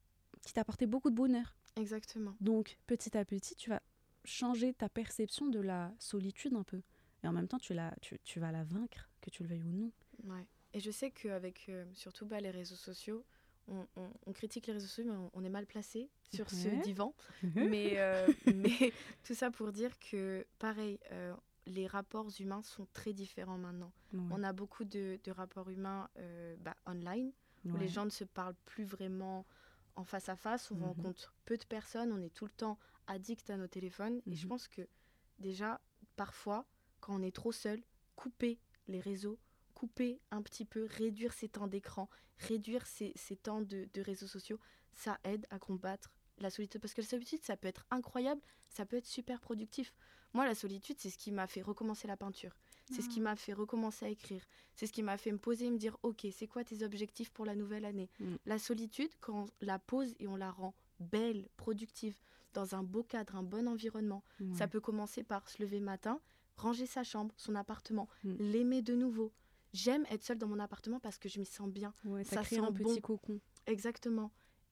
qui 0.46 0.54
t'a 0.54 0.62
apporté 0.62 0.86
beaucoup 0.86 1.10
de 1.10 1.16
bonheur. 1.16 1.56
Exactement. 1.76 2.36
Donc, 2.40 2.78
petit 2.88 3.18
à 3.18 3.26
petit, 3.26 3.56
tu 3.56 3.70
vas 3.70 3.82
changer 4.24 4.74
ta 4.74 4.90
perception 4.90 5.48
de 5.48 5.60
la 5.60 5.94
solitude 6.00 6.54
un 6.54 6.64
peu. 6.64 6.82
Et 7.24 7.28
en 7.28 7.34
même 7.34 7.48
temps, 7.48 7.60
tu, 7.60 7.74
la, 7.74 7.94
tu, 8.02 8.20
tu 8.24 8.40
vas 8.40 8.52
la 8.52 8.64
vaincre, 8.64 9.10
que 9.22 9.30
tu 9.30 9.44
le 9.44 9.50
veuilles 9.50 9.64
ou 9.64 9.72
non. 9.72 9.92
Ouais. 10.24 10.46
Et 10.74 10.80
je 10.80 10.92
sais 10.92 11.12
qu'avec 11.12 11.66
euh, 11.70 11.86
surtout 11.94 12.26
bah, 12.26 12.40
les 12.40 12.52
réseaux 12.52 12.76
sociaux, 12.76 13.26
on, 13.68 13.88
on- 13.96 14.12
on 14.26 14.34
critique 14.34 14.68
les 14.68 14.74
réseaux 14.74 14.88
sociaux, 14.88 15.06
mais 15.12 15.18
on, 15.18 15.32
on 15.34 15.44
est 15.44 15.50
mal 15.50 15.66
placé 15.66 16.10
sur 16.34 16.50
ce 16.50 16.70
divan. 16.70 17.14
mais, 17.56 17.94
euh, 17.98 18.34
mais 18.46 18.94
tout 19.24 19.34
ça 19.34 19.52
pour 19.52 19.72
dire 19.72 19.98
que, 20.00 20.46
pareil, 20.60 21.00
euh, 21.12 21.34
les 21.66 21.88
rapports 21.88 22.30
humains 22.40 22.62
sont 22.64 22.88
très 22.94 23.14
différents 23.14 23.58
maintenant. 23.58 23.92
Ouais. 24.14 24.20
On 24.30 24.44
a 24.44 24.54
beaucoup 24.54 24.86
de, 24.86 25.20
de 25.24 25.32
rapports 25.32 25.70
humains 25.70 26.10
euh, 26.18 26.56
bah, 26.60 26.76
online, 26.86 27.32
où 27.74 27.78
les 27.78 27.90
gens 27.90 28.06
ne 28.06 28.10
se 28.10 28.24
parlent 28.24 28.56
plus 28.66 28.86
vraiment 28.86 29.46
en 29.96 30.06
face 30.06 30.30
à 30.30 30.36
face. 30.36 30.72
On 30.72 30.76
Mhm. 30.76 30.84
rencontre 30.84 31.34
peu 31.46 31.58
de 31.58 31.66
personnes, 31.66 32.12
on 32.14 32.22
est 32.22 32.34
tout 32.34 32.46
le 32.46 32.52
temps 32.52 32.78
addict 33.08 33.50
à 33.50 33.58
nos 33.58 33.68
téléphones. 33.68 34.22
Et 34.32 34.36
je 34.36 34.44
Mhm. 34.44 34.50
pense 34.50 34.68
que 34.68 34.88
déjà, 35.40 35.82
parfois, 36.16 36.66
quand 37.02 37.16
on 37.20 37.24
est 37.24 37.36
trop 37.36 37.52
seul, 37.52 37.82
couper 38.16 38.60
les 38.88 39.00
réseaux, 39.02 39.38
couper 39.78 40.20
un 40.32 40.42
petit 40.42 40.66
peu, 40.66 40.88
réduire 40.90 41.34
ses 41.34 41.50
temps 41.50 41.68
d'écran, 41.68 42.10
réduire 42.40 42.88
ses, 42.88 43.14
ses 43.16 43.36
temps 43.36 43.62
de, 43.62 43.88
de 43.94 44.02
réseaux 44.02 44.26
sociaux, 44.26 44.60
ça 44.92 45.20
aide 45.24 45.46
à 45.52 45.60
combattre 45.60 46.12
la 46.40 46.50
solitude. 46.50 46.82
Parce 46.82 46.96
que 46.96 47.02
la 47.02 47.08
solitude, 47.08 47.44
ça 47.44 47.56
peut 47.58 47.68
être 47.68 47.86
incroyable, 47.92 48.42
ça 48.70 48.88
peut 48.88 48.98
être 48.98 49.06
super 49.06 49.40
productif. 49.40 49.94
Moi, 50.34 50.48
la 50.48 50.56
solitude, 50.56 50.96
c'est 51.00 51.12
ce 51.12 51.18
qui 51.20 51.32
m'a 51.32 51.46
fait 51.46 51.62
recommencer 51.62 52.08
la 52.08 52.18
peinture. 52.18 52.56
C'est 52.92 53.02
ce 53.04 53.10
qui 53.10 53.20
m'a 53.22 53.36
fait 53.36 53.54
recommencer 53.54 54.06
à 54.06 54.10
écrire. 54.10 54.44
C'est 54.76 54.88
ce 54.88 54.94
qui 54.94 55.04
m'a 55.04 55.18
fait 55.18 55.32
me 55.32 55.38
poser 55.38 55.66
et 55.66 55.70
me 55.72 55.78
dire, 55.78 55.96
ok, 56.04 56.26
c'est 56.32 56.48
quoi 56.48 56.64
tes 56.64 56.84
objectifs 56.84 57.30
pour 57.30 57.46
la 57.46 57.54
nouvelle 57.54 57.86
année? 57.86 58.10
Mm. 58.20 58.36
La 58.46 58.58
solitude, 58.58 59.12
quand 59.20 59.42
on 59.44 59.46
la 59.62 59.78
pose 59.78 60.16
et 60.20 60.28
on 60.28 60.38
la 60.38 60.50
rend 60.50 60.74
belle, 61.00 61.48
productive, 61.58 62.18
dans 62.54 62.74
un 62.76 62.82
beau 62.84 63.04
cadre, 63.04 63.36
un 63.36 63.44
bon 63.44 63.68
environnement, 63.68 64.24
ça 64.54 64.68
peut 64.68 64.80
commencer 64.80 65.22
par 65.24 65.48
se 65.50 65.62
lever 65.62 65.78
le 65.80 65.86
matin, 65.86 66.20
ranger 66.56 66.88
sa 66.88 67.04
chambre, 67.04 67.36
son 67.38 67.54
appartement, 67.56 68.08
Mm. 68.24 68.36
l'aimer 68.40 68.82
de 68.82 68.96
nouveau. 68.96 69.32
J'aime 69.78 70.08
être 70.10 70.24
seule 70.24 70.40
dans 70.40 70.48
mon 70.48 70.60
appartement 70.60 71.00
parce 71.00 71.20
que 71.20 71.30
je 71.30 71.40
m'y 71.40 71.46
sens 71.46 71.70
bien. 71.70 71.94
Ouais, 72.04 72.24
ça, 72.24 72.42
crée 72.42 72.56
sent 72.56 72.62
un 72.62 72.72
bon. 72.72 72.90
petit 72.90 73.02
cocon. 73.02 73.40
Exactement. 73.68 74.32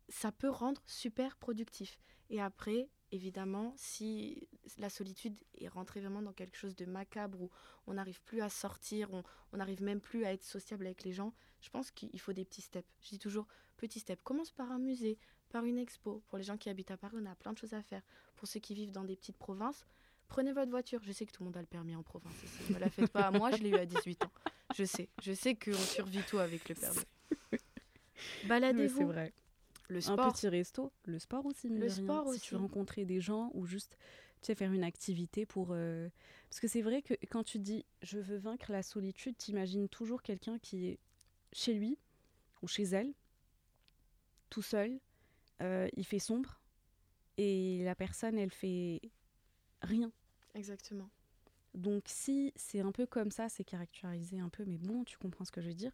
Ça 0.10 0.32
peut 0.32 0.50
rendre 0.50 0.82
super 0.88 1.38
productif. 1.38 2.00
Et 2.32 2.42
après, 2.42 2.90
évidemment, 3.12 3.74
si 3.78 4.48
la 4.80 4.90
solitude 4.90 5.38
est 5.60 5.68
rentrée 5.68 6.00
vraiment 6.00 6.24
dans 6.24 6.34
quelque 6.34 6.58
chose 6.58 6.76
de 6.76 6.86
macabre 6.86 7.40
où 7.40 7.52
on 7.86 7.94
n'arrive 7.94 8.20
plus 8.24 8.42
à 8.42 8.50
sortir, 8.50 9.12
on 9.54 9.58
n'arrive 9.58 9.84
même 9.84 10.02
plus 10.02 10.26
à 10.26 10.34
être 10.34 10.44
sociable 10.44 10.88
avec 10.88 11.04
les 11.04 11.12
gens, 11.12 11.34
je 11.62 11.70
pense 11.70 11.92
qu'il 11.92 12.20
faut 12.20 12.34
des 12.34 12.46
petits 12.46 12.64
steps. 12.64 12.90
Je 13.02 13.10
dis 13.10 13.20
toujours 13.20 13.48
petits 13.78 14.00
steps. 14.00 14.24
Commence 14.24 14.52
par 14.52 14.72
un 14.72 14.80
musée, 14.80 15.20
par 15.50 15.66
une 15.66 15.78
expo. 15.78 16.24
Pour 16.28 16.40
les 16.40 16.44
gens 16.44 16.58
qui 16.58 16.70
habitent 16.70 16.92
à 16.92 16.98
Paris, 16.98 17.18
on 17.20 17.26
a 17.28 17.36
plein 17.36 17.54
de 17.54 17.60
choses 17.60 17.74
à 17.74 17.84
faire. 17.84 18.02
Pour 18.36 18.48
ceux 18.48 18.60
qui 18.60 18.74
vivent 18.74 18.92
dans 18.92 19.04
des 19.04 19.16
petites 19.16 19.38
provinces, 19.38 19.86
prenez 20.28 20.54
votre 20.54 20.70
voiture. 20.72 21.02
Je 21.04 21.12
sais 21.12 21.26
que 21.26 21.32
tout 21.32 21.44
le 21.44 21.46
monde 21.46 21.58
a 21.58 21.62
le 21.62 21.68
permis 21.68 21.96
en 21.96 22.04
province. 22.04 22.34
ici. 22.44 22.74
Ne 22.74 22.80
la 22.80 22.90
faites 22.90 23.12
pas 23.12 23.28
à 23.28 23.32
moi, 23.32 23.52
je 23.52 23.58
l'ai 23.64 23.70
eu 23.70 23.76
à 23.76 23.86
18 23.86 24.24
ans. 24.26 24.32
Je 24.76 24.84
sais. 24.84 25.10
Je 25.22 25.34
sais 25.34 25.56
qu'on 25.56 25.74
survit 25.74 26.22
tout 26.24 26.40
avec 26.40 26.68
le 26.70 26.76
permis. 26.76 26.98
Ouais, 27.52 27.60
c'est 28.42 28.48
Baladez-vous. 28.48 29.08
vrai. 29.08 29.34
Le 29.90 29.98
Un 29.98 30.02
sport. 30.02 30.34
petit 30.34 30.48
resto, 30.48 30.92
le 31.06 31.20
sport 31.20 31.46
aussi. 31.46 31.68
Le 31.70 31.82
rien. 31.82 31.90
sport 31.90 32.34
Si 32.34 32.40
tu 32.40 32.52
veux 32.56 32.58
aussi. 32.58 32.62
rencontrer 32.68 33.06
des 33.06 33.20
gens 33.22 33.52
ou 33.54 33.66
juste 33.66 33.98
tu 34.42 34.48
sais, 34.48 34.56
faire 34.56 34.72
une 34.72 34.84
activité 34.84 35.46
pour. 35.46 35.70
euh, 35.72 36.10
Parce 36.50 36.60
que 36.60 36.68
c'est 36.68 36.82
vrai 36.82 37.02
que 37.02 37.14
quand 37.30 37.44
tu 37.44 37.60
dis 37.60 37.86
je 38.02 38.18
veux 38.20 38.38
vaincre 38.38 38.72
la 38.72 38.84
solitude, 38.84 39.38
t'imagines 39.38 39.90
toujours 39.90 40.22
quelqu'un 40.24 40.58
qui 40.60 40.88
est 40.88 41.00
chez 41.54 41.74
lui 41.74 41.98
ou 42.62 42.68
chez 42.68 42.84
elle, 42.84 43.14
tout 44.50 44.62
seul, 44.62 44.98
euh, 45.62 45.88
il 45.96 46.06
fait 46.06 46.20
sombre 46.20 46.62
et 47.38 47.82
la 47.84 47.96
personne 47.96 48.38
elle 48.40 48.52
fait 48.52 49.02
rien. 49.82 50.12
Exactement. 50.54 51.10
Donc 51.74 52.04
si 52.08 52.54
c'est 52.56 52.80
un 52.80 52.92
peu 52.92 53.06
comme 53.06 53.32
ça, 53.32 53.50
c'est 53.50 53.64
caractérisé 53.66 54.40
un 54.40 54.50
peu, 54.50 54.64
mais 54.66 54.78
bon, 54.78 55.04
tu 55.04 55.18
comprends 55.18 55.46
ce 55.46 55.52
que 55.52 55.62
je 55.62 55.68
veux 55.68 55.74
dire. 55.74 55.92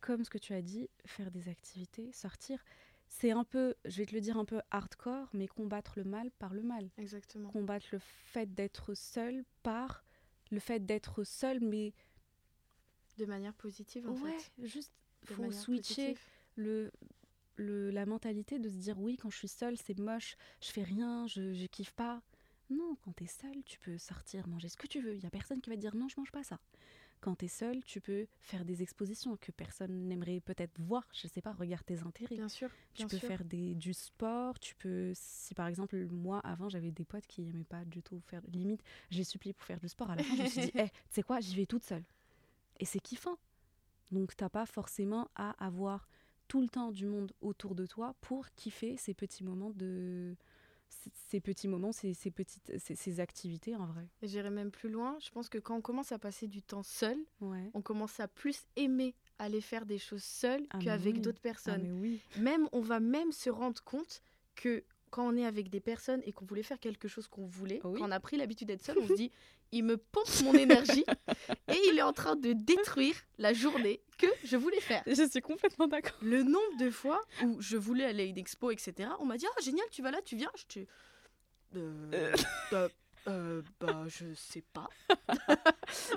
Comme 0.00 0.24
ce 0.24 0.30
que 0.30 0.38
tu 0.38 0.52
as 0.52 0.62
dit, 0.62 0.88
faire 1.06 1.30
des 1.30 1.48
activités, 1.48 2.12
sortir, 2.12 2.64
c'est 3.08 3.30
un 3.30 3.44
peu, 3.44 3.74
je 3.84 3.98
vais 3.98 4.06
te 4.06 4.14
le 4.14 4.20
dire 4.20 4.36
un 4.36 4.44
peu 4.44 4.60
hardcore, 4.70 5.28
mais 5.32 5.46
combattre 5.46 5.94
le 5.96 6.04
mal 6.04 6.30
par 6.32 6.54
le 6.54 6.62
mal. 6.62 6.90
Exactement. 6.98 7.50
Combattre 7.50 7.86
le 7.92 7.98
fait 8.00 8.52
d'être 8.52 8.94
seul 8.94 9.44
par 9.62 10.04
le 10.50 10.58
fait 10.60 10.84
d'être 10.84 11.24
seul, 11.24 11.60
mais 11.60 11.92
De 13.18 13.26
manière 13.26 13.54
positive, 13.54 14.08
en 14.08 14.14
ouais, 14.14 14.38
fait. 14.38 14.66
juste 14.66 14.92
De 15.28 15.34
faut 15.34 15.50
switcher 15.52 16.16
le, 16.56 16.90
le, 17.56 17.90
la 17.90 18.06
mentalité 18.06 18.58
de 18.58 18.68
se 18.68 18.76
dire 18.76 18.98
oui, 18.98 19.16
quand 19.16 19.30
je 19.30 19.38
suis 19.38 19.48
seule, 19.48 19.76
c'est 19.76 19.98
moche, 19.98 20.36
je 20.60 20.70
fais 20.70 20.82
rien, 20.82 21.26
je, 21.26 21.52
je 21.52 21.66
kiffe 21.66 21.92
pas. 21.92 22.22
Non, 22.72 22.96
quand 23.02 23.12
t'es 23.12 23.26
seule, 23.26 23.62
tu 23.64 23.78
peux 23.78 23.98
sortir, 23.98 24.48
manger 24.48 24.68
ce 24.68 24.76
que 24.76 24.86
tu 24.86 25.00
veux. 25.00 25.14
Il 25.14 25.22
y 25.22 25.26
a 25.26 25.30
personne 25.30 25.60
qui 25.60 25.70
va 25.70 25.76
te 25.76 25.80
dire 25.80 25.94
non, 25.94 26.08
je 26.08 26.18
mange 26.18 26.32
pas 26.32 26.42
ça. 26.42 26.58
Quand 27.20 27.36
t'es 27.36 27.48
seule, 27.48 27.84
tu 27.84 28.00
peux 28.00 28.26
faire 28.40 28.64
des 28.64 28.82
expositions 28.82 29.36
que 29.36 29.52
personne 29.52 30.08
n'aimerait 30.08 30.40
peut-être 30.40 30.72
voir. 30.80 31.06
Je 31.12 31.28
sais 31.28 31.40
pas, 31.40 31.52
regarde 31.52 31.84
tes 31.86 32.00
intérêts. 32.00 32.34
Bien 32.34 32.48
sûr. 32.48 32.68
tu 32.94 33.02
bien 33.02 33.08
peux 33.08 33.18
sûr. 33.18 33.28
faire 33.28 33.44
des, 33.44 33.76
du 33.76 33.94
sport, 33.94 34.58
tu 34.58 34.74
peux... 34.74 35.12
Si 35.14 35.54
par 35.54 35.68
exemple, 35.68 35.96
moi, 36.06 36.40
avant, 36.40 36.68
j'avais 36.68 36.90
des 36.90 37.04
potes 37.04 37.26
qui 37.28 37.48
aimaient 37.48 37.62
pas 37.62 37.84
du 37.84 38.02
tout 38.02 38.20
faire... 38.26 38.42
Limite, 38.52 38.82
j'ai 39.10 39.22
supplié 39.22 39.52
pour 39.52 39.64
faire 39.64 39.78
du 39.78 39.88
sport. 39.88 40.10
À 40.10 40.16
la 40.16 40.24
fin, 40.24 40.34
je 40.34 40.42
me 40.42 40.48
suis 40.48 40.60
dit, 40.62 40.72
Eh, 40.74 40.88
tu 40.88 40.94
sais 41.10 41.22
quoi, 41.22 41.38
j'y 41.38 41.54
vais 41.54 41.66
toute 41.66 41.84
seule. 41.84 42.02
Et 42.80 42.84
c'est 42.84 42.98
kiffant. 42.98 43.38
Donc, 44.10 44.34
t'as 44.34 44.48
pas 44.48 44.66
forcément 44.66 45.30
à 45.36 45.50
avoir 45.64 46.08
tout 46.48 46.60
le 46.60 46.68
temps 46.68 46.90
du 46.90 47.06
monde 47.06 47.32
autour 47.40 47.76
de 47.76 47.86
toi 47.86 48.16
pour 48.20 48.50
kiffer 48.56 48.96
ces 48.96 49.14
petits 49.14 49.44
moments 49.44 49.70
de... 49.76 50.34
Ces 51.28 51.40
petits 51.40 51.68
moments, 51.68 51.92
ces, 51.92 52.14
ces 52.14 52.30
petites, 52.30 52.78
ces, 52.78 52.94
ces 52.94 53.20
activités 53.20 53.74
en 53.74 53.86
vrai. 53.86 54.06
J'irai 54.22 54.50
même 54.50 54.70
plus 54.70 54.88
loin. 54.90 55.16
Je 55.20 55.30
pense 55.30 55.48
que 55.48 55.58
quand 55.58 55.76
on 55.76 55.80
commence 55.80 56.12
à 56.12 56.18
passer 56.18 56.46
du 56.46 56.62
temps 56.62 56.82
seul, 56.82 57.16
Ouais. 57.40 57.70
on 57.74 57.82
commence 57.82 58.20
à 58.20 58.28
plus 58.28 58.66
aimer 58.76 59.14
aller 59.38 59.60
faire 59.60 59.86
des 59.86 59.98
choses 59.98 60.22
seules 60.22 60.66
Ah, 60.70 60.78
qu'avec 60.78 61.14
oui. 61.14 61.20
d'autres 61.20 61.40
Ah, 61.40 61.48
personnes. 61.48 61.90
oui. 62.00 62.20
Même, 62.38 62.68
on 62.72 62.80
va 62.80 63.00
même 63.00 63.32
se 63.32 63.50
rendre 63.50 63.82
compte 63.82 64.22
que 64.54 64.84
quand 65.12 65.24
on 65.28 65.36
est 65.36 65.46
avec 65.46 65.70
des 65.70 65.78
personnes 65.80 66.20
et 66.24 66.32
qu'on 66.32 66.44
voulait 66.44 66.64
faire 66.64 66.80
quelque 66.80 67.06
chose 67.06 67.28
qu'on 67.28 67.46
voulait, 67.46 67.80
Oui. 67.84 68.00
quand 68.00 68.08
on 68.08 68.10
a 68.10 68.18
pris 68.18 68.36
l'habitude 68.36 68.66
d'être 68.68 68.82
seul, 68.84 68.98
on 68.98 69.06
se 69.06 69.12
dit, 69.22 69.30
il 69.70 69.84
me 69.84 69.96
pompe 69.96 70.26
mon 70.42 70.54
énergie 70.54 71.04
et 71.68 71.78
il 71.90 71.98
est 71.98 72.02
en 72.02 72.12
train 72.12 72.34
de 72.34 72.52
détruire 72.52 73.14
la 73.38 73.52
journée 73.52 74.00
que 74.18 74.26
je 74.44 74.56
voulais 74.56 74.80
faire. 74.80 75.02
Je 75.06 75.28
suis 75.28 75.40
complètement 75.40 75.86
d'accord. 75.86 76.16
Le 76.22 76.42
nombre 76.42 76.76
de 76.80 76.90
fois 76.90 77.20
où 77.44 77.60
je 77.60 77.76
voulais 77.76 78.04
aller 78.04 78.24
à 78.24 78.26
une 78.26 78.38
expo, 78.38 78.70
etc., 78.70 79.08
on 79.20 79.26
m'a 79.26 79.36
dit, 79.38 79.46
ah 79.56 79.60
génial, 79.62 79.86
tu 79.90 80.02
vas 80.02 80.10
là, 80.10 80.20
tu 80.24 80.34
viens. 80.36 80.50
Je 80.56 80.64
te... 80.66 80.86
Euh, 81.76 82.34
bah, 82.70 82.88
euh, 83.28 83.62
bah, 83.80 84.04
je 84.08 84.34
sais 84.34 84.64
pas. 84.72 84.88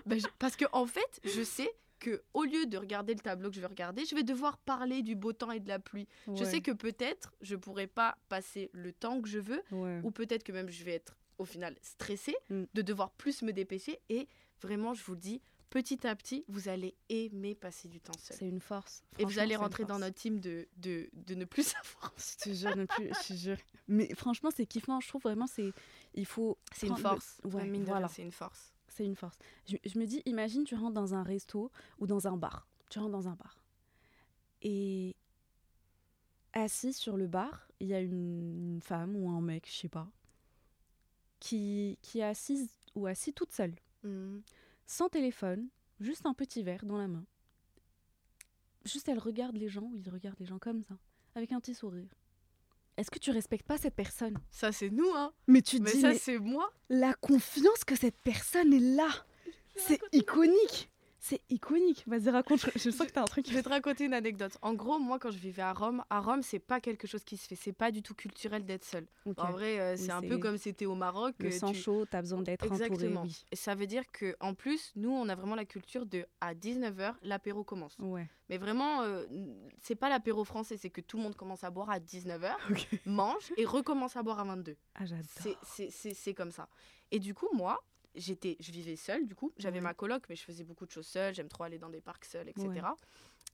Bah, 0.06 0.18
je- 0.18 0.28
Parce 0.40 0.56
que 0.56 0.66
en 0.72 0.86
fait, 0.86 1.20
je 1.24 1.42
sais 1.44 1.70
que 2.06 2.22
au 2.34 2.44
lieu 2.44 2.66
de 2.68 2.78
regarder 2.78 3.14
le 3.14 3.20
tableau 3.20 3.50
que 3.50 3.56
je 3.56 3.62
vais 3.62 3.68
regarder, 3.68 4.06
je 4.06 4.14
vais 4.16 4.24
devoir 4.24 4.58
parler 4.60 5.02
du 5.02 5.16
beau 5.16 5.34
temps 5.34 5.52
et 5.52 5.60
de 5.60 5.68
la 5.68 5.80
pluie. 5.80 6.08
Je 6.36 6.44
sais 6.44 6.62
que 6.62 6.72
peut-être 6.72 7.34
je 7.42 7.56
pourrais 7.56 7.88
pas 7.88 8.18
passer 8.30 8.70
le 8.74 8.92
temps 8.94 9.22
que 9.22 9.28
je 9.28 9.40
veux, 9.40 9.62
Ouais. 9.72 10.02
ou 10.04 10.12
peut-être 10.12 10.44
que 10.44 10.52
même 10.52 10.70
je 10.70 10.84
vais 10.84 10.94
être 10.94 11.18
au 11.38 11.46
final 11.46 11.76
stressée 11.82 12.36
Mm. 12.50 12.64
de 12.74 12.82
devoir 12.82 13.10
plus 13.12 13.42
me 13.42 13.52
dépêcher. 13.52 14.00
Et 14.10 14.28
vraiment, 14.62 14.94
je 14.94 15.04
vous 15.04 15.14
le 15.16 15.20
dis, 15.20 15.42
petit 15.70 16.06
à 16.08 16.16
petit, 16.16 16.46
vous 16.48 16.70
allez 16.70 16.96
aimer 17.10 17.56
passer 17.56 17.88
du 17.90 18.00
temps 18.00 18.14
seul. 18.20 18.38
C'est 18.38 18.48
une 18.48 18.62
force. 18.62 19.04
Et 19.20 19.26
vous 19.26 19.40
allez 19.40 19.56
rentrer 19.56 19.84
dans 19.84 20.00
notre 20.00 20.16
team 20.16 20.40
de, 20.40 20.68
de, 20.78 21.10
de 21.14 21.36
ne 21.36 21.44
plus 21.46 21.64
savoir. 21.76 22.14
Je 22.18 22.44
te 22.50 22.54
jure, 22.56 22.76
ne 22.78 22.86
plus, 22.86 23.10
je 23.24 23.28
te 23.30 23.34
jure. 23.34 23.58
Mais 23.88 24.14
franchement, 24.16 24.50
c'est 24.56 24.66
kiffant. 24.66 25.00
Je 25.02 25.08
trouve 25.10 25.24
vraiment, 25.24 25.48
c'est. 25.48 25.72
Il 26.14 26.26
faut. 26.26 26.58
C'est 26.74 26.88
une 26.88 26.96
le- 26.96 27.02
force. 27.02 27.40
Ouais, 27.44 27.68
voilà. 27.80 28.08
c'est 28.08 28.22
une 28.22 28.32
force. 28.32 28.72
C'est 28.96 29.04
une 29.06 29.16
force. 29.18 29.38
Je, 29.68 29.76
je 29.86 30.00
me 30.00 30.06
dis, 30.06 30.22
imagine, 30.26 30.64
tu 30.64 30.74
rentres 30.76 30.94
dans 30.94 31.14
un 31.14 31.22
resto 31.24 31.70
ou 32.00 32.08
dans 32.08 32.28
un 32.30 32.38
bar. 32.38 32.66
Tu 32.90 32.98
rentres 33.00 33.12
dans 33.12 33.28
un 33.28 33.36
bar. 33.36 33.62
Et 34.62 35.16
assis 36.54 36.94
sur 36.94 37.18
le 37.18 37.28
bar, 37.28 37.68
il 37.82 37.88
y 37.88 37.94
a 37.94 38.00
une, 38.00 38.74
une 38.76 38.82
femme 38.82 39.18
ou 39.18 39.30
un 39.30 39.42
mec, 39.42 39.68
je 39.70 39.76
sais 39.78 39.90
pas, 39.90 40.08
qui, 41.42 42.00
qui 42.02 42.20
est 42.20 42.24
assise 42.24 42.70
ou 42.96 43.06
assis 43.08 43.34
toute 43.34 43.52
seule, 43.52 43.76
Mhm. 44.04 44.42
sans 44.86 45.10
téléphone, 45.10 45.68
juste 46.00 46.26
un 46.26 46.34
petit 46.34 46.64
verre 46.64 46.86
dans 46.86 46.98
la 46.98 47.08
main. 47.08 47.26
juste 48.86 49.10
elle 49.10 49.18
regarde 49.20 49.58
les 49.58 49.68
gens, 49.68 49.90
ou 49.94 49.98
il 50.00 50.10
regarde 50.10 50.40
les 50.40 50.46
gens 50.46 50.60
comme 50.60 50.84
ça, 50.84 50.96
avec 51.34 51.52
un 51.52 51.60
petit 51.60 51.74
sourire. 51.74 52.08
Est-ce 52.98 53.12
que 53.12 53.20
tu 53.20 53.32
respectes 53.32 53.66
pas 53.68 53.78
cette 53.78 53.96
personne? 53.96 54.38
Ça, 54.52 54.72
c'est 54.72 54.90
nous, 54.90 55.10
hein. 55.16 55.34
Mais 55.48 55.62
tu 55.62 55.80
Mais 55.80 55.92
dis, 55.92 56.02
ça, 56.02 56.10
mais 56.10 56.18
c'est 56.18 56.40
moi. 56.40 56.72
la 56.90 57.14
confiance 57.14 57.84
que 57.86 57.96
cette 57.96 58.18
personne 58.24 58.72
est 58.74 58.80
là, 58.96 59.10
c'est 59.76 60.00
iconique. 60.14 60.90
C'est 61.28 61.42
iconique. 61.50 62.04
Vas-y, 62.06 62.30
raconte. 62.30 62.70
Je, 62.76 62.92
sens 62.92 63.08
que 63.08 63.12
t'as 63.12 63.24
un 63.24 63.26
truc. 63.26 63.50
Je 63.50 63.54
vais 63.56 63.64
te 63.64 63.70
raconter 63.70 64.06
une 64.06 64.14
anecdote. 64.14 64.60
En 64.62 64.76
gros, 64.76 65.00
moi, 65.00 65.18
quand 65.18 65.32
je 65.32 65.40
vivais 65.40 65.64
à 65.64 65.74
Rome, 65.74 66.04
à 66.12 66.20
Rome, 66.20 66.44
c'est 66.44 66.60
pas 66.60 66.80
quelque 66.80 67.08
chose 67.08 67.24
qui 67.24 67.36
se 67.36 67.48
fait. 67.48 67.56
C'est 67.56 67.74
pas 67.74 67.90
du 67.90 68.04
tout 68.04 68.14
culturel 68.14 68.64
d'être 68.64 68.86
seul. 68.86 69.08
En 69.38 69.50
vrai, 69.50 69.80
euh, 69.80 69.98
c'est 69.98 70.12
un 70.12 70.22
peu 70.22 70.38
comme 70.38 70.60
c'était 70.60 70.86
au 70.86 70.94
Maroc. 70.94 71.34
Le 71.40 71.48
euh, 71.48 71.52
sang 71.52 71.72
tu- 71.72 71.80
chaud, 71.80 72.06
t'as 72.06 72.22
besoin 72.22 72.44
d'être 72.44 72.64
entouré. 72.66 72.86
Exactement. 72.86 73.24
Oui. 73.24 73.44
Et 73.52 73.56
ça 73.56 73.74
veut 73.74 73.88
dire 73.88 74.04
que 74.12 74.36
en 74.40 74.54
plus, 74.54 74.92
nous, 74.96 75.10
on 75.10 75.28
a 75.28 75.34
vraiment 75.34 75.56
la 75.56 75.66
culture 75.66 76.06
de 76.06 76.28
à 76.42 76.54
19h, 76.54 77.16
l'apéro 77.24 77.64
commence. 77.64 77.98
Ouais. 77.98 78.30
Mais 78.50 78.60
vraiment, 78.60 79.02
euh, 79.02 79.26
c'est 79.82 79.96
pas 79.96 80.10
l'apéro 80.10 80.44
français, 80.44 80.78
c'est 80.78 80.92
que 80.92 81.02
tout 81.02 81.18
le 81.18 81.24
monde 81.24 81.36
commence 81.36 81.64
à 81.64 81.72
boire 81.72 81.90
à 81.90 81.98
19h, 81.98 82.54
mange 83.08 83.52
et 83.58 83.66
recommence 83.66 84.16
à 84.16 84.22
boire 84.22 84.40
à 84.40 84.44
22. 84.44 84.78
Ah, 84.94 85.06
j'adore. 85.08 85.26
C'est 85.64 86.34
comme 86.36 86.52
ça. 86.52 86.70
Et 87.10 87.18
du 87.18 87.34
coup, 87.34 87.50
moi, 87.52 87.84
j'étais, 88.16 88.58
je 88.60 88.72
vivais 88.72 88.96
seule, 88.96 89.26
du 89.28 89.36
coup. 89.36 89.52
J'avais 89.58 89.78
Ouais. 89.78 89.82
ma 89.84 89.94
coloc, 89.94 90.24
mais 90.30 90.36
je 90.36 90.44
faisais 90.44 90.64
beaucoup 90.64 90.86
de 90.86 90.92
choses 90.92 91.08
seule. 91.08 91.34
J'aime 91.34 91.50
trop 91.50 91.64
aller 91.64 91.78
dans 91.80 91.90
des 91.90 92.02
parcs 92.02 92.26
seule, 92.26 92.50
etc. 92.50 92.68
Ouais. 92.70 92.80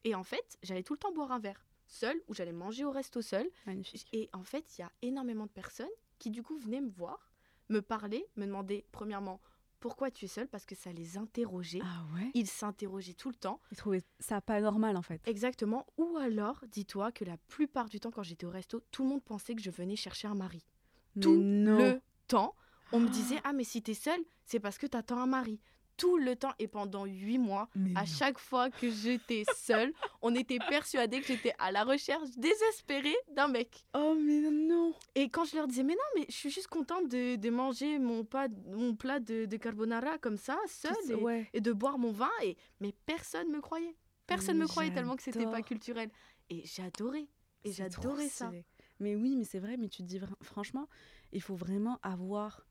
Et 0.03 0.15
en 0.15 0.23
fait, 0.23 0.57
j'allais 0.63 0.83
tout 0.83 0.93
le 0.93 0.99
temps 0.99 1.11
boire 1.11 1.31
un 1.31 1.39
verre 1.39 1.65
seul 1.87 2.15
ou 2.27 2.33
j'allais 2.33 2.53
manger 2.53 2.85
au 2.85 2.91
resto 2.91 3.21
seul. 3.21 3.47
Magnifique. 3.65 4.07
Et 4.13 4.29
en 4.33 4.43
fait, 4.43 4.77
il 4.77 4.81
y 4.81 4.83
a 4.83 4.91
énormément 5.01 5.45
de 5.45 5.51
personnes 5.51 5.89
qui, 6.19 6.29
du 6.29 6.41
coup, 6.43 6.57
venaient 6.57 6.81
me 6.81 6.89
voir, 6.89 7.31
me 7.69 7.81
parler, 7.81 8.25
me 8.35 8.45
demander, 8.45 8.85
premièrement, 8.91 9.41
pourquoi 9.79 10.11
tu 10.11 10.25
es 10.25 10.27
seule? 10.27 10.47
Parce 10.47 10.65
que 10.65 10.75
ça 10.75 10.91
les 10.93 11.17
interrogeait. 11.17 11.79
Ah 11.83 12.05
ouais? 12.13 12.29
Ils 12.35 12.45
s'interrogeaient 12.47 13.15
tout 13.15 13.29
le 13.29 13.35
temps. 13.35 13.59
Ils 13.71 13.77
trouvaient 13.77 14.03
ça 14.19 14.39
pas 14.39 14.61
normal 14.61 14.95
en 14.95 15.01
fait. 15.01 15.19
Exactement. 15.27 15.87
Ou 15.97 16.17
alors, 16.17 16.63
dis-toi 16.67 17.11
que 17.11 17.25
la 17.25 17.37
plupart 17.47 17.89
du 17.89 17.99
temps, 17.99 18.11
quand 18.11 18.21
j'étais 18.21 18.45
au 18.45 18.51
resto, 18.51 18.79
tout 18.91 19.01
le 19.03 19.09
monde 19.09 19.23
pensait 19.23 19.55
que 19.55 19.61
je 19.61 19.71
venais 19.71 19.95
chercher 19.95 20.27
un 20.27 20.35
mari. 20.35 20.63
Mais 21.15 21.21
Tout 21.23 21.35
non. 21.41 21.77
le 21.79 22.01
temps, 22.27 22.55
on 22.91 22.99
me 22.99 23.09
disait 23.09 23.39
Ah, 23.43 23.53
mais 23.53 23.63
si 23.63 23.81
t'es 23.81 23.93
seule, 23.93 24.21
c'est 24.45 24.59
parce 24.59 24.77
que 24.77 24.87
t'attends 24.87 25.17
un 25.19 25.25
mari. 25.27 25.59
Tout 25.97 26.17
le 26.17 26.35
temps 26.35 26.53
et 26.57 26.67
pendant 26.67 27.05
huit 27.05 27.37
mois, 27.37 27.69
Mais 27.75 27.91
à 27.95 27.99
non. 28.01 28.05
chaque 28.07 28.39
fois 28.39 28.71
que 28.71 28.89
j'étais 28.89 29.43
seule, 29.55 29.93
on 30.23 30.33
était 30.33 30.57
persuadé 30.57 31.19
que 31.21 31.27
j'étais 31.27 31.53
à 31.59 31.71
la 31.71 31.83
recherche 31.83 32.29
désespérée 32.37 33.15
d'un 33.35 33.47
mec. 33.49 33.85
Oh 33.93 34.15
mais 34.19 34.49
non. 34.49 34.93
Et 35.13 35.29
quand 35.29 35.45
je 35.45 35.55
leur 35.57 35.67
disais, 35.67 35.83
mais 35.83 35.93
non, 35.93 35.99
mais 36.15 36.25
je 36.27 36.33
suis 36.33 36.49
juste 36.49 36.67
contente 36.69 37.07
de, 37.07 37.35
de 37.35 37.49
manger 37.51 37.99
mon, 37.99 38.23
pas, 38.23 38.47
mon 38.71 38.95
plat 38.95 39.19
de, 39.19 39.45
de 39.45 39.57
carbonara 39.57 40.17
comme 40.17 40.37
ça, 40.37 40.57
seule, 40.67 40.95
et, 41.09 41.13
Ouais. 41.13 41.47
et 41.53 41.61
de 41.61 41.71
boire 41.71 41.99
mon 41.99 42.11
vin. 42.11 42.31
Et, 42.43 42.57
mais 42.79 42.93
personne 43.05 43.49
me 43.51 43.61
croyait. 43.61 43.95
Personne 44.25 44.57
Mais 44.57 44.63
me 44.63 44.67
croyait 44.69 44.93
tellement 44.93 45.15
que 45.17 45.23
c'était 45.23 45.45
pas 45.45 45.61
culturel. 45.61 46.09
Et 46.49 46.63
j'adorais. 46.65 47.27
Et 47.63 47.73
j'adorais 47.73 48.29
ça. 48.29 48.51
Mais 48.99 49.15
oui, 49.15 49.35
mais 49.35 49.43
c'est 49.43 49.59
vrai, 49.59 49.77
mais 49.77 49.89
tu 49.89 50.01
te 50.03 50.07
dis 50.07 50.19
franchement, 50.41 50.87
il 51.31 51.41
faut 51.41 51.55
vraiment 51.55 51.99
avoir 52.01 52.65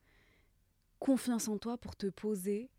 confiance 1.00 1.48
en 1.48 1.58
toi 1.58 1.76
pour 1.78 1.96
te 1.96 2.06
poser 2.06 2.70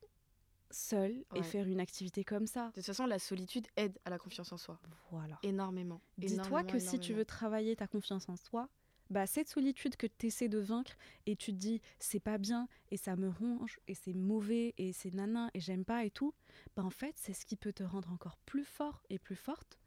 seul 0.69 1.26
et 1.36 1.43
faire 1.43 1.67
une 1.67 1.82
activité 1.82 2.24
comme 2.24 2.47
ça. 2.47 2.69
De 2.69 2.76
toute 2.76 2.86
façon, 2.86 3.05
la 3.05 3.19
solitude 3.19 3.67
aide 3.76 3.99
à 4.05 4.09
la 4.09 4.17
confiance 4.17 4.53
en 4.53 4.57
soi. 4.57 4.80
Voilà. 5.11 5.38
Énormément. 5.43 6.01
Dis-toi 6.17 6.34
Énormément, 6.45 6.63
que 6.63 6.80
si 6.80 6.97
tu 6.99 7.13
veux 7.13 7.26
travailler 7.26 7.76
ta 7.76 7.88
confiance 7.88 8.30
en 8.30 8.36
toi, 8.38 8.69
bah 9.09 9.28
cette 9.28 9.49
solitude 9.49 9.97
que 9.97 10.07
tu 10.07 10.28
essaies 10.28 10.47
de 10.47 10.59
vaincre 10.59 10.93
et 11.26 11.36
tu 11.36 11.51
te 11.51 11.57
dis 11.57 11.82
c'est 11.99 12.22
pas 12.22 12.38
bien 12.38 12.69
et 12.91 12.97
ça 12.97 13.17
me 13.17 13.28
ronge 13.28 13.78
et 13.89 13.93
c'est 13.93 14.13
mauvais 14.13 14.74
et 14.78 14.93
c'est 14.93 15.13
nana 15.13 15.49
et 15.53 15.59
j'aime 15.59 15.84
pas 15.84 16.05
et 16.05 16.11
tout, 16.11 16.34
bah 16.78 16.84
en 16.86 16.89
fait 16.89 17.13
c'est 17.17 17.34
ce 17.34 17.45
qui 17.45 17.57
peut 17.57 17.74
te 17.74 17.84
rendre 17.84 18.09
encore 18.13 18.38
plus 18.45 18.63
fort 18.63 19.03
et 19.09 19.19
plus 19.19 19.36
forte 19.36 19.80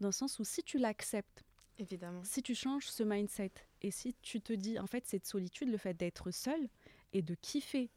dans 0.00 0.08
le 0.08 0.12
sens 0.12 0.38
où 0.38 0.44
si 0.44 0.62
tu 0.62 0.78
l'acceptes, 0.78 1.44
Évidemment. 1.76 2.24
si 2.24 2.42
tu 2.42 2.54
changes 2.54 2.88
ce 2.88 3.02
mindset 3.02 3.52
et 3.82 3.90
si 3.90 4.14
tu 4.22 4.40
te 4.40 4.54
dis 4.54 4.78
en 4.78 4.86
fait 4.86 5.06
cette 5.06 5.26
solitude, 5.26 5.68
le 5.68 5.76
fait 5.76 5.92
d'être 5.92 6.30
seul 6.30 6.70
et 7.12 7.22
de 7.22 7.34
kiffer 7.34 7.90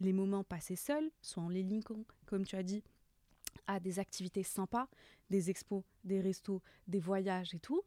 les 0.00 0.12
moments 0.12 0.44
passés 0.44 0.76
seul, 0.76 1.10
soit 1.20 1.42
en 1.42 1.48
les 1.48 1.62
linkant, 1.62 2.04
comme 2.26 2.44
tu 2.44 2.56
as 2.56 2.62
dit, 2.62 2.82
à 3.66 3.80
des 3.80 3.98
activités 3.98 4.42
sympas, 4.42 4.88
des 5.30 5.50
expos, 5.50 5.84
des 6.04 6.20
restos, 6.20 6.62
des 6.88 7.00
voyages 7.00 7.54
et 7.54 7.60
tout, 7.60 7.82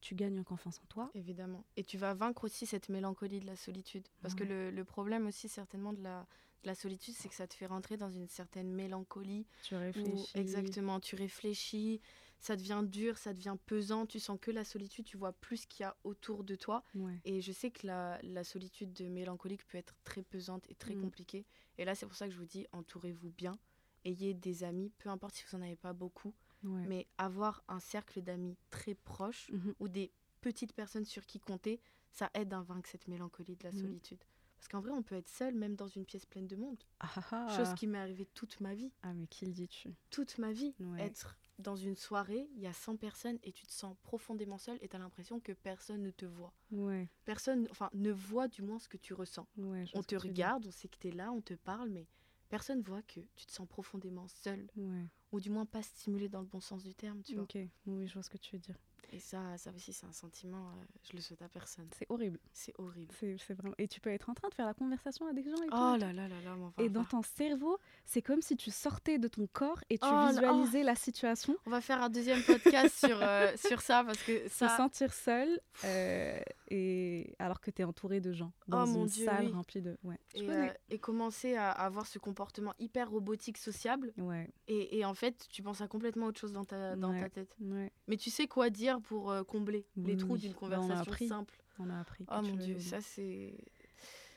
tu 0.00 0.14
gagnes 0.16 0.40
en 0.40 0.44
confiance 0.44 0.80
en 0.80 0.86
toi. 0.86 1.10
Évidemment. 1.14 1.64
Et 1.76 1.84
tu 1.84 1.96
vas 1.96 2.14
vaincre 2.14 2.44
aussi 2.44 2.66
cette 2.66 2.88
mélancolie 2.88 3.40
de 3.40 3.46
la 3.46 3.56
solitude. 3.56 4.08
Parce 4.20 4.34
que 4.34 4.42
le, 4.42 4.70
le 4.70 4.84
problème 4.84 5.26
aussi, 5.28 5.48
certainement, 5.48 5.92
de 5.92 6.02
la, 6.02 6.26
la 6.64 6.74
solitude, 6.74 7.14
c'est 7.14 7.28
que 7.28 7.34
ça 7.34 7.46
te 7.46 7.54
fait 7.54 7.66
rentrer 7.66 7.96
dans 7.96 8.10
une 8.10 8.28
certaine 8.28 8.72
mélancolie. 8.72 9.46
Tu 9.62 9.74
où, 9.74 9.78
réfléchis. 9.80 10.30
exactement, 10.34 11.00
tu 11.00 11.16
réfléchis, 11.16 12.00
ça 12.38 12.56
devient 12.56 12.82
dur, 12.86 13.18
ça 13.18 13.32
devient 13.34 13.56
pesant, 13.66 14.06
tu 14.06 14.18
sens 14.20 14.38
que 14.40 14.50
la 14.50 14.64
solitude, 14.64 15.04
tu 15.04 15.16
vois 15.16 15.32
plus 15.32 15.58
ce 15.58 15.66
qu'il 15.66 15.82
y 15.82 15.86
a 15.86 15.96
autour 16.04 16.44
de 16.44 16.54
toi. 16.54 16.82
Ouais. 16.94 17.20
Et 17.24 17.40
je 17.40 17.52
sais 17.52 17.70
que 17.70 17.86
la, 17.86 18.18
la 18.22 18.44
solitude 18.44 18.92
de 18.92 19.08
mélancolique 19.08 19.66
peut 19.66 19.78
être 19.78 19.94
très 20.04 20.22
pesante 20.22 20.64
et 20.70 20.74
très 20.74 20.94
Mm. 20.94 21.00
compliquée. 21.02 21.46
Et 21.78 21.84
là, 21.84 21.94
c'est 21.94 22.06
pour 22.06 22.16
ça 22.16 22.26
que 22.26 22.32
je 22.32 22.38
vous 22.38 22.44
dis, 22.46 22.66
entourez-vous 22.72 23.30
bien. 23.30 23.58
Ayez 24.04 24.34
des 24.34 24.64
amis, 24.64 24.90
peu 24.98 25.08
importe 25.10 25.34
si 25.36 25.44
vous 25.50 25.56
n'en 25.58 25.64
avez 25.64 25.76
pas 25.76 25.92
beaucoup, 25.92 26.34
Ouais. 26.64 26.84
mais 26.86 27.06
avoir 27.18 27.62
un 27.68 27.80
cercle 27.80 28.22
d'amis 28.22 28.56
très 28.70 28.94
proche 28.94 29.50
Mhm. 29.50 29.74
ou 29.78 29.88
des 29.88 30.12
petites 30.40 30.72
personnes 30.72 31.04
sur 31.04 31.24
qui 31.26 31.38
compter, 31.38 31.80
ça 32.10 32.30
aide 32.34 32.52
à 32.52 32.60
vaincre 32.62 32.88
cette 32.90 33.06
mélancolie 33.08 33.56
de 33.56 33.64
la 33.64 33.72
Mhm. 33.72 33.80
solitude. 33.80 34.24
Parce 34.62 34.68
qu'en 34.68 34.80
vrai, 34.80 34.92
on 34.92 35.02
peut 35.02 35.16
être 35.16 35.28
seul 35.28 35.56
même 35.56 35.74
dans 35.74 35.88
une 35.88 36.04
pièce 36.04 36.24
pleine 36.24 36.46
de 36.46 36.54
monde. 36.54 36.80
Ah, 37.00 37.08
ah, 37.16 37.22
ah. 37.32 37.56
Chose 37.56 37.74
qui 37.74 37.88
m'est 37.88 37.98
arrivée 37.98 38.26
toute 38.26 38.60
ma 38.60 38.76
vie. 38.76 38.92
Ah, 39.02 39.12
mais 39.12 39.26
qui 39.26 39.44
le 39.44 39.50
dis-tu? 39.50 39.92
Toute 40.10 40.38
ma 40.38 40.52
vie. 40.52 40.72
Ouais. 40.78 41.02
Être 41.02 41.36
dans 41.58 41.74
une 41.74 41.96
soirée, 41.96 42.48
il 42.54 42.60
y 42.60 42.68
a 42.68 42.72
100 42.72 42.96
personnes 42.96 43.40
et 43.42 43.50
tu 43.50 43.66
te 43.66 43.72
sens 43.72 43.96
profondément 44.04 44.58
seul 44.58 44.78
et 44.80 44.86
tu 44.88 44.94
as 44.94 45.00
l'impression 45.00 45.40
que 45.40 45.50
personne 45.50 46.04
ne 46.04 46.12
te 46.12 46.26
voit. 46.26 46.52
Ouais, 46.70 47.10
Personne, 47.24 47.66
enfin, 47.72 47.90
ne 47.92 48.12
voit 48.12 48.46
du 48.46 48.62
moins 48.62 48.78
ce 48.78 48.88
que 48.88 48.96
tu 48.96 49.14
ressens. 49.14 49.48
ouais. 49.56 49.84
On 49.94 50.02
te 50.04 50.14
regarde, 50.14 50.64
on 50.64 50.70
sait 50.70 50.86
que 50.86 50.96
tu 51.00 51.08
es 51.08 51.12
là, 51.12 51.32
on 51.32 51.40
te 51.40 51.54
parle, 51.54 51.90
mais 51.90 52.06
personne 52.48 52.82
voit 52.82 53.02
que 53.02 53.18
tu 53.34 53.46
te 53.46 53.50
sens 53.52 53.66
profondément 53.68 54.28
seul. 54.28 54.68
Ouais, 54.76 55.08
Ou 55.32 55.40
du 55.40 55.50
moins 55.50 55.66
pas 55.66 55.82
stimulé 55.82 56.28
dans 56.28 56.40
le 56.40 56.46
bon 56.46 56.60
sens 56.60 56.84
du 56.84 56.94
terme, 56.94 57.20
tu 57.22 57.34
vois. 57.34 57.42
ok. 57.42 57.58
Oui, 57.86 58.06
je 58.06 58.14
vois 58.14 58.22
ce 58.22 58.30
que 58.30 58.38
tu 58.38 58.54
veux 58.54 58.60
dire. 58.60 58.78
Et 59.12 59.18
ça, 59.20 59.56
ça 59.58 59.70
aussi, 59.76 59.92
c'est 59.92 60.06
un 60.06 60.12
sentiment, 60.12 60.56
euh, 60.70 60.84
je 61.02 61.14
le 61.14 61.20
souhaite 61.20 61.42
à 61.42 61.48
personne. 61.48 61.86
C'est 61.96 62.06
horrible. 62.08 62.38
C'est 62.52 62.72
horrible. 62.78 63.12
C'est 63.20 63.36
c'est 63.38 63.52
vraiment. 63.54 63.74
Et 63.78 63.86
tu 63.86 64.00
peux 64.00 64.10
être 64.10 64.30
en 64.30 64.34
train 64.34 64.48
de 64.48 64.54
faire 64.54 64.66
la 64.66 64.74
conversation 64.74 65.26
avec 65.26 65.44
des 65.44 65.50
gens 65.50 65.62
et. 65.62 65.68
Oh 65.70 65.96
là 65.98 66.12
là 66.12 66.28
là 66.28 66.40
là, 66.42 66.56
enfin, 66.58 66.82
Et 66.82 66.88
dans 66.88 67.04
ton 67.04 67.22
cerveau, 67.22 67.78
c'est 68.06 68.22
comme 68.22 68.40
si 68.42 68.56
tu 68.56 68.70
sortais 68.70 69.18
de 69.18 69.28
ton 69.28 69.46
corps 69.46 69.80
et 69.90 69.98
tu 69.98 70.06
Oh 70.08 70.10
là- 70.12 70.28
visualisais 70.30 70.82
la 70.82 70.94
situation. 70.94 71.56
On 71.66 71.70
va 71.70 71.80
faire 71.82 72.02
un 72.02 72.08
deuxième 72.08 72.42
podcast 72.42 72.94
sur, 73.06 73.18
euh, 73.22 73.52
sur 73.56 73.80
ça 73.82 74.02
parce 74.04 74.22
que 74.22 74.48
Se 74.48 74.66
sentir 74.68 75.12
seul 75.12 75.60
euh, 75.84 76.40
et 76.68 77.34
alors 77.38 77.60
que 77.60 77.70
tu 77.70 77.82
es 77.82 77.84
entouré 77.84 78.20
de 78.20 78.32
gens 78.32 78.52
dans 78.66 78.84
Oh 78.84 78.86
mon 78.86 79.00
une 79.02 79.06
Dieu, 79.08 79.24
salle 79.26 79.46
oui. 79.46 79.52
remplie 79.52 79.82
de. 79.82 79.98
Ouais. 80.04 80.18
Et, 80.34 80.48
et 80.94 80.98
commencer 80.98 81.54
à 81.54 81.70
avoir 81.70 82.06
ce 82.06 82.18
comportement 82.18 82.72
hyper 82.78 83.10
robotique, 83.10 83.58
sociable. 83.58 84.12
Ouais, 84.16 84.48
Et, 84.68 84.98
et 84.98 85.04
en 85.04 85.12
fait, 85.14 85.46
tu 85.50 85.62
penses 85.62 85.80
à 85.82 85.88
complètement 85.88 86.26
autre 86.26 86.40
chose 86.40 86.52
dans 86.52 86.64
ta, 86.64 86.96
dans 86.96 87.10
Ouais. 87.10 87.20
ta 87.20 87.28
tête. 87.28 87.54
ouais, 87.60 87.92
Mais 88.08 88.16
tu 88.16 88.30
sais 88.30 88.46
quoi 88.46 88.70
dire 88.70 89.00
pour 89.02 89.30
euh, 89.30 89.44
combler 89.44 89.86
les 89.96 90.16
trous 90.16 90.38
d'une 90.38 90.52
Bah, 90.52 90.58
on 90.62 90.90
a 90.90 90.94
conversation 91.04 91.28
simple. 91.28 91.58
on 91.78 91.90
a 91.90 92.00
appris. 92.00 92.24
Oh 92.30 92.40
mon 92.42 92.56
dieu, 92.56 92.78
ça 92.80 93.00
c'est. 93.00 93.54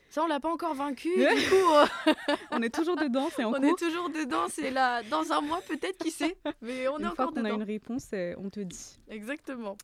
Ça, 0.09 0.23
on 0.23 0.27
l'a 0.27 0.39
pas 0.39 0.51
encore 0.51 0.75
vaincu. 0.75 1.09
du 1.09 1.23
coup, 1.49 1.73
euh. 1.73 1.85
On 2.51 2.61
est 2.61 2.73
toujours 2.73 2.95
dedans, 2.95 3.27
c'est 3.35 3.43
en 3.43 3.49
on 3.53 3.53
cours. 3.55 3.65
est 3.65 3.77
toujours 3.77 4.09
dedans. 4.09 4.45
C'est 4.49 4.71
là, 4.71 5.03
dans 5.03 5.31
un 5.33 5.41
mois 5.41 5.61
peut-être, 5.67 5.97
qui 5.97 6.11
sait. 6.11 6.37
Mais 6.61 6.87
on 6.87 6.99
est 6.99 7.03
fois 7.03 7.11
encore 7.11 7.33
qu'on 7.33 7.39
a 7.41 7.43
dedans. 7.43 7.55
une 7.55 7.63
réponse, 7.63 8.07
euh, 8.13 8.33
on 8.37 8.49
te 8.49 8.61
dit. 8.61 8.97
Exactement. 9.09 9.77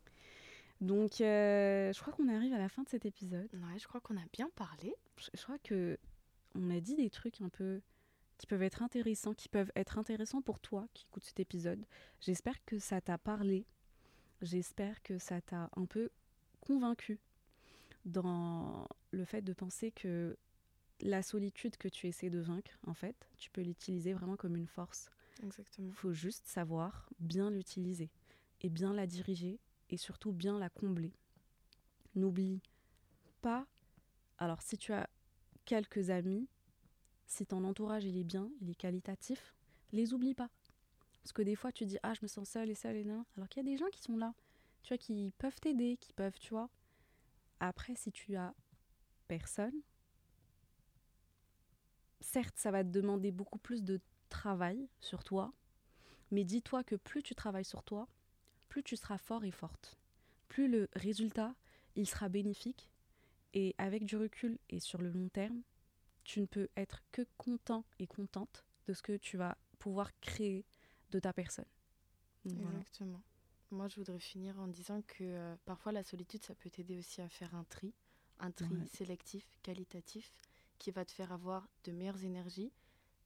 Donc, 0.79 1.19
euh, 1.21 1.91
je 1.93 1.99
crois 2.01 2.13
qu'on 2.13 2.29
arrive 2.33 2.53
à 2.53 2.57
la 2.57 2.69
fin 2.69 2.83
de 2.83 2.89
cet 2.89 3.05
épisode. 3.05 3.49
Ouais, 3.53 3.77
je 3.77 3.87
crois 3.87 3.99
qu'on 3.99 4.15
a 4.15 4.23
bien 4.31 4.49
parlé. 4.55 4.95
Je, 5.17 5.27
je 5.33 5.43
crois 5.43 5.57
que 5.59 5.97
on 6.55 6.69
a 6.69 6.79
dit 6.79 6.95
des 6.95 7.09
trucs 7.09 7.41
un 7.41 7.49
peu 7.49 7.81
qui 8.37 8.47
peuvent 8.47 8.63
être 8.63 8.81
intéressants, 8.81 9.33
qui 9.33 9.49
peuvent 9.49 9.71
être 9.75 9.97
intéressants 9.99 10.41
pour 10.41 10.59
toi 10.59 10.87
qui 10.93 11.05
écoutes 11.09 11.23
cet 11.23 11.39
épisode. 11.39 11.85
J'espère 12.21 12.63
que 12.65 12.79
ça 12.79 12.99
t'a 13.01 13.17
parlé. 13.17 13.65
J'espère 14.41 15.01
que 15.03 15.19
ça 15.19 15.39
t'a 15.41 15.69
un 15.75 15.85
peu 15.85 16.09
convaincu 16.61 17.19
dans 18.05 18.87
le 19.11 19.25
fait 19.25 19.41
de 19.41 19.53
penser 19.53 19.91
que 19.91 20.37
la 20.99 21.21
solitude 21.21 21.77
que 21.77 21.87
tu 21.87 22.07
essaies 22.07 22.29
de 22.29 22.39
vaincre, 22.39 22.77
en 22.87 22.93
fait, 22.93 23.15
tu 23.37 23.49
peux 23.51 23.61
l'utiliser 23.61 24.13
vraiment 24.13 24.37
comme 24.37 24.55
une 24.55 24.67
force. 24.67 25.11
Exactement. 25.43 25.87
Il 25.87 25.93
faut 25.93 26.13
juste 26.13 26.45
savoir 26.47 27.09
bien 27.19 27.49
l'utiliser 27.49 28.09
et 28.61 28.69
bien 28.69 28.93
la 28.93 29.07
diriger 29.07 29.59
et 29.89 29.97
surtout 29.97 30.31
bien 30.31 30.59
la 30.59 30.69
combler. 30.69 31.13
N'oublie 32.15 32.61
pas, 33.41 33.65
alors 34.37 34.61
si 34.61 34.77
tu 34.77 34.93
as 34.93 35.09
quelques 35.65 36.09
amis, 36.09 36.47
si 37.27 37.45
ton 37.45 37.63
entourage 37.63 38.05
il 38.05 38.17
est 38.17 38.23
bien, 38.23 38.49
il 38.61 38.69
est 38.69 38.75
qualitatif, 38.75 39.53
les 39.91 40.13
oublie 40.13 40.33
pas. 40.33 40.49
Parce 41.23 41.33
que 41.33 41.41
des 41.41 41.55
fois 41.55 41.71
tu 41.71 41.85
dis 41.85 41.97
ah 42.03 42.13
je 42.13 42.19
me 42.23 42.27
sens 42.27 42.49
seule 42.49 42.69
et 42.69 42.75
seule 42.75 42.95
et 42.97 43.03
non, 43.05 43.25
alors 43.37 43.49
qu'il 43.49 43.63
y 43.65 43.67
a 43.67 43.71
des 43.71 43.77
gens 43.77 43.89
qui 43.91 44.01
sont 44.01 44.17
là, 44.17 44.33
tu 44.83 44.89
vois, 44.89 44.97
qui 44.97 45.31
peuvent 45.37 45.59
t'aider, 45.59 45.97
qui 45.97 46.13
peuvent, 46.13 46.39
tu 46.39 46.49
vois. 46.51 46.69
Après 47.59 47.95
si 47.95 48.11
tu 48.11 48.35
as 48.35 48.53
personne, 49.27 49.81
certes 52.21 52.57
ça 52.57 52.71
va 52.71 52.83
te 52.83 52.89
demander 52.89 53.31
beaucoup 53.31 53.59
plus 53.59 53.83
de 53.83 53.99
travail 54.29 54.87
sur 54.99 55.23
toi, 55.23 55.53
Mais 56.31 56.45
dis-toi 56.45 56.83
que 56.83 56.95
plus 56.95 57.23
tu 57.23 57.35
travailles 57.35 57.65
sur 57.65 57.83
toi, 57.83 58.07
plus 58.69 58.83
tu 58.83 58.95
seras 58.95 59.17
fort 59.17 59.43
et 59.43 59.51
forte. 59.51 59.97
Plus 60.47 60.67
le 60.69 60.89
résultat, 60.93 61.55
il 61.95 62.07
sera 62.07 62.29
bénéfique. 62.29 62.89
Et 63.53 63.75
avec 63.77 64.05
du 64.05 64.15
recul 64.15 64.57
et 64.69 64.79
sur 64.79 65.01
le 65.01 65.09
long 65.09 65.27
terme, 65.29 65.61
tu 66.23 66.39
ne 66.41 66.45
peux 66.45 66.69
être 66.77 67.01
que 67.11 67.23
content 67.37 67.85
et 67.99 68.07
contente 68.07 68.65
de 68.87 68.93
ce 68.93 69.01
que 69.01 69.17
tu 69.17 69.37
vas 69.37 69.57
pouvoir 69.79 70.17
créer 70.21 70.65
de 71.11 71.19
ta 71.19 71.33
personne. 71.33 71.65
Exactement. 72.45 73.21
Moi, 73.71 73.87
je 73.87 73.95
voudrais 73.95 74.19
finir 74.19 74.59
en 74.59 74.67
disant 74.67 75.01
que 75.03 75.23
euh, 75.23 75.55
parfois 75.65 75.91
la 75.91 76.03
solitude, 76.03 76.43
ça 76.43 76.55
peut 76.55 76.69
t'aider 76.69 76.97
aussi 76.97 77.21
à 77.21 77.29
faire 77.29 77.55
un 77.55 77.63
tri, 77.63 77.93
un 78.39 78.51
tri 78.51 78.75
sélectif, 78.91 79.45
qualitatif, 79.63 80.33
qui 80.77 80.91
va 80.91 81.05
te 81.05 81.11
faire 81.11 81.31
avoir 81.31 81.69
de 81.83 81.91
meilleures 81.91 82.23
énergies, 82.23 82.71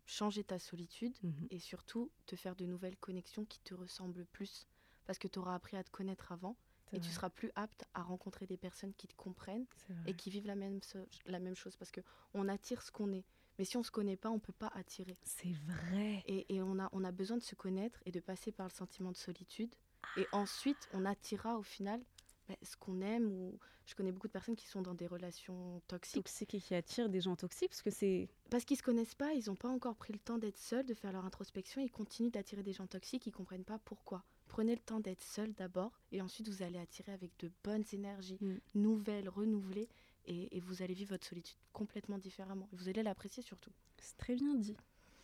changer 0.05 0.43
ta 0.43 0.59
solitude 0.59 1.15
mhm. 1.23 1.47
et 1.49 1.59
surtout 1.59 2.11
te 2.25 2.35
faire 2.35 2.55
de 2.55 2.65
nouvelles 2.65 2.97
connexions 2.97 3.45
qui 3.45 3.59
te 3.61 3.73
ressemblent 3.73 4.25
plus. 4.25 4.67
Parce 5.05 5.17
que 5.17 5.27
tu 5.27 5.39
auras 5.39 5.55
appris 5.55 5.77
à 5.77 5.83
te 5.83 5.89
connaître 5.89 6.31
avant 6.31 6.57
et 6.93 6.99
tu 6.99 7.09
seras 7.09 7.29
plus 7.29 7.51
apte 7.55 7.83
à 7.93 8.03
rencontrer 8.03 8.45
des 8.45 8.57
personnes 8.57 8.93
qui 8.93 9.07
te 9.07 9.15
comprennent 9.15 9.65
et 10.05 10.13
qui 10.13 10.29
vivent 10.29 10.47
la 10.47 10.55
même, 10.55 10.79
la 11.25 11.39
même 11.39 11.55
chose. 11.55 11.75
Parce 11.75 11.91
qu'on 11.91 12.47
attire 12.47 12.81
ce 12.81 12.91
qu'on 12.91 13.11
est. 13.11 13.25
Mais 13.57 13.65
si 13.65 13.77
on 13.77 13.81
ne 13.81 13.85
se 13.85 13.91
connaît 13.91 14.17
pas, 14.17 14.29
on 14.29 14.35
ne 14.35 14.39
peut 14.39 14.53
pas 14.53 14.71
attirer. 14.75 15.17
C'est 15.23 15.53
vrai. 15.65 16.23
Et, 16.27 16.55
et, 16.55 16.61
on, 16.61 16.79
a, 16.79 16.89
on 16.91 17.03
a 17.03 17.11
besoin 17.11 17.37
de 17.37 17.43
se 17.43 17.55
connaître 17.55 17.99
et 18.05 18.11
de 18.11 18.19
passer 18.19 18.51
par 18.51 18.67
le 18.67 18.73
sentiment 18.73 19.11
de 19.11 19.17
solitude. 19.17 19.73
Et 20.17 20.27
ensuite, 20.31 20.89
on 20.93 21.05
attirera 21.05 21.57
au 21.57 21.63
final 21.63 22.01
bah, 22.47 22.55
ce 22.61 22.75
qu'on 22.77 23.01
aime. 23.01 23.31
Ou 23.31 23.57
je 23.85 23.95
connais 23.95 24.11
beaucoup 24.11 24.27
de 24.27 24.33
personnes 24.33 24.55
qui 24.55 24.67
sont 24.67 24.81
dans 24.81 24.93
des 24.93 25.07
relations 25.07 25.81
toxiques. 25.87 26.23
Toxiques 26.23 26.55
et 26.55 26.59
qui 26.59 26.75
attirent 26.75 27.09
des 27.09 27.21
gens 27.21 27.35
toxiques 27.35 27.69
parce 27.69 27.81
que 27.81 27.91
c'est. 27.91 28.29
Parce 28.49 28.65
qu'ils 28.65 28.77
se 28.77 28.83
connaissent 28.83 29.15
pas, 29.15 29.33
ils 29.33 29.45
n'ont 29.47 29.55
pas 29.55 29.69
encore 29.69 29.95
pris 29.95 30.13
le 30.13 30.19
temps 30.19 30.37
d'être 30.37 30.57
seuls, 30.57 30.85
de 30.85 30.93
faire 30.93 31.11
leur 31.11 31.25
introspection. 31.25 31.81
Ils 31.81 31.91
continuent 31.91 32.31
d'attirer 32.31 32.63
des 32.63 32.73
gens 32.73 32.87
toxiques, 32.87 33.25
ils 33.27 33.31
comprennent 33.31 33.65
pas 33.65 33.79
pourquoi. 33.79 34.23
Prenez 34.47 34.75
le 34.75 34.81
temps 34.81 34.99
d'être 34.99 35.23
seul 35.23 35.53
d'abord 35.53 35.99
et 36.11 36.21
ensuite 36.21 36.47
vous 36.47 36.61
allez 36.61 36.77
attirer 36.79 37.11
avec 37.11 37.31
de 37.39 37.51
bonnes 37.63 37.83
énergies, 37.93 38.37
mm. 38.41 38.57
nouvelles, 38.75 39.29
renouvelées 39.29 39.89
et, 40.27 40.59
vous 40.59 40.81
allez 40.81 40.93
vivre 40.93 41.11
votre 41.11 41.25
solitude 41.25 41.57
complètement 41.73 42.17
différemment. 42.17 42.67
Vous 42.71 42.89
allez 42.89 43.03
l'apprécier 43.03 43.43
surtout. 43.43 43.71
C'est 43.97 44.17
très 44.17 44.35
bien 44.35 44.55
dit. 44.55 44.75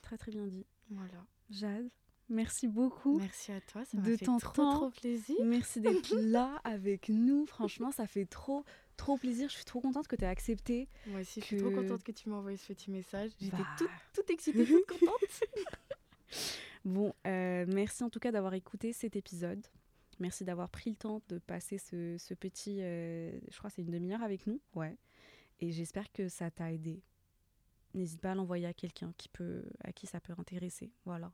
Très 0.01 0.17
très 0.17 0.31
bien 0.31 0.45
dit. 0.47 0.65
Voilà. 0.89 1.25
Jade, 1.49 1.89
merci 2.29 2.67
beaucoup. 2.67 3.17
Merci 3.19 3.51
à 3.51 3.61
toi, 3.61 3.85
ça 3.85 3.97
m'a 3.97 4.03
fait 4.03 4.17
trop, 4.17 4.39
trop 4.39 4.89
plaisir. 4.89 5.35
Merci 5.43 5.81
d'être 5.81 6.15
là 6.15 6.61
avec 6.63 7.09
nous. 7.09 7.45
Franchement, 7.45 7.91
ça 7.91 8.07
fait 8.07 8.25
trop 8.25 8.63
trop 8.97 9.17
plaisir. 9.17 9.49
Je 9.49 9.55
suis 9.55 9.65
trop 9.65 9.81
contente 9.81 10.07
que 10.07 10.15
tu 10.15 10.23
aies 10.23 10.27
accepté. 10.27 10.87
Moi 11.07 11.21
aussi, 11.21 11.41
je 11.41 11.45
suis 11.45 11.57
trop 11.57 11.71
contente 11.71 12.03
que 12.03 12.11
tu 12.11 12.29
m'aies 12.29 12.35
envoyé 12.35 12.57
ce 12.57 12.67
petit 12.67 12.91
message. 12.91 13.31
J'étais 13.39 13.57
bah. 13.57 13.75
toute, 13.77 13.89
toute 14.13 14.29
excitée, 14.29 14.65
toute 14.65 14.85
contente. 14.85 15.43
bon, 16.85 17.13
euh, 17.25 17.65
merci 17.67 18.03
en 18.03 18.09
tout 18.09 18.19
cas 18.19 18.31
d'avoir 18.31 18.53
écouté 18.53 18.93
cet 18.93 19.15
épisode. 19.15 19.65
Merci 20.21 20.45
d'avoir 20.45 20.69
pris 20.69 20.91
le 20.91 20.95
temps 20.95 21.19
de 21.29 21.39
passer 21.39 21.79
ce, 21.79 22.33
petit, 22.35 22.77
euh, 22.81 23.31
je 23.49 23.57
crois 23.57 23.71
c'est 23.71 23.81
une 23.81 23.89
demi-heure 23.89 24.21
avec 24.21 24.45
nous. 24.45 24.61
Ouais. 24.75 24.95
Et 25.59 25.71
j'espère 25.71 26.11
que 26.11 26.29
ça 26.29 26.51
t'a 26.51 26.71
aidé. 26.71 27.01
N'hésite 27.95 28.21
pas 28.21 28.31
à 28.31 28.35
l'envoyer 28.35 28.67
à 28.67 28.73
quelqu'un 28.73 29.13
qui 29.17 29.29
peut, 29.29 29.63
à 29.83 29.91
qui 29.91 30.05
ça 30.05 30.19
peut 30.19 30.33
intéresser. 30.37 30.91
Voilà. 31.05 31.33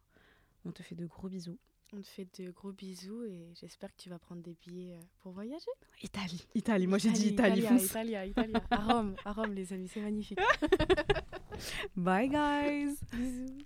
On 0.63 0.71
te 0.71 0.83
fait 0.83 0.95
de 0.95 1.05
gros 1.05 1.27
bisous. 1.27 1.59
On 1.93 2.01
te 2.01 2.07
fait 2.07 2.27
de 2.39 2.49
gros 2.49 2.71
bisous 2.71 3.25
et 3.25 3.51
j'espère 3.59 3.93
que 3.93 4.01
tu 4.01 4.09
vas 4.09 4.19
prendre 4.19 4.41
des 4.41 4.55
billets 4.55 4.93
euh, 4.93 5.01
pour 5.19 5.33
voyager. 5.33 5.71
Italie, 6.01 6.47
Italie. 6.55 6.87
Moi 6.87 6.97
j'ai 6.97 7.11
dit 7.11 7.27
Italie. 7.27 7.59
Italia, 7.59 8.25
Italia, 8.25 8.63
À 8.71 8.77
Rome, 8.77 9.15
à 9.25 9.33
Rome 9.33 9.53
les 9.53 9.73
amis, 9.73 9.89
c'est 9.89 10.01
magnifique. 10.01 10.39
Bye 11.97 12.29
guys. 12.29 12.95
Bisous. 13.11 13.65